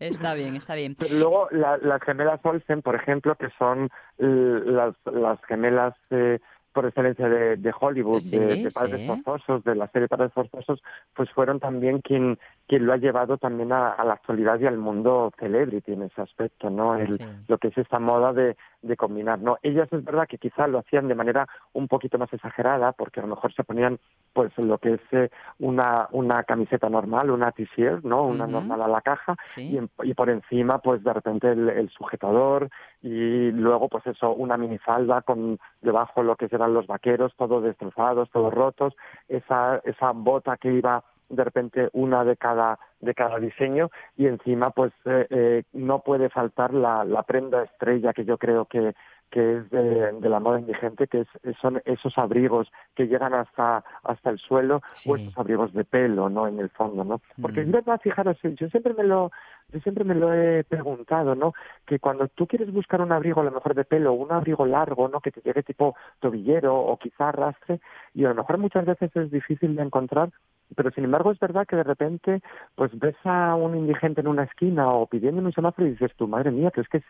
Está 0.00 0.34
bien, 0.34 0.56
está 0.56 0.74
bien. 0.74 0.96
Pero 0.98 1.14
luego 1.14 1.48
la- 1.52 1.78
las 1.78 2.02
gemelas 2.02 2.40
Olsen, 2.44 2.82
por 2.82 2.96
ejemplo, 2.96 3.36
que 3.36 3.48
son 3.58 3.88
eh, 4.18 4.60
las, 4.64 4.94
las 5.04 5.38
gemelas 5.46 5.94
eh, 6.10 6.40
por 6.76 6.86
excelencia 6.86 7.26
de, 7.28 7.56
de 7.56 7.72
Hollywood, 7.80 8.20
Sí, 8.20 8.38
de, 8.38 8.62
de 8.62 8.68
Padres 8.70 9.00
sí. 9.00 9.06
Forzosos, 9.06 9.64
de 9.64 9.74
la 9.74 9.88
serie 9.88 10.08
Padres 10.08 10.32
Forzosos, 10.34 10.82
pues 11.14 11.30
fueron 11.30 11.58
también 11.58 12.00
quien, 12.02 12.38
quien 12.68 12.84
lo 12.84 12.92
ha 12.92 12.98
llevado 12.98 13.38
también 13.38 13.72
a, 13.72 13.92
a 13.92 14.04
la 14.04 14.12
actualidad 14.12 14.60
y 14.60 14.66
al 14.66 14.76
mundo 14.76 15.32
celebrity 15.38 15.92
en 15.94 16.02
ese 16.02 16.20
aspecto, 16.20 16.68
¿no? 16.70 16.94
El- 16.96 17.16
Sí. 17.16 17.24
Lo 17.48 17.56
que 17.58 17.68
es 17.68 17.78
esta 17.78 17.98
moda 17.98 18.32
de, 18.34 18.56
de 18.86 18.96
combinar, 18.96 19.38
¿no? 19.38 19.58
Ellas 19.62 19.88
es 19.92 20.04
verdad 20.04 20.26
que 20.28 20.38
quizá 20.38 20.66
lo 20.66 20.78
hacían 20.78 21.08
de 21.08 21.14
manera 21.14 21.46
un 21.72 21.88
poquito 21.88 22.18
más 22.18 22.32
exagerada, 22.32 22.92
porque 22.92 23.20
a 23.20 23.22
lo 23.24 23.28
mejor 23.34 23.52
se 23.54 23.64
ponían 23.64 23.98
pues 24.32 24.52
lo 24.58 24.78
que 24.78 24.94
es 24.94 25.00
eh, 25.12 25.30
una, 25.58 26.08
una 26.12 26.44
camiseta 26.44 26.88
normal, 26.88 27.30
una 27.30 27.52
t-shirt, 27.52 28.04
¿no? 28.04 28.24
Una 28.24 28.46
normal 28.46 28.82
a 28.82 28.88
la 28.88 29.00
caja, 29.00 29.36
Sí. 29.46 29.78
y, 30.02 30.08
y 30.10 30.14
por 30.14 30.30
encima 30.30 30.78
pues 30.78 31.02
de 31.02 31.12
repente 31.12 31.50
el, 31.52 31.68
el 31.70 31.88
sujetador 31.90 32.68
y 33.02 33.50
luego 33.52 33.88
pues 33.88 34.06
eso 34.06 34.32
una 34.32 34.56
minifalda 34.56 35.22
con 35.22 35.58
debajo 35.80 36.22
lo 36.22 36.36
que 36.36 36.48
serán 36.48 36.74
los 36.74 36.86
vaqueros 36.86 37.34
todos 37.36 37.62
destrozados 37.62 38.30
todos 38.30 38.52
rotos 38.52 38.94
esa 39.28 39.80
esa 39.84 40.12
bota 40.12 40.56
que 40.56 40.72
iba 40.72 41.02
de 41.28 41.44
repente 41.44 41.88
una 41.92 42.24
de 42.24 42.36
cada 42.36 42.78
de 43.00 43.14
cada 43.14 43.38
diseño 43.38 43.90
y 44.16 44.26
encima 44.26 44.70
pues 44.70 44.92
eh, 45.04 45.26
eh, 45.30 45.62
no 45.72 46.00
puede 46.00 46.28
faltar 46.30 46.72
la, 46.72 47.04
la 47.04 47.22
prenda 47.24 47.62
estrella 47.62 48.12
que 48.12 48.24
yo 48.24 48.38
creo 48.38 48.64
que 48.66 48.94
que 49.28 49.56
es 49.56 49.70
de, 49.70 50.12
de 50.12 50.28
la 50.28 50.38
moda 50.38 50.60
indigente, 50.60 51.08
que 51.08 51.22
es, 51.22 51.56
son 51.60 51.82
esos 51.84 52.16
abrigos 52.16 52.70
que 52.94 53.08
llegan 53.08 53.34
hasta 53.34 53.82
hasta 54.04 54.30
el 54.30 54.38
suelo 54.38 54.82
Sí. 54.94 55.10
o 55.10 55.16
esos 55.16 55.36
abrigos 55.36 55.72
de 55.74 55.84
pelo, 55.84 56.28
¿no? 56.30 56.46
En 56.46 56.60
el 56.60 56.70
fondo, 56.70 57.02
¿no? 57.02 57.20
Porque 57.42 57.60
Mm. 57.60 57.64
es 57.64 57.70
verdad, 57.72 58.00
fijaros, 58.00 58.38
yo 58.42 58.68
siempre 58.68 58.94
me 58.94 59.02
lo 59.02 59.32
yo 59.72 59.80
siempre 59.80 60.04
me 60.04 60.14
lo 60.14 60.32
he 60.32 60.62
preguntado, 60.62 61.34
¿no? 61.34 61.54
Que 61.86 61.98
cuando 61.98 62.28
tú 62.28 62.46
quieres 62.46 62.72
buscar 62.72 63.00
un 63.00 63.10
abrigo 63.10 63.40
a 63.40 63.44
lo 63.44 63.50
mejor 63.50 63.74
de 63.74 63.84
pelo, 63.84 64.12
un 64.12 64.30
abrigo 64.30 64.64
largo, 64.64 65.08
¿no? 65.08 65.20
Que 65.20 65.32
te 65.32 65.40
llegue 65.40 65.64
tipo 65.64 65.96
tobillero 66.20 66.76
o 66.78 66.96
quizá 66.96 67.30
arrastre, 67.30 67.80
y 68.14 68.24
a 68.24 68.28
lo 68.28 68.36
mejor 68.36 68.58
muchas 68.58 68.84
veces 68.86 69.10
es 69.16 69.30
difícil 69.32 69.74
de 69.74 69.82
encontrar, 69.82 70.30
pero 70.74 70.90
sin 70.90 71.04
embargo 71.04 71.30
es 71.30 71.38
verdad 71.38 71.66
que 71.66 71.76
de 71.76 71.84
repente 71.84 72.42
pues 72.74 72.90
ves 72.98 73.16
a 73.24 73.54
un 73.54 73.76
indigente 73.76 74.20
en 74.20 74.28
una 74.28 74.44
esquina 74.44 74.90
o 74.90 75.06
pidiendo 75.06 75.40
en 75.40 75.46
un 75.46 75.52
semáforo 75.52 75.86
y 75.86 75.92
dices 75.92 76.12
tu 76.16 76.26
madre 76.26 76.50
mía, 76.50 76.70
que 76.70 76.80
es 76.80 76.88
que 76.88 77.02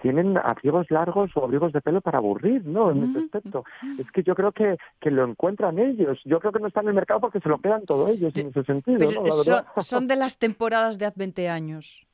tienen 0.00 0.36
abrigos 0.38 0.90
largos 0.90 1.30
o 1.36 1.44
abrigos 1.44 1.72
de 1.72 1.80
pelo 1.80 2.00
para 2.00 2.18
aburrir, 2.18 2.64
¿no? 2.66 2.90
En 2.90 3.04
ese 3.04 3.18
aspecto. 3.20 3.64
Es 3.98 4.10
que 4.10 4.22
yo 4.22 4.34
creo 4.34 4.52
que, 4.52 4.76
que 5.00 5.10
lo 5.10 5.24
encuentran 5.24 5.78
ellos. 5.78 6.20
Yo 6.24 6.40
creo 6.40 6.52
que 6.52 6.60
no 6.60 6.68
están 6.68 6.84
en 6.84 6.90
el 6.90 6.94
mercado 6.94 7.20
porque 7.20 7.40
se 7.40 7.48
lo 7.48 7.58
quedan 7.58 7.84
todos 7.84 8.10
ellos 8.10 8.34
en 8.36 8.48
ese 8.48 8.64
sentido, 8.64 8.98
Pero 8.98 9.22
¿no? 9.22 9.26
La 9.26 9.82
son, 9.82 10.06
de 10.08 10.16
las 10.16 10.38
temporadas 10.38 10.98
de 10.98 11.06
hace 11.06 11.18
20 11.18 11.48
años, 11.48 12.06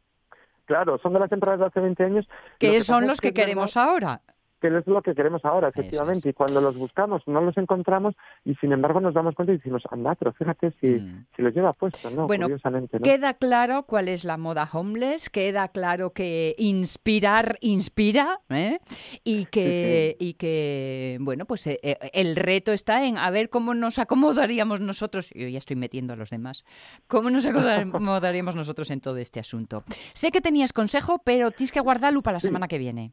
Claro, 0.65 0.99
son 0.99 1.13
de 1.13 1.19
las 1.19 1.29
temporadas 1.29 1.61
de 1.61 1.67
hace 1.67 1.81
20 1.81 2.05
años. 2.05 2.29
Que 2.59 2.81
son 2.81 3.07
los 3.07 3.21
que 3.21 3.29
verdad 3.29 3.43
queremos 3.43 3.77
ahora. 3.77 4.23
Que 4.63 4.69
es 4.69 4.87
lo 4.87 5.03
que 5.03 5.13
queremos 5.17 5.45
ahora, 5.45 5.69
efectivamente. 5.71 6.29
es. 6.29 6.33
Y 6.33 6.35
cuando 6.35 6.61
los 6.61 6.77
buscamos, 6.77 7.23
no 7.27 7.41
los 7.41 7.57
encontramos 7.59 8.15
y 8.45 8.55
sin 8.55 8.73
embargo 8.73 9.01
nos 9.01 9.13
damos 9.13 9.35
cuenta 9.35 9.53
y 9.53 9.57
decimos, 9.57 9.83
anda, 9.91 10.15
pero 10.15 10.33
fíjate 10.33 10.73
si, 10.81 10.87
Mm. 10.87 11.27
si 11.35 11.43
lo 11.43 11.49
lleva 11.51 11.73
puesto, 11.73 12.09
¿no? 12.11 12.29
Bueno, 12.29 12.47
Curiosamente, 12.47 12.99
¿no? 13.01 13.03
Queda 13.03 13.35
claro 13.35 13.83
cuál 13.83 14.07
es 14.07 14.25
la 14.25 14.37
moda 14.37 14.69
homeless, 14.73 15.31
queda 15.31 15.67
claro 15.67 16.13
que 16.13 16.55
inspirar 16.59 17.59
inspira, 17.61 18.39
¿eh? 18.51 18.79
y 19.25 19.47
que 19.47 20.17
y 20.21 20.35
que 20.35 21.19
bueno, 21.21 21.45
pues 21.45 21.67
eh, 21.67 21.81
eh, 21.83 21.97
el 22.13 22.37
reto 22.37 22.73
está 22.73 23.05
en 23.05 23.19
a 23.19 23.31
ver 23.31 23.51
cómo 23.51 23.75
nos 23.75 23.99
acomodaríamos 23.99 24.81
nosotros. 24.81 25.31
Yo 25.35 25.49
ya 25.49 25.59
estoy 25.59 25.75
metiendo 25.75 26.13
a 26.13 26.17
los 26.17 26.31
demás. 26.31 26.65
¿Cómo 27.09 27.31
nos 27.31 27.47
acomodaríamos 27.47 28.55
nosotros 28.55 28.91
en 28.93 29.01
todo 29.01 29.17
este 29.17 29.41
asunto? 29.41 29.83
Sé 30.13 30.31
que 30.31 30.41
tenías 30.41 30.73
consejo, 30.73 31.21
pero 31.25 31.51
tienes 31.51 31.73
que 31.73 31.81
guardarlo 31.81 32.23
para 32.23 32.35
la 32.35 32.41
semana 32.41 32.69
que 32.69 32.79
viene. 32.79 33.13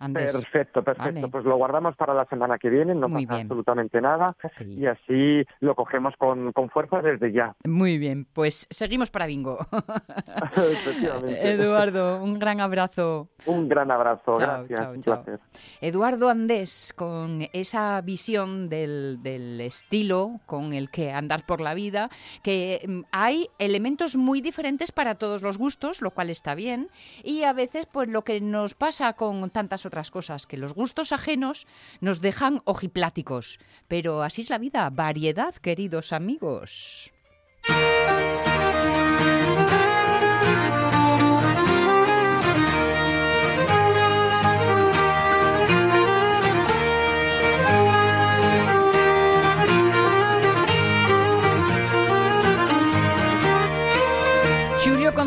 Perfecto, 0.00 0.82
perfecto. 0.82 1.14
Vale. 1.20 1.28
Pues 1.28 1.44
lo 1.44 1.56
guardamos 1.56 1.94
para 1.96 2.14
la 2.14 2.24
semana 2.24 2.58
que 2.58 2.70
viene, 2.70 2.94
no 2.94 3.08
Muy 3.08 3.26
pasa 3.26 3.36
bien. 3.36 3.46
absolutamente 3.46 4.00
nada. 4.00 4.34
Y 4.66 4.86
así 4.86 5.44
lo 5.60 5.74
cogemos 5.74 6.14
con, 6.16 6.52
con 6.52 6.70
fuerza 6.70 7.02
desde 7.02 7.32
ya. 7.32 7.54
Muy 7.64 7.98
bien, 7.98 8.26
pues 8.32 8.66
seguimos 8.70 9.10
para 9.10 9.26
bingo. 9.26 9.58
Eduardo, 11.28 12.22
un 12.22 12.38
gran 12.38 12.60
abrazo. 12.60 13.28
Un 13.46 13.68
gran 13.68 13.90
abrazo, 13.90 14.34
Chao, 14.36 14.36
gracias, 14.38 14.78
chao, 14.80 14.92
un 14.92 15.02
chao. 15.02 15.22
placer. 15.22 15.40
Eduardo 15.80 16.28
Andés, 16.30 16.92
con 16.96 17.42
esa 17.52 18.00
visión 18.00 18.68
del, 18.68 19.18
del 19.22 19.60
estilo 19.60 20.40
con 20.46 20.72
el 20.72 20.90
que 20.90 21.12
andar 21.12 21.44
por 21.46 21.60
la 21.60 21.74
vida, 21.74 22.08
que 22.42 22.80
mm, 22.86 23.00
hay 23.12 23.48
elementos 23.58 24.16
muy 24.16 24.40
diferentes 24.40 24.92
para 24.92 25.14
todos 25.16 25.42
los 25.42 25.58
gustos, 25.58 26.00
lo 26.00 26.10
cual 26.10 26.30
está 26.30 26.54
bien, 26.54 26.88
y 27.22 27.42
a 27.44 27.52
veces 27.52 27.86
pues 27.90 28.08
lo 28.08 28.22
que 28.22 28.40
nos 28.40 28.74
pasa 28.74 29.12
con 29.14 29.50
tantas 29.50 29.84
otras 29.90 30.12
cosas, 30.12 30.46
que 30.46 30.56
los 30.56 30.72
gustos 30.72 31.10
ajenos 31.10 31.66
nos 32.00 32.20
dejan 32.20 32.62
ojipláticos. 32.64 33.58
Pero 33.88 34.22
así 34.22 34.42
es 34.42 34.50
la 34.50 34.58
vida, 34.58 34.88
variedad, 34.90 35.54
queridos 35.56 36.12
amigos. 36.12 37.10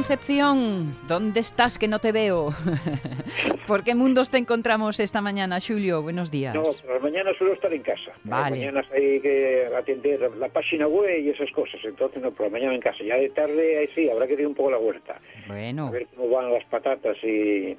Concepción, 0.04 0.94
¿dónde 1.08 1.40
estás 1.40 1.80
que 1.80 1.88
no 1.88 2.00
te 2.00 2.12
veo? 2.12 2.50
¿Por 3.68 3.86
qué 3.86 3.96
mundos 3.96 4.30
te 4.30 4.38
encontramos 4.38 5.00
esta 5.00 5.22
mañana, 5.22 5.60
Julio? 5.66 6.02
Buenos 6.02 6.30
días. 6.30 6.54
No, 6.54 6.64
las 6.64 7.02
mañanas 7.02 7.38
suelo 7.38 7.54
estar 7.54 7.74
en 7.74 7.84
casa. 7.84 8.12
Vale. 8.26 8.50
las 8.50 8.52
mañanas 8.52 8.86
hay 8.92 9.22
que 9.22 9.70
atender 9.74 10.30
la 10.36 10.50
página 10.50 10.88
web 10.88 11.24
y 11.24 11.30
esas 11.30 11.50
cosas. 11.52 11.80
Entonces, 11.86 12.22
no, 12.22 12.32
por 12.32 12.48
la 12.48 12.52
mañana 12.52 12.76
en 12.76 12.82
casa. 12.82 13.02
Ya 13.02 13.16
de 13.16 13.30
tarde, 13.30 13.78
ahí 13.78 13.88
sí, 13.96 14.10
habrá 14.10 14.28
que 14.28 14.34
ir 14.34 14.46
un 14.46 14.54
poco 14.54 14.72
la 14.72 14.78
huerta. 14.78 15.22
Bueno, 15.48 15.88
A 15.88 15.92
ver 15.92 16.08
cómo 16.14 16.36
van 16.36 16.52
las 16.52 16.66
patatas 16.66 17.16
y, 17.24 17.78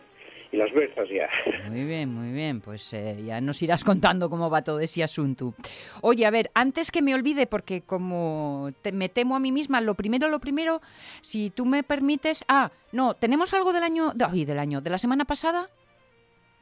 y 0.55 0.57
las 0.57 0.73
berzas 0.73 1.09
ya. 1.09 1.29
muy 1.71 1.85
bien, 1.85 2.13
muy 2.15 2.33
bien. 2.33 2.61
Pues 2.61 2.93
eh, 2.95 3.17
ya 3.27 3.41
nos 3.41 3.61
irás 3.63 3.83
contando 3.85 4.31
cómo 4.31 4.49
va 4.49 4.63
todo 4.63 4.79
ese 4.81 5.03
asunto. 5.03 5.55
Oye, 6.01 6.25
a 6.27 6.31
ver, 6.31 6.51
antes 6.55 6.91
que 6.91 7.03
me 7.03 7.15
olvide, 7.15 7.47
porque 7.47 7.83
como 7.83 8.71
te- 8.83 8.93
me 8.93 9.09
temo 9.09 9.35
a 9.37 9.41
mí 9.41 9.51
misma, 9.53 9.81
lo 9.81 9.95
primero, 9.95 10.29
lo 10.29 10.39
primero, 10.39 10.81
si 11.21 11.51
tú 11.51 11.67
me 11.67 11.83
permites... 11.83 12.45
Ah, 12.49 12.71
no, 12.93 13.15
¿tenemos 13.15 13.53
algo 13.55 13.73
del 13.73 13.83
año... 13.83 14.13
de- 14.15 14.25
ay, 14.31 14.45
del 14.45 14.59
año, 14.59 14.81
de 14.81 14.91
la 14.91 14.99
semana 14.99 15.25
pasada? 15.25 15.69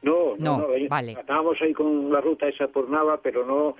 No, 0.01 0.35
No, 0.37 0.57
no, 0.57 0.67
no. 0.67 0.89
vale. 0.89 1.13
Estábamos 1.13 1.55
ahí 1.61 1.73
con 1.73 2.11
la 2.11 2.19
ruta 2.19 2.47
esa 2.47 2.67
por 2.67 2.89
Nava, 2.89 3.21
pero 3.21 3.45
no, 3.45 3.75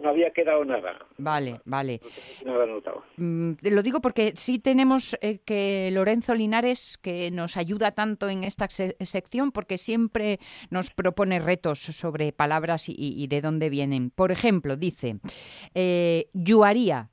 no 0.00 0.08
había 0.10 0.30
quedado 0.32 0.64
nada. 0.64 0.98
Vale, 1.18 1.60
vale. 1.64 2.00
No 2.44 2.52
nada 2.52 2.64
anotado. 2.64 3.02
Mm, 3.16 3.52
lo 3.62 3.82
digo 3.82 4.00
porque 4.00 4.32
sí 4.36 4.58
tenemos 4.58 5.16
eh, 5.20 5.40
que 5.44 5.90
Lorenzo 5.92 6.34
Linares, 6.34 6.98
que 6.98 7.30
nos 7.30 7.56
ayuda 7.56 7.92
tanto 7.92 8.28
en 8.28 8.44
esta 8.44 8.68
se- 8.68 8.96
sección, 9.00 9.50
porque 9.52 9.76
siempre 9.78 10.38
nos 10.70 10.90
propone 10.90 11.38
retos 11.40 11.78
sobre 11.80 12.32
palabras 12.32 12.88
y, 12.88 12.94
y 12.96 13.26
de 13.26 13.40
dónde 13.40 13.70
vienen. 13.70 14.10
Por 14.10 14.30
ejemplo, 14.32 14.76
dice, 14.76 15.18
eh, 15.74 16.28
Yuaría, 16.32 17.10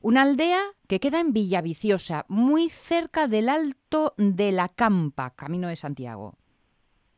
una 0.00 0.22
aldea 0.22 0.60
que 0.86 1.00
queda 1.00 1.20
en 1.20 1.32
Villaviciosa, 1.32 2.26
muy 2.28 2.68
cerca 2.68 3.26
del 3.26 3.48
Alto 3.48 4.14
de 4.18 4.52
la 4.52 4.68
Campa, 4.68 5.30
camino 5.34 5.68
de 5.68 5.76
Santiago. 5.76 6.36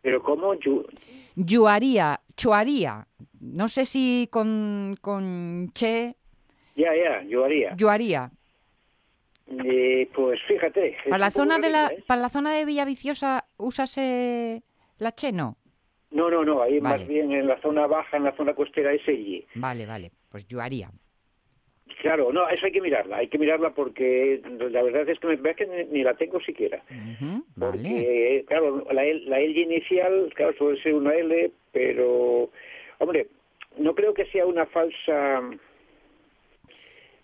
Pero 0.07 0.23
como 0.23 0.55
yo, 0.55 0.85
Yuaría, 1.35 2.21
Chuaría, 2.37 3.09
no 3.41 3.67
sé 3.67 3.85
si 3.85 4.29
con, 4.31 4.97
con 5.01 5.73
Che, 5.75 6.15
ya, 6.77 6.95
ya, 6.95 7.25
yo 7.25 7.45
haría. 7.45 7.75
Yuaría. 7.75 8.31
Eh, 9.49 10.09
pues 10.15 10.39
fíjate. 10.47 10.97
Para 11.09 11.19
la 11.19 11.31
zona 11.33 11.59
de 11.59 11.71
la, 11.71 11.89
¿eh? 11.89 12.05
para 12.07 12.21
la 12.21 12.29
zona 12.29 12.53
de 12.53 12.65
Villaviciosa 12.65 13.47
usase 13.57 14.63
la 14.99 15.11
Che, 15.11 15.33
no. 15.33 15.57
No, 16.13 16.31
no, 16.31 16.45
no, 16.45 16.63
ahí 16.63 16.79
Vale. 16.79 16.99
más 16.99 17.09
bien 17.09 17.33
en 17.33 17.49
la 17.49 17.61
zona 17.61 17.89
baja, 17.89 18.17
en 18.17 18.23
la 18.23 18.37
zona 18.37 18.55
costera 18.55 18.93
es 18.93 19.03
allí. 19.09 19.45
Vale, 19.57 19.87
vale, 19.87 20.13
pues 20.29 20.47
yo 20.47 20.61
haría. 20.61 20.89
Claro, 22.03 22.31
no, 22.33 22.49
eso 22.51 22.67
hay 22.67 22.73
que 22.73 22.81
mirarla, 22.81 23.17
hay 23.17 23.29
que 23.29 23.39
mirarla 23.39 23.71
porque 23.71 24.41
la 24.71 24.83
verdad 24.83 25.09
es 25.09 25.19
que 25.19 25.27
me 25.29 25.37
ves 25.37 25.57
que 25.57 25.67
ni, 25.67 25.85
ni 25.85 26.03
la 26.05 26.15
tengo 26.15 26.41
siquiera. 26.41 26.83
Ujú, 26.91 27.43
vale. 27.57 27.73
Porque, 27.79 28.45
claro, 28.47 28.87
la, 28.93 29.05
L- 29.05 29.25
la 29.27 29.41
L 29.41 29.59
inicial, 29.61 30.31
claro, 30.35 30.53
suele 30.59 30.81
ser 30.83 30.95
una 30.95 31.15
L, 31.15 31.51
pero, 31.73 32.51
hombre, 32.99 33.27
no 33.79 33.95
creo 33.95 34.13
que 34.13 34.27
sea 34.27 34.45
una 34.47 34.67
falsa, 34.67 35.43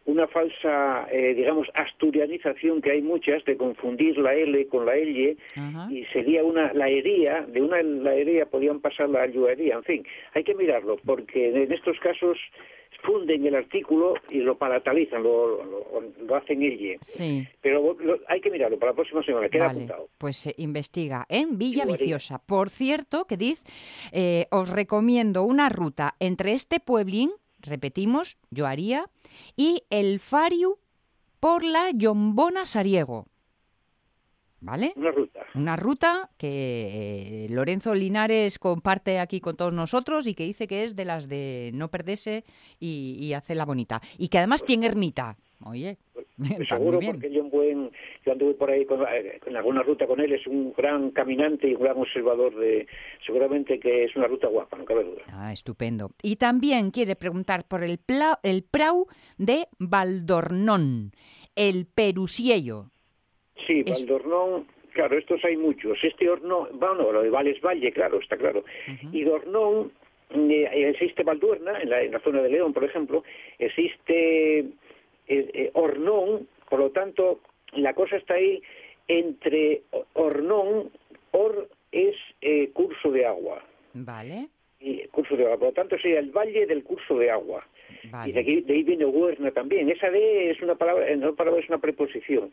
una 0.06 0.26
falsa, 0.26 1.06
eh, 1.12 1.34
digamos, 1.34 1.68
asturianización, 1.74 2.82
que 2.82 2.90
hay 2.92 3.02
muchas, 3.02 3.44
de 3.44 3.56
confundir 3.56 4.18
la 4.18 4.34
L 4.34 4.66
con 4.66 4.84
la 4.86 4.96
L, 4.96 5.36
Ajá. 5.54 5.88
y 5.92 6.04
sería 6.06 6.42
una 6.42 6.72
laería, 6.72 7.42
de 7.46 7.60
una 7.62 7.80
laería 7.82 8.46
podían 8.46 8.80
pasar 8.80 9.10
la 9.10 9.22
ayudaría, 9.22 9.74
en 9.76 9.84
fin, 9.84 10.06
hay 10.34 10.42
que 10.44 10.54
mirarlo, 10.54 10.96
porque 11.04 11.50
en 11.50 11.70
estos 11.72 11.98
casos 12.00 12.38
funden 13.03 13.46
el 13.46 13.55
artículo 13.55 14.14
y 14.30 14.38
lo 14.38 14.57
palatalizan, 14.57 15.22
lo, 15.22 15.62
lo, 15.64 16.00
lo 16.26 16.34
hacen 16.36 16.62
ella. 16.62 16.98
Sí. 17.00 17.46
Pero 17.61 17.94
lo- 17.98 18.18
hay 18.28 18.40
que 18.40 18.50
mirarlo 18.50 18.78
para 18.78 18.92
la 18.92 18.96
próxima 18.96 19.22
semana, 19.22 19.48
queda 19.48 19.66
Vale, 19.66 19.78
apuntado. 19.84 20.09
pues 20.18 20.46
eh, 20.46 20.55
investiga 20.59 21.26
en 21.28 21.59
Villa 21.59 21.84
Viciosa. 21.84 22.38
Por 22.38 22.70
cierto, 22.70 23.26
que 23.26 23.36
diz, 23.36 23.62
eh, 24.12 24.46
os 24.50 24.70
recomiendo 24.70 25.42
una 25.42 25.68
ruta 25.68 26.14
entre 26.20 26.53
este 26.53 26.80
pueblín, 26.80 27.30
repetimos, 27.61 28.38
yo 28.50 28.66
haría, 28.66 29.07
y 29.57 29.82
el 29.90 30.18
Fariu 30.20 30.78
por 31.40 31.64
la 31.64 31.90
Yombona 31.92 32.64
Sariego. 32.64 33.26
¿Vale? 34.64 34.92
Una 34.94 35.10
ruta. 35.10 35.40
Una 35.56 35.74
ruta 35.76 36.30
que 36.38 37.46
eh, 37.46 37.48
Lorenzo 37.50 37.94
Linares 37.96 38.60
comparte 38.60 39.18
aquí 39.18 39.40
con 39.40 39.56
todos 39.56 39.72
nosotros 39.72 40.26
y 40.28 40.34
que 40.34 40.44
dice 40.44 40.68
que 40.68 40.84
es 40.84 40.94
de 40.94 41.04
las 41.04 41.28
de 41.28 41.72
no 41.74 41.88
perderse 41.90 42.44
y, 42.78 43.18
y 43.20 43.32
hacerla 43.34 43.64
bonita. 43.64 44.00
Y 44.18 44.28
que 44.28 44.38
además 44.38 44.64
tiene 44.64 44.86
ermita. 44.86 45.36
Oye, 45.64 45.98
está 46.38 46.56
muy 46.56 46.66
Seguro, 46.66 46.98
bien. 47.00 47.12
porque 47.12 47.32
yo, 47.32 47.42
un 47.42 47.50
buen, 47.50 47.90
yo 48.24 48.32
anduve 48.32 48.54
por 48.54 48.70
ahí 48.70 48.86
con, 48.86 49.00
eh, 49.02 49.40
en 49.44 49.56
alguna 49.56 49.82
ruta 49.82 50.06
con 50.06 50.20
él, 50.20 50.32
es 50.32 50.46
un 50.46 50.72
gran 50.76 51.10
caminante 51.10 51.68
y 51.68 51.74
un 51.74 51.82
gran 51.82 51.98
observador 51.98 52.54
de... 52.56 52.86
Seguramente 53.26 53.80
que 53.80 54.04
es 54.04 54.14
una 54.14 54.28
ruta 54.28 54.46
guapa, 54.46 54.76
no 54.78 54.84
cabe 54.84 55.02
duda. 55.04 55.22
Ah, 55.32 55.52
estupendo. 55.52 56.10
Y 56.22 56.36
también 56.36 56.92
quiere 56.92 57.16
preguntar 57.16 57.66
por 57.66 57.82
el, 57.82 57.98
pla- 57.98 58.38
el 58.44 58.62
prau 58.62 59.06
de 59.38 59.66
Valdornón, 59.80 61.12
el 61.56 61.86
Perusiello. 61.86 62.91
Sí, 63.66 63.82
Es- 63.86 64.06
Valdornón, 64.06 64.66
claro, 64.92 65.18
estos 65.18 65.44
hay 65.44 65.56
muchos. 65.56 65.98
Este 66.02 66.28
horno, 66.28 66.68
bueno, 66.72 67.12
lo 67.12 67.22
de 67.22 67.30
Vales 67.30 67.60
Valle, 67.60 67.92
claro, 67.92 68.18
está 68.20 68.36
claro. 68.36 68.64
Y 69.12 69.22
Dornón, 69.24 69.92
eh, 70.34 70.90
existe 70.94 71.22
Valduerna, 71.22 71.80
en 71.80 71.90
la, 71.90 72.02
en 72.02 72.12
la 72.12 72.20
zona 72.20 72.42
de 72.42 72.50
León, 72.50 72.72
por 72.72 72.84
ejemplo, 72.84 73.22
existe 73.58 74.58
eh, 74.60 74.66
eh, 75.28 75.70
Hornón, 75.74 76.48
por 76.68 76.78
lo 76.80 76.90
tanto, 76.90 77.40
la 77.72 77.94
cosa 77.94 78.16
está 78.16 78.34
ahí 78.34 78.62
entre 79.08 79.82
Hornón, 80.14 80.90
Or 81.32 81.68
es 81.92 82.14
eh, 82.42 82.70
curso 82.72 83.10
de 83.10 83.24
agua. 83.26 83.64
¿Vale? 83.94 84.48
Y 84.80 85.06
curso 85.08 85.36
de 85.36 85.44
agua, 85.44 85.58
por 85.58 85.68
lo 85.68 85.72
tanto 85.74 85.96
sería 85.98 86.18
el 86.18 86.30
valle 86.30 86.66
del 86.66 86.82
curso 86.82 87.16
de 87.18 87.30
agua. 87.30 87.66
Y 88.02 88.06
de, 88.06 88.10
Vale. 88.10 88.40
aquí, 88.40 88.60
de 88.62 88.74
ahí 88.74 88.82
viene 88.82 89.04
Huerna 89.06 89.50
también. 89.50 89.88
Esa 89.90 90.10
de 90.10 90.50
es 90.50 90.60
una 90.60 90.74
palabra, 90.74 91.14
no 91.16 91.34
palabra 91.34 91.60
es 91.60 91.68
una 91.68 91.78
preposición. 91.78 92.50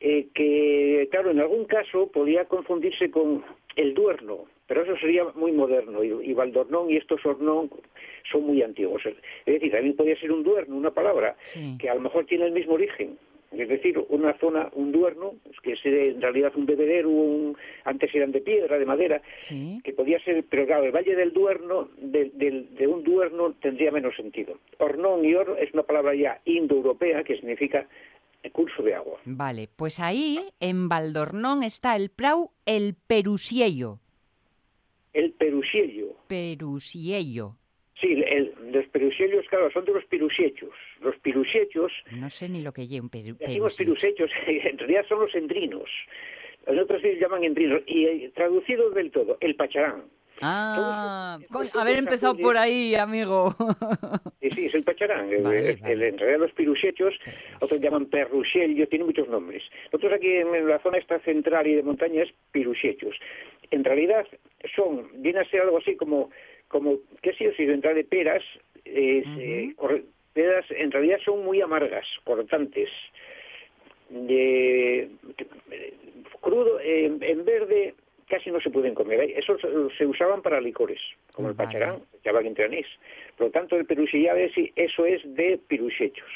Eh, 0.00 0.26
que, 0.34 1.08
claro, 1.10 1.30
en 1.30 1.40
algún 1.40 1.64
caso 1.64 2.08
podía 2.12 2.44
confundirse 2.46 3.10
con 3.10 3.42
el 3.76 3.94
Duerno, 3.94 4.44
pero 4.66 4.82
eso 4.82 4.96
sería 4.98 5.24
muy 5.34 5.52
moderno. 5.52 6.04
Y, 6.04 6.30
y 6.30 6.32
Valdornón 6.34 6.90
y 6.90 6.96
estos 6.96 7.24
Hornón 7.24 7.70
son 8.30 8.42
muy 8.46 8.62
antiguos. 8.62 9.02
Es 9.06 9.14
decir, 9.46 9.70
también 9.72 9.96
podía 9.96 10.18
ser 10.18 10.30
un 10.32 10.42
Duerno, 10.42 10.76
una 10.76 10.90
palabra, 10.90 11.36
Sí. 11.42 11.76
que 11.78 11.88
a 11.88 11.94
lo 11.94 12.00
mejor 12.00 12.26
tiene 12.26 12.46
el 12.46 12.52
mismo 12.52 12.74
origen. 12.74 13.18
Es 13.52 13.68
decir, 13.68 13.96
una 14.08 14.36
zona, 14.38 14.68
un 14.72 14.90
duerno, 14.90 15.34
que 15.62 15.74
es 15.74 15.80
en 15.86 16.20
realidad 16.20 16.52
un 16.56 16.66
bebedero, 16.66 17.08
un, 17.08 17.56
antes 17.84 18.12
eran 18.12 18.32
de 18.32 18.40
piedra, 18.40 18.80
de 18.80 18.84
madera, 18.84 19.22
Sí. 19.38 19.80
que 19.84 19.92
podía 19.92 20.18
ser, 20.24 20.42
pero 20.50 20.66
claro, 20.66 20.82
el 20.84 20.90
Valle 20.90 21.14
del 21.14 21.32
Duerno, 21.32 21.88
de, 21.98 22.30
del- 22.34 22.74
de 22.74 22.86
un 22.88 23.04
duerno 23.04 23.54
tendría 23.62 23.92
menos 23.92 24.16
sentido. 24.16 24.58
Hornón 24.78 25.24
y 25.24 25.34
or 25.36 25.56
es 25.60 25.72
una 25.72 25.84
palabra 25.84 26.16
ya 26.16 26.40
indoeuropea 26.44 27.22
que 27.22 27.36
significa 27.36 27.86
curso 28.52 28.82
de 28.82 28.94
agua. 28.94 29.18
Vale, 29.24 29.68
pues 29.76 30.00
ahí 30.00 30.40
en 30.60 30.88
Valdornón 30.88 31.62
está 31.62 31.96
el 31.96 32.10
prau, 32.10 32.50
el 32.66 32.94
Perusiello. 33.06 33.98
El 35.12 35.32
perusiello. 35.32 36.16
Perusiello. 36.28 37.56
Sí, 38.00 38.08
el- 38.26 38.52
los 38.72 38.86
perusiellos, 38.88 39.46
claro, 39.48 39.70
son 39.70 39.84
de 39.84 39.92
los 39.92 40.04
pirusiechos. 40.06 40.70
Los 41.00 41.16
pirusiechos, 41.18 41.92
No 42.10 42.28
sé 42.28 42.48
ni 42.48 42.60
lo 42.62 42.72
que 42.72 42.88
lleva 42.88 43.04
un 43.04 43.08
peru, 43.10 43.36
decimos 43.38 43.78
en 44.48 44.78
realidad 44.78 45.06
son 45.08 45.20
los 45.20 45.34
endrinos. 45.34 45.88
Los 46.66 46.78
otros 46.84 47.00
sí 47.02 47.08
les 47.08 47.20
llaman 47.20 47.44
endrinos. 47.44 47.82
Y 47.86 48.06
eh, 48.06 48.32
traducido 48.34 48.90
del 48.90 49.10
todo, 49.12 49.38
el 49.40 49.54
pacharán. 49.54 50.04
Ah, 50.42 51.38
coño, 51.50 51.70
haber 51.74 51.98
empezado 51.98 52.36
por 52.36 52.56
ahí, 52.56 52.94
amigo. 52.94 53.54
Sí, 54.44 54.50
sí, 54.50 54.66
es 54.66 54.74
el 54.74 54.84
pacharán. 54.84 55.32
El- 55.32 55.42
Vale, 55.42 55.70
el- 55.70 55.76
vale. 55.80 56.08
en 56.08 56.18
realidad 56.18 56.40
los 56.40 56.52
piruchechos, 56.52 57.14
otros 57.60 57.80
llaman 57.80 58.04
perruchello, 58.06 58.86
tiene 58.88 59.06
muchos 59.06 59.26
nombres. 59.26 59.62
Nosotros 59.86 60.12
aquí 60.12 60.30
en 60.36 60.68
la 60.68 60.78
zona 60.80 60.98
esta 60.98 61.18
central 61.20 61.66
y 61.66 61.74
de 61.76 61.82
montaña 61.82 62.22
es 62.24 62.30
piruchechos. 62.52 63.16
En 63.70 63.82
realidad 63.84 64.26
son, 64.76 65.08
viene 65.22 65.40
a 65.40 65.48
ser 65.48 65.62
algo 65.62 65.78
así 65.78 65.96
como, 65.96 66.28
como 66.68 66.98
qué 67.22 67.32
sé 67.34 67.44
yo, 67.44 67.52
si 67.56 67.64
dentro 67.64 67.94
de 67.94 68.04
peras, 68.04 68.42
eh, 68.84 69.72
corre- 69.76 70.04
peras 70.34 70.66
en 70.70 70.90
realidad 70.92 71.18
son 71.24 71.42
muy 71.42 71.62
amargas, 71.62 72.06
cortantes. 72.24 72.90
De, 74.10 75.08
de- 75.22 75.94
crudo, 76.42 76.78
eh, 76.80 77.06
en 77.06 77.44
verde 77.46 77.94
casi 78.28 78.50
no 78.50 78.60
se 78.60 78.70
pueden 78.70 78.94
comer. 78.94 79.20
¿eh? 79.20 79.34
Esos 79.36 79.60
se 79.96 80.06
usaban 80.06 80.42
para 80.42 80.60
licores, 80.60 81.00
como 81.32 81.48
el 81.48 81.54
Vale. 81.54 81.66
pacharán, 81.68 82.02
llama 82.24 82.40
entre 82.48 82.64
anís. 82.64 82.86
Por 83.36 83.46
lo 83.48 83.52
tanto, 83.52 83.76
el 83.76 83.86
peruchillade 83.86 84.50
sí, 84.54 84.72
eso 84.76 85.04
es 85.06 85.20
de 85.34 85.58
piruchechos. 85.68 86.28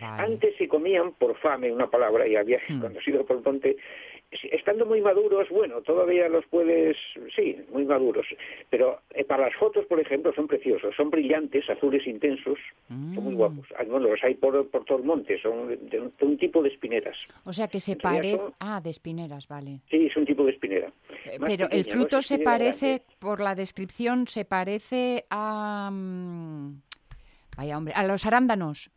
Vale. 0.00 0.22
Antes 0.22 0.56
se 0.56 0.68
comían 0.68 1.12
por 1.14 1.36
fame, 1.38 1.72
una 1.72 1.88
palabra, 1.90 2.26
y 2.26 2.36
había, 2.36 2.58
Hmm. 2.68 2.80
cuando 2.80 3.00
por 3.24 3.36
el 3.38 3.42
monte, 3.42 3.76
si- 3.76 4.11
estando 4.50 4.86
muy 4.86 5.00
maduros, 5.00 5.48
bueno, 5.50 5.80
todavía 5.82 6.28
los 6.28 6.44
puedes, 6.46 6.96
sí, 7.36 7.56
muy 7.72 7.84
maduros, 7.84 8.26
pero 8.70 9.00
eh, 9.10 9.24
para 9.24 9.44
las 9.46 9.54
fotos, 9.56 9.84
por 9.86 10.00
ejemplo, 10.00 10.32
son 10.34 10.46
preciosos, 10.46 10.94
son 10.96 11.10
brillantes, 11.10 11.68
azules 11.68 12.06
intensos, 12.06 12.58
son 12.88 13.14
muy 13.24 13.34
Mm. 13.34 13.36
guapos. 13.36 13.66
Ah, 13.78 13.84
Bueno, 13.86 14.08
los 14.08 14.22
hay 14.24 14.34
por, 14.34 14.66
por 14.68 14.84
todo 14.84 14.98
el 14.98 15.04
monte, 15.04 15.40
son 15.40 15.68
de, 15.68 16.00
un- 16.00 16.12
de 16.18 16.24
un 16.26 16.38
tipo 16.38 16.62
de 16.62 16.70
espineras. 16.70 17.16
O 17.44 17.52
sea 17.52 17.68
que 17.68 17.80
se 17.80 17.96
parece... 17.96 18.36
son- 18.36 18.54
Ah, 18.60 18.80
de 18.82 18.90
espineras, 18.90 19.48
vale. 19.48 19.80
Sí, 19.90 20.06
es 20.06 20.16
un 20.16 20.24
tipo 20.24 20.44
de 20.44 20.52
espinera. 20.52 20.92
Eh, 21.26 21.38
Pero 21.44 21.64
el 21.64 21.70
pequeña, 21.84 21.94
fruto 21.94 22.22
se 22.22 22.38
parece, 22.38 22.86
grande. 22.86 23.04
por 23.18 23.40
la 23.40 23.54
descripción, 23.54 24.26
se 24.26 24.44
parece 24.44 25.24
a... 25.30 25.90
mm, 25.92 26.80
Vaya 27.56 27.76
hombre, 27.76 27.92
a 27.94 28.04
los 28.06 28.24
arándanos. 28.26 28.90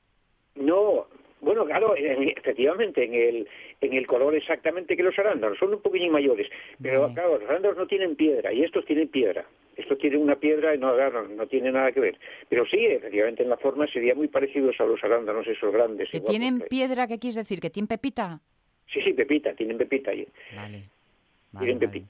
No, 0.55 1.07
bueno, 1.45 1.65
claro, 1.65 1.95
en- 1.95 2.29
efectivamente, 2.29 3.03
en 3.05 3.13
el, 3.13 3.47
en 3.79 3.93
el 3.93 4.05
color 4.07 4.35
exactamente 4.35 4.97
que 4.97 5.03
los 5.03 5.17
arándanos, 5.17 5.57
son 5.57 5.73
un 5.73 5.81
poquillo 5.81 6.11
mayores, 6.11 6.49
pero 6.81 7.01
Vale. 7.03 7.13
claro, 7.13 7.37
los 7.39 7.49
arándanos 7.49 7.77
no 7.77 7.87
tienen 7.87 8.15
piedra 8.15 8.51
y 8.51 8.63
estos 8.63 8.83
tienen 8.85 9.07
piedra. 9.07 9.45
Estos 9.77 9.97
tienen 9.97 10.21
una 10.21 10.37
piedra 10.37 10.73
y 10.73 10.77
no, 10.77 10.93
claro, 10.95 11.27
no 11.27 11.47
tiene 11.47 11.71
nada 11.71 11.91
que 11.91 11.99
ver. 11.99 12.17
Pero 12.49 12.65
sí, 12.65 12.77
efectivamente, 12.85 13.43
en 13.43 13.49
la 13.49 13.57
forma 13.57 13.85
serían 13.87 14.17
muy 14.17 14.27
parecidos 14.27 14.79
a 14.79 14.85
los 14.85 15.03
arándanos 15.03 15.45
esos 15.47 15.71
grandes. 15.71 16.09
¿Que 16.09 16.21
tienen 16.21 16.61
piedra, 16.61 17.07
qué 17.07 17.19
quieres 17.19 17.35
decir? 17.35 17.59
¿Que 17.59 17.69
tienen 17.69 17.87
pepita? 17.87 18.39
Sí, 18.91 19.01
sí, 19.01 19.13
pepita, 19.13 19.53
tienen 19.53 19.77
pepita. 19.77 20.11
Vale. 20.55 20.83
Tienen 21.59 21.79
vale. 21.79 22.03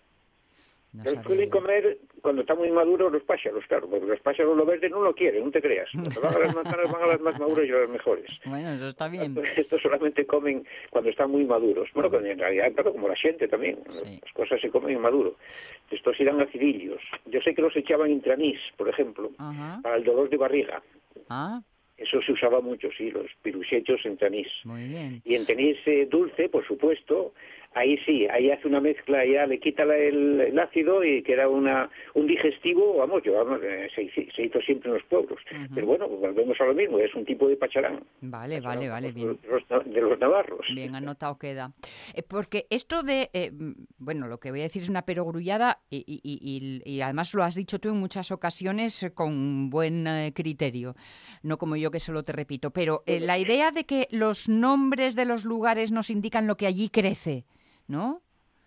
No 0.96 1.04
Los 1.04 1.14
sabía 1.14 1.24
suelen 1.28 1.50
comer 1.50 1.98
cuando 2.22 2.42
están 2.42 2.58
muy 2.58 2.72
maduros 2.72 3.12
los 3.12 3.24
pájaros, 3.24 3.64
claro, 3.68 3.88
porque 3.90 4.06
los 4.06 4.20
pájaros 4.22 4.56
lo 4.58 4.66
verde 4.66 4.90
no 4.90 5.02
lo 5.02 5.14
quieren, 5.14 5.44
no 5.46 5.52
te 5.52 5.62
creas. 5.62 5.90
Cuando 5.94 6.22
van 6.22 6.36
a 6.36 6.40
las 6.40 6.56
manzanas 6.56 6.92
van 6.92 7.04
a 7.04 7.08
las 7.08 7.22
más 7.22 7.40
maduras 7.40 7.68
y 7.68 7.72
a 7.72 7.76
las 7.80 7.90
mejores. 7.90 8.26
Bueno, 8.46 8.74
eso 8.74 8.88
está 8.88 9.08
bien. 9.08 9.36
Estos 9.58 9.82
solamente 9.82 10.26
comen 10.26 10.66
cuando 10.90 11.10
están 11.10 11.30
muy 11.32 11.44
maduros. 11.46 11.90
Bueno, 11.94 12.10
pero 12.10 12.26
en 12.26 12.40
realidad, 12.40 12.72
claro, 12.74 12.94
como 12.94 13.08
la 13.10 13.16
gente 13.16 13.48
también. 13.48 13.78
Sí. 13.90 14.20
Las 14.24 14.34
cosas 14.34 14.62
se 14.62 14.70
comen 14.70 14.96
en 14.96 15.02
maduro. 15.02 15.36
Estos 15.92 16.20
irán 16.20 16.42
acidillos. 16.42 17.02
Yo 17.26 17.42
sé 17.42 17.54
que 17.54 17.62
los 17.62 17.76
echaban 17.76 18.10
en 18.12 18.22
tranís, 18.22 18.60
por 18.78 18.90
ejemplo, 18.90 19.32
Ajá. 19.38 19.80
para 19.84 19.98
el 19.98 20.04
dolor 20.04 20.30
de 20.30 20.38
barriga. 20.38 20.82
Ah, 21.30 21.62
Eso 21.98 22.22
se 22.22 22.32
usaba 22.34 22.60
mucho, 22.60 22.90
sí, 22.98 23.10
los 23.12 23.28
piruchechos 23.42 24.06
en 24.06 24.18
tranís. 24.18 24.48
muy 24.66 24.88
bien. 24.88 25.22
Y 25.24 25.36
en 25.36 25.46
tenis 25.46 25.78
eh, 25.86 26.08
dulce, 26.10 26.50
por 26.50 26.66
supuesto, 26.68 27.34
ahí 27.76 27.98
sí, 28.06 28.26
ahí 28.28 28.50
hace 28.52 28.68
una 28.68 28.80
mezcla, 28.82 29.24
ya 29.26 29.46
le 29.46 29.60
quita 29.60 29.84
el, 29.84 30.42
el 30.42 30.58
ácido 30.60 31.04
y 31.04 31.22
queda 31.22 31.48
una, 31.48 31.90
un 32.16 32.26
digestivo, 32.26 32.98
vamos, 32.98 33.22
yo, 33.24 33.34
vamos, 33.34 33.60
eh, 33.64 33.88
se, 33.94 34.10
se 34.32 34.44
hizo 34.44 34.60
siempre 34.62 34.90
en 34.90 34.96
los 34.96 35.04
pueblos. 35.04 35.40
Pero 35.74 35.86
bueno, 35.86 36.08
volvemos 36.08 36.60
a 36.60 36.66
lo 36.66 36.74
mismo, 36.74 36.98
es 37.00 37.14
un 37.14 37.26
tipo 37.26 37.48
de 37.48 37.58
pacharán. 37.58 38.04
Vale, 38.22 38.60
vale, 38.62 38.90
vale, 38.90 39.08
de 39.08 39.14
bien. 39.14 39.40
los, 39.50 39.64
de 39.94 40.02
los 40.02 40.18
navarros. 40.20 40.66
Bien 40.74 40.96
anotado 40.96 41.38
queda. 41.38 41.72
Eh, 42.16 42.24
porque 42.28 42.66
esto 42.70 43.04
de, 43.04 43.30
eh, 43.34 43.52
bueno, 44.00 44.28
lo 44.28 44.40
que 44.40 44.52
voy 44.52 44.62
a 44.62 44.64
decir 44.64 44.82
es 44.82 44.90
una 44.90 45.04
perogrullada 45.06 45.80
y, 45.90 45.98
y- 46.08 46.22
y- 46.24 46.82
y- 46.86 46.96
y 46.98 47.02
además 47.02 47.34
lo 47.34 47.44
has 47.44 47.56
dicho 47.56 47.80
tú 47.80 47.90
en 47.90 48.00
muchas 48.00 48.32
ocasiones 48.32 49.12
con 49.14 49.70
buen 49.70 50.08
eh, 50.08 50.32
criterio, 50.34 50.96
no 51.44 51.58
como 51.58 51.76
yo 51.76 51.92
que 51.92 52.00
solo 52.00 52.24
te 52.24 52.32
repito, 52.32 52.72
pero 52.72 53.04
la 53.06 53.38
idea 53.38 53.72
de 53.72 53.84
que 53.86 54.08
los 54.12 54.48
nombres 54.50 55.16
de 55.16 55.26
los 55.26 55.44
lugares 55.46 55.92
nos 55.92 56.10
indican 56.10 56.48
lo 56.48 56.56
que 56.56 56.68
allí 56.68 56.90
crece, 56.90 57.44
¿no? 57.88 58.22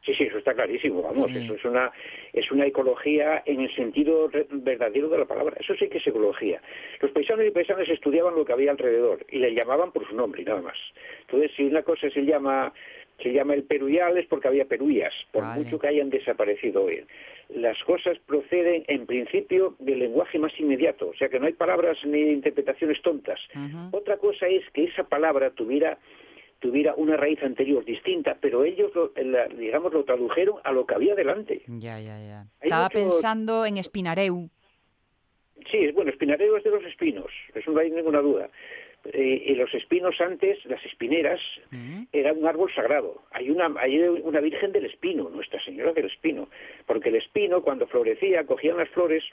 Sí, 0.05 0.15
sí, 0.15 0.25
eso 0.25 0.39
está 0.39 0.55
clarísimo, 0.55 1.03
vamos, 1.03 1.27
Sí. 1.31 1.39
eso 1.39 1.55
es 1.55 1.65
una, 1.65 1.91
es 2.33 2.51
una 2.53 2.65
ecología 2.67 3.43
en 3.45 3.61
el 3.61 3.75
sentido 3.75 4.31
verdadero 4.51 5.09
de 5.09 5.19
la 5.19 5.25
palabra, 5.25 5.57
eso 5.61 5.75
sí 5.75 5.89
que 5.89 5.99
es 5.99 6.07
ecología. 6.07 6.63
Los 7.01 7.11
paisanos 7.11 7.45
y 7.45 7.51
paisanas 7.51 7.89
estudiaban 7.89 8.35
lo 8.37 8.45
que 8.45 8.53
había 8.53 8.71
alrededor 8.71 9.27
y 9.29 9.39
le 9.39 9.53
llamaban 9.55 9.93
por 9.93 10.09
su 10.09 10.15
nombre 10.15 10.43
y 10.43 10.45
nada 10.45 10.63
más. 10.63 10.79
Entonces, 11.23 11.51
si 11.57 11.65
una 11.65 11.83
cosa 11.83 12.09
se 12.11 12.25
llama 12.25 12.73
se 13.23 13.33
llama 13.33 13.55
el 13.55 13.65
peruyal 13.65 14.17
es 14.17 14.27
porque 14.27 14.47
había 14.47 14.65
perullas, 14.67 15.13
por 15.33 15.43
Vale. 15.43 15.65
mucho 15.65 15.79
que 15.81 15.89
hayan 15.89 16.09
desaparecido 16.09 16.85
hoy. 16.85 17.05
Las 17.49 17.77
cosas 17.83 18.17
proceden 18.21 18.85
en 18.87 19.07
principio 19.07 19.75
del 19.81 19.99
lenguaje 19.99 20.39
más 20.39 20.53
inmediato, 20.61 21.09
o 21.09 21.15
sea 21.15 21.29
que 21.29 21.41
no 21.41 21.47
hay 21.47 21.55
palabras 21.55 21.99
ni 22.05 22.21
interpretaciones 22.31 23.03
tontas. 23.03 23.41
Otra 23.91 24.19
cosa 24.19 24.47
es 24.47 24.63
que 24.71 24.85
esa 24.85 25.03
palabra 25.03 25.51
tuviera 25.51 25.99
tuviera 26.61 26.95
una 26.97 27.17
raíz 27.17 27.43
anterior 27.43 27.85
distinta, 27.85 28.37
pero 28.41 28.65
ellos, 28.65 28.93
lo, 28.95 29.13
la- 29.17 29.47
digamos, 29.49 29.93
lo 29.93 30.05
tradujeron 30.05 30.57
a 30.65 30.73
lo 30.73 30.87
que 30.87 30.95
había 30.95 31.15
delante. 31.15 31.63
Ya, 31.67 32.01
ya, 32.01 32.19
ya. 32.21 32.41
Hay 32.41 32.47
Estaba 32.69 32.85
mucho- 32.85 32.99
pensando 32.99 33.65
en 33.67 33.77
Espinareu. 33.77 34.49
Sí, 35.71 35.77
es 35.79 35.93
bueno, 35.95 36.11
espinareo 36.11 36.57
es 36.57 36.65
de 36.65 36.71
los 36.71 36.85
espinos, 36.85 37.27
eso 37.55 37.71
no 37.73 37.81
hay 37.81 37.91
ninguna 37.91 38.21
duda. 38.21 38.49
Eh, 39.13 39.43
y 39.47 39.55
los 39.55 39.73
espinos 39.75 40.15
antes, 40.21 40.65
las 40.67 40.85
espineras, 40.85 41.41
Mm. 41.71 42.05
era 42.13 42.33
un 42.33 42.47
árbol 42.47 42.73
sagrado. 42.75 43.23
Hay 43.33 43.51
una, 43.51 43.73
hay 43.79 43.99
una 44.01 44.41
virgen 44.41 44.73
del 44.73 44.87
espino, 44.87 45.29
Nuestra 45.29 45.63
Señora 45.65 45.93
del 45.93 46.07
Espino, 46.07 46.49
porque 46.87 47.09
el 47.11 47.17
espino 47.17 47.63
cuando 47.63 47.87
florecía 47.87 48.45
cogían 48.47 48.77
las 48.77 48.89
flores 48.91 49.25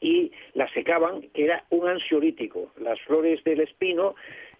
y 0.00 0.32
las 0.54 0.70
secaban, 0.72 1.22
que 1.34 1.44
era 1.44 1.64
un 1.70 1.88
ansiolítico. 1.88 2.72
Las 2.80 3.00
flores 3.02 3.42
del 3.44 3.60
espino 3.60 4.14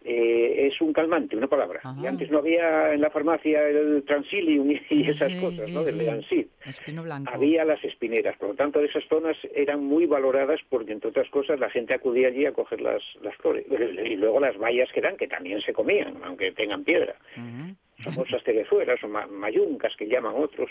eh, 0.05 0.68
es 0.72 0.80
un 0.80 0.92
calmante, 0.92 1.36
una 1.36 1.46
palabra. 1.48 1.80
Ajá. 1.82 2.00
Y 2.03 2.07
antes 2.07 2.30
no 2.30 2.38
había 2.38 2.92
en 2.94 3.00
la 3.00 3.11
farmacia 3.11 3.66
el 3.68 4.03
transilium 4.05 4.70
y, 4.90 5.09
esas 5.09 5.30
Sí, 5.32 5.38
cosas, 5.40 5.66
sí, 5.66 5.74
¿no? 5.74 5.82
Del 5.84 6.24
sí. 6.28 6.48
Espino 6.66 7.03
blanco. 7.03 7.30
Había 7.32 7.64
las 7.64 7.82
espineras, 7.84 8.36
por 8.38 8.50
lo 8.50 8.55
tanto 8.55 8.80
esas 8.80 9.05
zonas 9.09 9.36
eran 9.55 9.82
muy 9.84 10.07
valoradas 10.07 10.61
porque 10.68 10.92
entre 10.92 11.11
otras 11.11 11.28
cosas 11.30 11.59
la 11.61 11.70
gente 11.70 11.94
acudía 11.94 12.28
allí 12.28 12.46
a 12.46 12.53
coger 12.53 12.80
las, 12.80 13.03
las 13.22 13.34
flores 13.36 13.64
y 14.05 14.16
luego 14.16 14.40
las 14.40 14.57
bayas 14.59 14.90
que 14.92 15.00
dan 15.00 15.16
que 15.16 15.28
también 15.28 15.61
se 15.61 15.72
comían, 15.72 16.14
aunque 16.24 16.53
tengan 16.53 16.84
piedra, 16.84 17.14
Ujú. 17.36 17.74
famosas 18.03 18.42
teguezuelas 18.44 19.03
o 19.05 19.09
ma- 19.09 19.26
mayuncas 19.26 19.94
que 19.96 20.07
llaman 20.09 20.34
otros. 20.36 20.70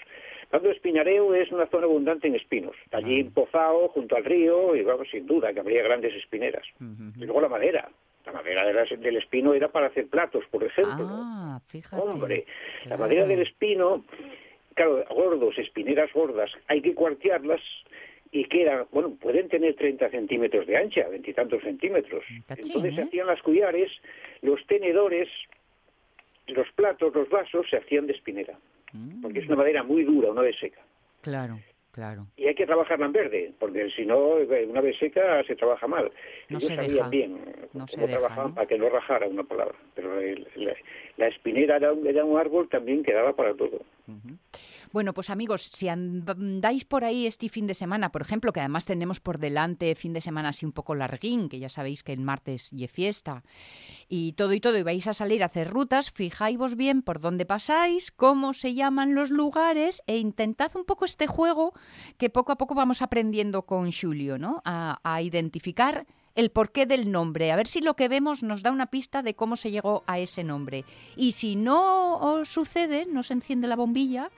Tanto 0.49 0.69
Espinareo 0.69 1.33
es 1.33 1.49
una 1.51 1.65
zona 1.67 1.85
abundante 1.85 2.27
en 2.27 2.35
espinos, 2.35 2.75
allí 2.91 3.21
en 3.21 3.31
Pozao, 3.31 3.87
junto 3.89 4.17
al 4.17 4.25
río 4.25 4.75
y 4.75 4.81
vamos 4.83 5.07
sin 5.09 5.25
duda 5.25 5.53
que 5.53 5.61
habría 5.61 5.81
grandes 5.83 6.13
espineras. 6.13 6.63
Y 7.17 7.23
luego 7.23 7.39
la 7.39 7.47
madera, 7.47 7.89
la 8.25 8.31
madera 8.31 8.65
de 8.65 8.73
las- 8.73 8.89
del 8.99 9.17
espino 9.17 9.53
era 9.53 9.67
para 9.69 9.87
hacer 9.87 10.07
platos, 10.07 10.43
por 10.51 10.63
ejemplo. 10.63 11.07
Ah, 11.09 11.59
fíjate. 11.67 12.01
Hombre, 12.01 12.45
la 12.85 12.97
madera 12.97 13.25
del 13.25 13.41
espino, 13.41 14.05
claro, 14.75 15.03
gordos, 15.09 15.57
espineras 15.57 16.11
gordas, 16.13 16.51
hay 16.67 16.81
que 16.81 16.93
cuartearlas 16.93 17.61
y 18.31 18.45
quedan, 18.45 18.85
bueno, 18.91 19.15
pueden 19.19 19.49
tener 19.49 19.75
30 19.75 20.09
centímetros 20.09 20.65
de 20.67 20.77
ancha, 20.77 21.07
veintitantos 21.09 21.61
centímetros. 21.63 22.23
Cachín, 22.47 22.65
Entonces 22.67 22.95
se 22.95 23.01
¿eh? 23.01 23.03
hacían 23.05 23.27
las 23.27 23.41
cullares, 23.41 23.91
los 24.41 24.65
tenedores, 24.67 25.27
los 26.47 26.67
platos, 26.73 27.13
los 27.13 27.29
vasos 27.29 27.65
se 27.69 27.77
hacían 27.77 28.07
de 28.07 28.13
espinera, 28.13 28.57
Mm, 28.93 29.21
porque 29.21 29.39
es 29.39 29.47
una 29.47 29.55
madera 29.57 29.83
muy 29.83 30.03
dura, 30.03 30.31
una 30.31 30.41
vez 30.41 30.57
seca. 30.59 30.81
Claro, 31.21 31.59
claro. 31.91 32.27
Y 32.37 32.47
hay 32.47 32.55
que 32.55 32.65
trabajarla 32.65 33.05
en 33.05 33.11
verde, 33.11 33.53
porque 33.59 33.89
si 33.91 34.05
no, 34.05 34.37
eh, 34.39 34.65
una 34.67 34.81
vez 34.81 34.97
seca 34.97 35.43
se 35.43 35.55
trabaja 35.55 35.87
mal. 35.87 36.05
No 36.49 36.57
Ellos 36.57 36.67
se 36.67 36.75
sabían 36.75 36.93
deja. 36.95 37.09
bien 37.09 37.41
No 37.73 37.87
se 37.87 37.95
cómo 37.95 38.07
deja, 38.07 38.19
trabajaban 38.19 38.49
¿no? 38.49 38.55
para 38.55 38.67
que 38.67 38.77
no 38.77 38.89
rajara 38.89 39.27
una 39.27 39.43
palabra. 39.43 39.75
Pero 39.95 40.19
el- 40.19 40.47
la, 40.55 40.73
la 41.17 41.27
espinera 41.27 41.77
era 41.77 41.93
un, 41.93 42.05
era 42.07 42.23
un 42.25 42.37
árbol 42.39 42.67
también 42.69 43.03
que 43.03 43.13
daba 43.13 43.33
para 43.35 43.53
todo. 43.53 43.81
Ujú. 44.07 44.37
Bueno, 44.93 45.13
pues 45.13 45.29
amigos, 45.29 45.61
si 45.61 45.87
andáis 45.87 46.83
por 46.83 47.05
ahí 47.05 47.25
este 47.25 47.47
fin 47.47 47.65
de 47.65 47.73
semana, 47.73 48.11
por 48.11 48.21
ejemplo, 48.21 48.51
que 48.51 48.59
además 48.59 48.85
tenemos 48.85 49.21
por 49.21 49.37
delante 49.37 49.95
fin 49.95 50.11
de 50.11 50.19
semana 50.19 50.49
así 50.49 50.65
un 50.65 50.73
poco 50.73 50.95
larguín, 50.95 51.47
que 51.47 51.59
ya 51.59 51.69
sabéis 51.69 52.03
que 52.03 52.11
el 52.11 52.19
martes 52.19 52.73
y 52.73 52.85
fiesta, 52.87 53.43
y 54.09 54.33
todo 54.33 54.51
y 54.51 54.59
todo, 54.59 54.77
y 54.77 54.83
vais 54.83 55.07
a 55.07 55.13
salir 55.13 55.43
a 55.43 55.45
hacer 55.45 55.69
rutas, 55.69 56.11
fijáis 56.11 56.57
bien 56.75 57.03
por 57.03 57.21
dónde 57.21 57.45
pasáis, 57.45 58.11
cómo 58.11 58.53
se 58.53 58.73
llaman 58.73 59.15
los 59.15 59.29
lugares, 59.29 60.03
e 60.07 60.17
intentad 60.17 60.75
un 60.75 60.83
poco 60.83 61.05
este 61.05 61.25
juego 61.25 61.73
que 62.17 62.29
poco 62.29 62.51
a 62.51 62.57
poco 62.57 62.75
vamos 62.75 63.01
aprendiendo 63.01 63.61
con 63.61 63.91
Julio, 63.93 64.37
¿no? 64.37 64.61
A, 64.65 64.99
a 65.03 65.21
identificar 65.21 66.05
el 66.35 66.51
porqué 66.51 66.85
del 66.85 67.11
nombre, 67.11 67.51
a 67.51 67.55
ver 67.55 67.67
si 67.67 67.81
lo 67.81 67.95
que 67.95 68.07
vemos 68.07 68.43
nos 68.43 68.63
da 68.63 68.71
una 68.71 68.87
pista 68.87 69.23
de 69.23 69.35
cómo 69.35 69.55
se 69.55 69.71
llegó 69.71 70.03
a 70.07 70.19
ese 70.19 70.43
nombre. 70.43 70.83
Y 71.15 71.31
si 71.31 71.55
no 71.55 72.17
os 72.17 72.49
sucede, 72.49 73.05
no 73.05 73.23
se 73.23 73.33
enciende 73.33 73.67
la 73.67 73.75
bombilla, 73.75 74.29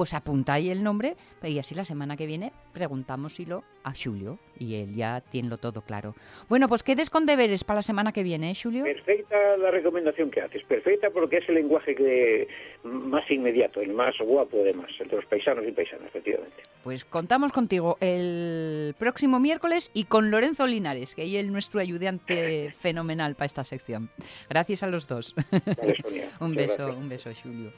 pues 0.00 0.14
apuntáis 0.14 0.70
el 0.70 0.82
nombre 0.82 1.14
y 1.42 1.58
así 1.58 1.74
la 1.74 1.84
semana 1.84 2.16
que 2.16 2.24
viene 2.24 2.52
preguntámoslo 2.72 3.64
a 3.84 3.92
Julio 3.92 4.38
y 4.58 4.76
él 4.76 4.94
ya 4.94 5.20
tiene 5.20 5.58
todo 5.58 5.82
claro. 5.82 6.14
Bueno, 6.48 6.68
pues 6.68 6.82
quedes 6.82 7.10
con 7.10 7.26
deberes 7.26 7.64
para 7.64 7.76
la 7.80 7.82
semana 7.82 8.10
que 8.10 8.22
viene, 8.22 8.50
¿eh, 8.50 8.54
Julio? 8.54 8.84
Perfecta 8.84 9.58
la 9.58 9.70
recomendación 9.70 10.30
que 10.30 10.40
haces, 10.40 10.64
perfecta 10.64 11.10
porque 11.10 11.36
es 11.36 11.48
el 11.50 11.56
lenguaje 11.56 11.94
que 11.94 12.48
más 12.82 13.30
inmediato, 13.30 13.82
el 13.82 13.92
más 13.92 14.14
guapo 14.24 14.62
además, 14.62 14.88
entre 14.98 15.16
los 15.16 15.26
paisanos 15.26 15.66
y 15.68 15.72
paisanas, 15.72 16.06
efectivamente. 16.06 16.62
Pues 16.82 17.04
contamos 17.04 17.52
contigo 17.52 17.98
el 18.00 18.94
próximo 18.98 19.38
miércoles 19.38 19.90
y 19.92 20.04
con 20.04 20.30
Lorenzo 20.30 20.66
Linares, 20.66 21.14
que 21.14 21.38
es 21.38 21.46
nuestro 21.46 21.78
ayudante 21.78 22.72
fenomenal 22.78 23.34
para 23.34 23.44
esta 23.44 23.64
sección. 23.64 24.08
Gracias 24.48 24.82
a 24.82 24.86
los 24.86 25.06
dos. 25.06 25.34
Vale, 25.50 25.94
Sonia. 26.02 26.30
un 26.40 26.52
Muchas 26.52 26.68
beso, 26.68 26.86
gracias. 26.86 27.02
un 27.02 27.08
beso, 27.10 27.30
Julio. 27.42 27.72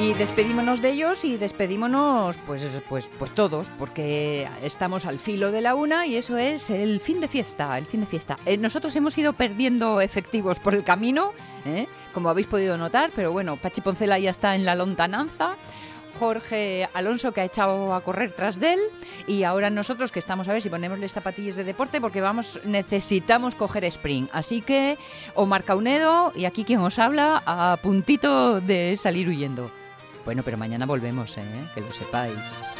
Y 0.00 0.12
despedímonos 0.14 0.82
de 0.82 0.90
ellos 0.90 1.24
y 1.24 1.36
despedímonos 1.36 2.36
pues, 2.38 2.68
pues, 2.88 3.08
pues 3.16 3.30
todos, 3.30 3.70
porque 3.78 4.48
estamos 4.62 5.06
al 5.06 5.20
filo 5.20 5.52
de 5.52 5.60
la 5.60 5.76
una 5.76 6.04
y 6.04 6.16
eso 6.16 6.36
es 6.36 6.68
el 6.68 7.00
fin 7.00 7.20
de 7.20 7.28
fiesta, 7.28 7.78
el 7.78 7.86
fin 7.86 8.00
de 8.00 8.06
fiesta. 8.06 8.36
Eh, 8.44 8.58
nosotros 8.58 8.94
hemos 8.96 9.16
ido 9.16 9.34
perdiendo 9.34 10.00
efectivos 10.00 10.58
por 10.58 10.74
el 10.74 10.82
camino, 10.82 11.32
¿eh? 11.64 11.86
como 12.12 12.28
habéis 12.28 12.48
podido 12.48 12.76
notar, 12.76 13.12
pero 13.14 13.30
bueno, 13.30 13.56
Pachi 13.56 13.82
Poncela 13.82 14.18
ya 14.18 14.30
está 14.30 14.56
en 14.56 14.64
la 14.64 14.74
lontananza. 14.74 15.56
Jorge 16.18 16.88
Alonso 16.94 17.32
que 17.32 17.40
ha 17.40 17.44
echado 17.44 17.92
a 17.92 18.00
correr 18.00 18.32
tras 18.32 18.60
de 18.60 18.74
él 18.74 18.80
y 19.26 19.42
ahora 19.42 19.68
nosotros 19.68 20.12
que 20.12 20.20
estamos 20.20 20.46
a 20.48 20.52
ver 20.52 20.62
si 20.62 20.70
ponemos 20.70 20.98
las 21.00 21.12
zapatillas 21.12 21.56
de 21.56 21.64
deporte 21.64 22.00
porque 22.00 22.20
vamos 22.20 22.60
necesitamos 22.64 23.56
coger 23.56 23.84
sprint 23.84 24.30
así 24.32 24.60
que 24.60 24.96
Omar 25.34 25.64
Caunedo 25.64 26.32
y 26.36 26.44
aquí 26.44 26.62
quien 26.62 26.78
os 26.78 27.00
habla 27.00 27.42
a 27.46 27.78
puntito 27.82 28.60
de 28.60 28.94
salir 28.94 29.28
huyendo 29.28 29.72
bueno 30.24 30.42
pero 30.44 30.56
mañana 30.56 30.86
volvemos 30.86 31.36
¿eh? 31.38 31.68
que 31.74 31.80
lo 31.80 31.92
sepáis 31.92 32.76